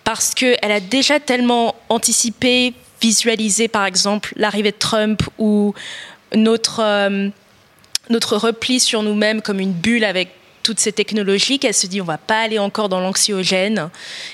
parce 0.03 0.33
qu'elle 0.33 0.71
a 0.71 0.79
déjà 0.79 1.19
tellement 1.19 1.75
anticipé, 1.89 2.73
visualisé 3.01 3.67
par 3.67 3.85
exemple 3.85 4.33
l'arrivée 4.37 4.71
de 4.71 4.77
Trump 4.77 5.21
ou 5.37 5.73
notre, 6.33 6.81
euh, 6.81 7.29
notre 8.09 8.37
repli 8.37 8.79
sur 8.79 9.03
nous-mêmes 9.03 9.41
comme 9.41 9.59
une 9.59 9.73
bulle 9.73 10.03
avec 10.03 10.29
toutes 10.69 10.79
ces 10.79 10.91
technologies 10.91 11.57
qu'elle 11.57 11.73
se 11.73 11.87
dit 11.87 11.99
on 11.99 12.05
va 12.05 12.19
pas 12.19 12.41
aller 12.41 12.59
encore 12.59 12.89
dans 12.89 12.99
l'anxiogène. 12.99 13.89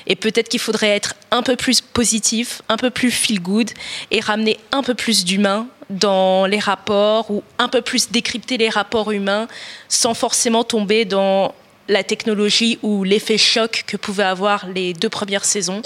Et 0.05 0.17
peut-être 0.17 0.49
qu'il 0.49 0.59
faudrait 0.59 0.89
être 0.89 1.15
un 1.31 1.41
peu 1.43 1.55
plus 1.55 1.79
positif, 1.79 2.61
un 2.67 2.75
peu 2.75 2.89
plus 2.89 3.09
feel 3.09 3.41
good 3.41 3.71
et 4.11 4.19
ramener 4.19 4.59
un 4.73 4.83
peu 4.83 4.95
plus 4.95 5.23
d'humain 5.23 5.67
dans 5.89 6.45
les 6.45 6.59
rapports 6.59 7.31
ou 7.31 7.41
un 7.57 7.69
peu 7.69 7.81
plus 7.81 8.11
décrypter 8.11 8.57
les 8.57 8.67
rapports 8.67 9.13
humains 9.13 9.47
sans 9.87 10.13
forcément 10.13 10.65
tomber 10.65 11.05
dans 11.05 11.55
la 11.87 12.03
technologie 12.03 12.79
ou 12.83 13.05
l'effet 13.05 13.37
choc 13.37 13.85
que 13.87 13.95
pouvaient 13.95 14.23
avoir 14.23 14.67
les 14.67 14.91
deux 14.91 15.07
premières 15.07 15.45
saisons 15.45 15.81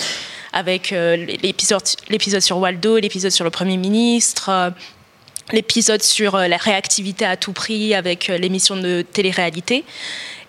avec 0.52 0.94
euh, 0.94 1.28
l'épisode 1.44 2.42
sur 2.42 2.58
Waldo, 2.58 2.98
l'épisode 2.98 3.32
sur 3.32 3.44
le 3.44 3.52
Premier 3.52 3.78
ministre, 3.78 4.50
euh, 4.50 4.72
l'épisode 5.52 6.04
sur 6.04 6.36
euh, 6.36 6.48
la 6.48 6.58
réactivité 6.58 7.26
à 7.26 7.38
tout 7.38 7.54
prix 7.54 7.94
avec 7.94 8.30
euh, 8.30 8.38
l'émission 8.38 8.76
de 8.76 9.02
télé-réalité. 9.02 9.84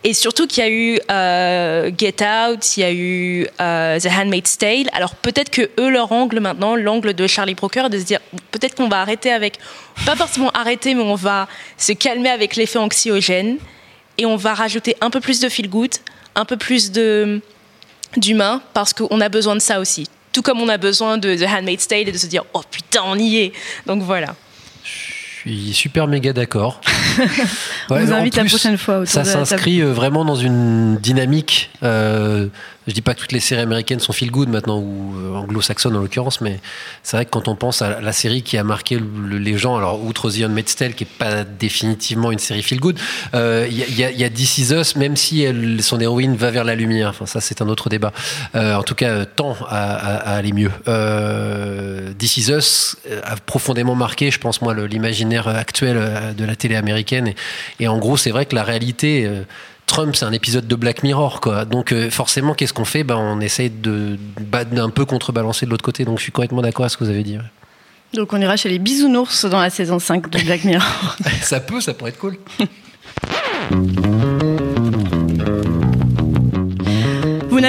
Et 0.03 0.15
surtout 0.15 0.47
qu'il 0.47 0.65
y 0.65 0.67
a 0.67 0.71
eu 0.71 0.99
euh, 1.11 1.91
Get 1.97 2.25
Out, 2.25 2.77
il 2.77 2.81
y 2.81 2.85
a 2.85 2.93
eu 2.93 3.47
The 3.59 4.07
Handmaid's 4.07 4.57
Tale. 4.57 4.89
Alors 4.93 5.15
peut-être 5.15 5.51
que 5.51 5.69
eux, 5.79 5.91
leur 5.91 6.11
angle 6.11 6.41
maintenant, 6.41 6.75
l'angle 6.75 7.13
de 7.13 7.27
Charlie 7.27 7.55
Brooker, 7.55 7.91
de 7.91 7.99
se 7.99 8.05
dire 8.05 8.21
peut-être 8.51 8.75
qu'on 8.75 8.89
va 8.89 9.03
arrêter 9.03 9.31
avec, 9.31 9.59
pas 10.07 10.17
forcément 10.17 10.51
arrêter, 10.53 10.95
mais 10.95 11.03
on 11.03 11.17
va 11.17 11.49
se 11.77 11.93
calmer 11.93 12.31
avec 12.31 12.57
l'effet 12.57 12.79
anxiogène 12.79 13.59
et 14.17 14.25
on 14.25 14.37
va 14.37 14.55
rajouter 14.55 14.97
un 15.03 15.11
peu 15.11 15.21
plus 15.21 15.39
de 15.41 15.51
feel 15.51 15.69
good, 15.69 15.93
un 16.35 16.47
peu 16.47 16.57
plus 16.57 16.93
de 16.93 17.43
d'humain 18.17 18.63
parce 18.73 18.95
qu'on 18.95 19.21
a 19.21 19.29
besoin 19.29 19.55
de 19.55 19.61
ça 19.61 19.81
aussi. 19.81 20.09
Tout 20.33 20.41
comme 20.41 20.63
on 20.63 20.69
a 20.71 20.79
besoin 20.79 21.19
de 21.19 21.37
The 21.37 21.47
Handmaid's 21.47 21.87
Tale 21.87 22.09
et 22.09 22.13
de 22.13 22.19
se 22.19 22.27
dire 22.27 22.45
oh 22.55 22.63
putain 22.71 23.03
on 23.05 23.19
y 23.19 23.37
est. 23.37 23.53
Donc 23.85 24.03
voilà. 24.03 24.35
Je 24.85 25.51
suis 25.51 25.73
super 25.73 26.07
méga 26.07 26.33
d'accord. 26.33 26.81
On 27.91 27.99
vous 27.99 28.13
invite 28.13 28.37
la 28.37 28.45
prochaine 28.45 28.77
fois 28.77 28.99
autour 28.99 29.09
Ça 29.09 29.25
s'inscrit 29.25 29.81
euh, 29.81 29.93
vraiment 29.93 30.25
dans 30.25 30.35
une 30.35 30.97
dynamique. 30.99 31.71
euh, 31.83 32.49
je 32.87 32.93
dis 32.95 33.03
pas 33.03 33.15
que 33.15 33.21
toutes 33.21 33.33
les 33.33 33.41
séries 33.41 33.61
américaines 33.63 34.01
sont 34.01 34.13
feel 34.13 34.31
good 34.31 34.49
maintenant, 34.49 34.79
ou 34.79 35.15
euh, 35.19 35.35
anglo-saxonnes 35.37 35.97
en 35.97 36.01
l'occurrence, 36.01 36.41
mais 36.41 36.61
c'est 37.03 37.17
vrai 37.17 37.25
que 37.27 37.31
quand 37.31 37.47
on 37.47 37.55
pense 37.55 37.83
à 37.83 38.01
la 38.01 38.13
série 38.13 38.43
qui 38.43 38.57
a 38.57 38.65
marqué 38.65 38.99
le- 38.99 39.39
les 39.39 39.59
gens, 39.59 39.77
alors 39.77 40.03
outre 40.05 40.31
The 40.31 40.77
Tale, 40.77 40.95
qui 40.95 41.05
est 41.05 41.07
pas 41.19 41.45
définitivement 41.45 42.33
une 42.33 42.39
série 42.39 42.63
feel 42.63 42.81
good, 42.81 42.99
euh, 43.35 43.67
il 43.71 43.77
y, 43.79 43.83
a- 43.83 44.11
il 44.11 44.19
y 44.19 44.25
a- 44.25 44.29
y 44.29 44.73
Us, 44.73 44.97
même 44.97 45.17
si 45.17 45.47
son 45.81 46.01
héroïne 46.01 46.37
va 46.37 46.51
vers 46.51 46.65
la 46.65 46.75
lumière. 46.75 47.11
Enfin, 47.11 47.27
ça 47.27 47.41
c'est 47.41 47.61
un 47.63 47.69
autre 47.69 47.89
débat. 47.91 48.13
Euh, 48.55 48.75
en 48.75 48.83
tout 48.83 48.95
cas, 48.95 49.09
euh, 49.11 49.25
tend 49.25 49.57
à, 49.69 50.37
aller 50.37 50.53
mieux. 50.53 50.71
Euh, 50.89 52.13
Us 52.21 52.97
euh, 53.09 53.21
a 53.25 53.37
profondément 53.37 53.95
marqué, 53.95 54.31
je 54.31 54.39
pense 54.39 54.63
moi, 54.63 54.75
l'imaginaire 54.75 55.49
actuel 55.49 55.97
euh, 55.99 56.33
de 56.33 56.45
la 56.45 56.57
télé 56.57 56.77
américaine. 56.77 57.35
Et 57.79 57.89
en 57.89 57.99
gros, 57.99 58.17
c'est 58.17 58.31
vrai 58.31 58.47
que 58.47 58.55
la 58.55 58.63
réalité. 58.65 59.29
Trump, 59.91 60.15
c'est 60.15 60.25
un 60.25 60.31
épisode 60.31 60.69
de 60.69 60.77
Black 60.77 61.03
Mirror, 61.03 61.41
quoi. 61.41 61.65
Donc 61.65 61.91
euh, 61.91 62.11
forcément, 62.11 62.55
qu'est-ce 62.55 62.73
qu'on 62.73 62.85
fait? 62.85 63.03
Ben, 63.03 63.17
On 63.17 63.41
essaye 63.41 63.71
de 63.71 64.17
d'un 64.71 64.89
peu 64.89 65.05
contrebalancer 65.05 65.67
de 65.67 65.71
l'autre 65.73 65.83
côté. 65.83 66.05
Donc 66.05 66.19
je 66.19 66.23
suis 66.23 66.33
complètement 66.33 66.63
d'accord 66.63 66.85
avec 66.85 66.93
ce 66.93 66.97
que 66.97 67.03
vous 67.03 67.11
avez 67.11 67.25
dit. 67.25 67.39
Donc 68.15 68.33
on 68.33 68.41
ira 68.41 68.57
chez 68.57 68.69
les 68.69 68.79
bisounours 68.79 69.47
dans 69.47 69.61
la 69.61 69.69
saison 69.69 69.99
5 69.99 70.31
de 70.31 70.39
Black 70.45 70.63
Mirror. 70.63 71.17
ça 71.43 71.59
peut, 71.59 71.81
ça 71.81 71.93
pourrait 71.93 72.11
être 72.11 72.19
cool. 72.19 72.39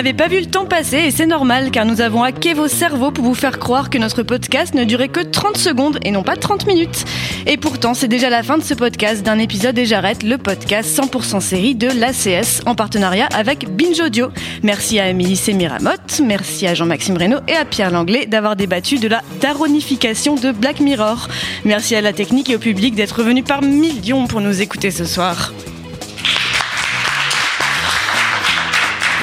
n'avez 0.02 0.14
pas 0.16 0.28
vu 0.28 0.40
le 0.40 0.48
temps 0.48 0.66
passer 0.66 0.98
et 0.98 1.12
c'est 1.12 1.28
normal 1.28 1.70
car 1.70 1.86
nous 1.86 2.02
avons 2.02 2.24
hacké 2.24 2.56
vos 2.56 2.68
cerveaux 2.68 3.12
pour 3.12 3.24
vous 3.24 3.36
faire 3.36 3.60
croire 3.60 3.92
que 3.92 4.00
notre 4.00 4.24
podcast 4.24 4.74
ne 4.74 4.84
durait 4.84 5.10
que 5.10 5.20
30 5.20 5.58
secondes 5.58 6.00
et 6.02 6.10
non 6.10 6.24
pas 6.24 6.36
30 6.36 6.66
minutes. 6.66 7.06
Et 7.46 7.56
pourtant, 7.56 7.94
c'est 7.94 8.08
déjà 8.08 8.32
la 8.32 8.42
fin 8.42 8.58
de 8.58 8.64
ce 8.64 8.74
podcast 8.74 9.22
d'un 9.22 9.38
épisode 9.38 9.78
et 9.78 9.86
j'arrête 9.86 10.24
le 10.24 10.40
podcast 10.40 10.90
100% 11.00 11.40
série 11.40 11.76
de 11.76 11.88
l'ACS 11.88 12.62
en 12.66 12.74
partenariat 12.74 13.28
avec 13.32 13.70
Binge 13.76 14.00
Audio. 14.00 14.30
Merci 14.64 14.98
à 14.98 15.04
Amélie 15.04 15.36
Sémiramotte, 15.36 16.20
merci 16.26 16.66
à 16.66 16.74
Jean-Maxime 16.74 17.18
Reynaud 17.18 17.42
et 17.48 17.54
à 17.54 17.64
Pierre 17.64 17.92
Langlais 17.92 18.26
d'avoir 18.26 18.56
débattu 18.56 18.98
de 18.98 19.08
la 19.08 19.22
daronification 19.40 20.34
de 20.34 20.52
Black 20.52 20.80
Mirror. 20.80 21.28
Merci 21.64 21.96
à 21.96 22.02
la 22.02 22.12
technique 22.12 22.50
et 22.50 22.56
au 22.56 22.60
public 22.60 22.96
d'être 22.96 23.22
venus 23.22 23.44
par 23.44 23.62
millions 23.62 24.26
pour 24.26 24.42
nous 24.42 24.64
écouter 24.64 24.90
ce 24.90 25.06
soir. 25.06 25.54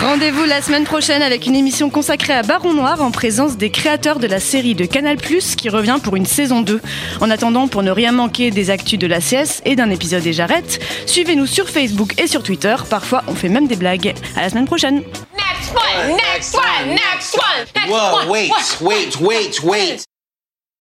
Rendez-vous 0.00 0.44
la 0.44 0.62
semaine 0.62 0.84
prochaine 0.84 1.22
avec 1.22 1.46
une 1.46 1.56
émission 1.56 1.90
consacrée 1.90 2.32
à 2.32 2.42
Baron 2.42 2.72
Noir 2.72 3.02
en 3.02 3.10
présence 3.10 3.56
des 3.56 3.70
créateurs 3.70 4.20
de 4.20 4.28
la 4.28 4.38
série 4.38 4.76
de 4.76 4.84
Canal+, 4.84 5.16
qui 5.16 5.68
revient 5.68 5.98
pour 6.02 6.14
une 6.14 6.24
saison 6.24 6.60
2. 6.60 6.80
En 7.20 7.30
attendant, 7.30 7.66
pour 7.66 7.82
ne 7.82 7.90
rien 7.90 8.12
manquer 8.12 8.52
des 8.52 8.70
actus 8.70 8.98
de 8.98 9.08
la 9.08 9.18
CS 9.18 9.60
et 9.64 9.74
d'un 9.74 9.90
épisode 9.90 10.24
et 10.24 10.32
j'arrête, 10.32 10.78
suivez-nous 11.06 11.46
sur 11.46 11.68
Facebook 11.68 12.14
et 12.20 12.28
sur 12.28 12.44
Twitter, 12.44 12.76
parfois 12.88 13.24
on 13.26 13.34
fait 13.34 13.48
même 13.48 13.66
des 13.66 13.76
blagues. 13.76 14.14
À 14.36 14.42
la 14.42 14.50
semaine 14.50 14.66
prochaine 14.66 15.02
Next 15.36 15.74
one, 15.74 16.16
next 16.16 16.54
one, 16.54 16.88
next 16.90 17.34
one, 17.34 17.66
next 17.74 17.90
Whoa, 17.90 18.18
one. 18.20 18.28
wait, 18.28 18.50
one. 18.80 18.88
wait, 18.88 19.20
wait, 19.20 19.62
wait. 19.64 20.07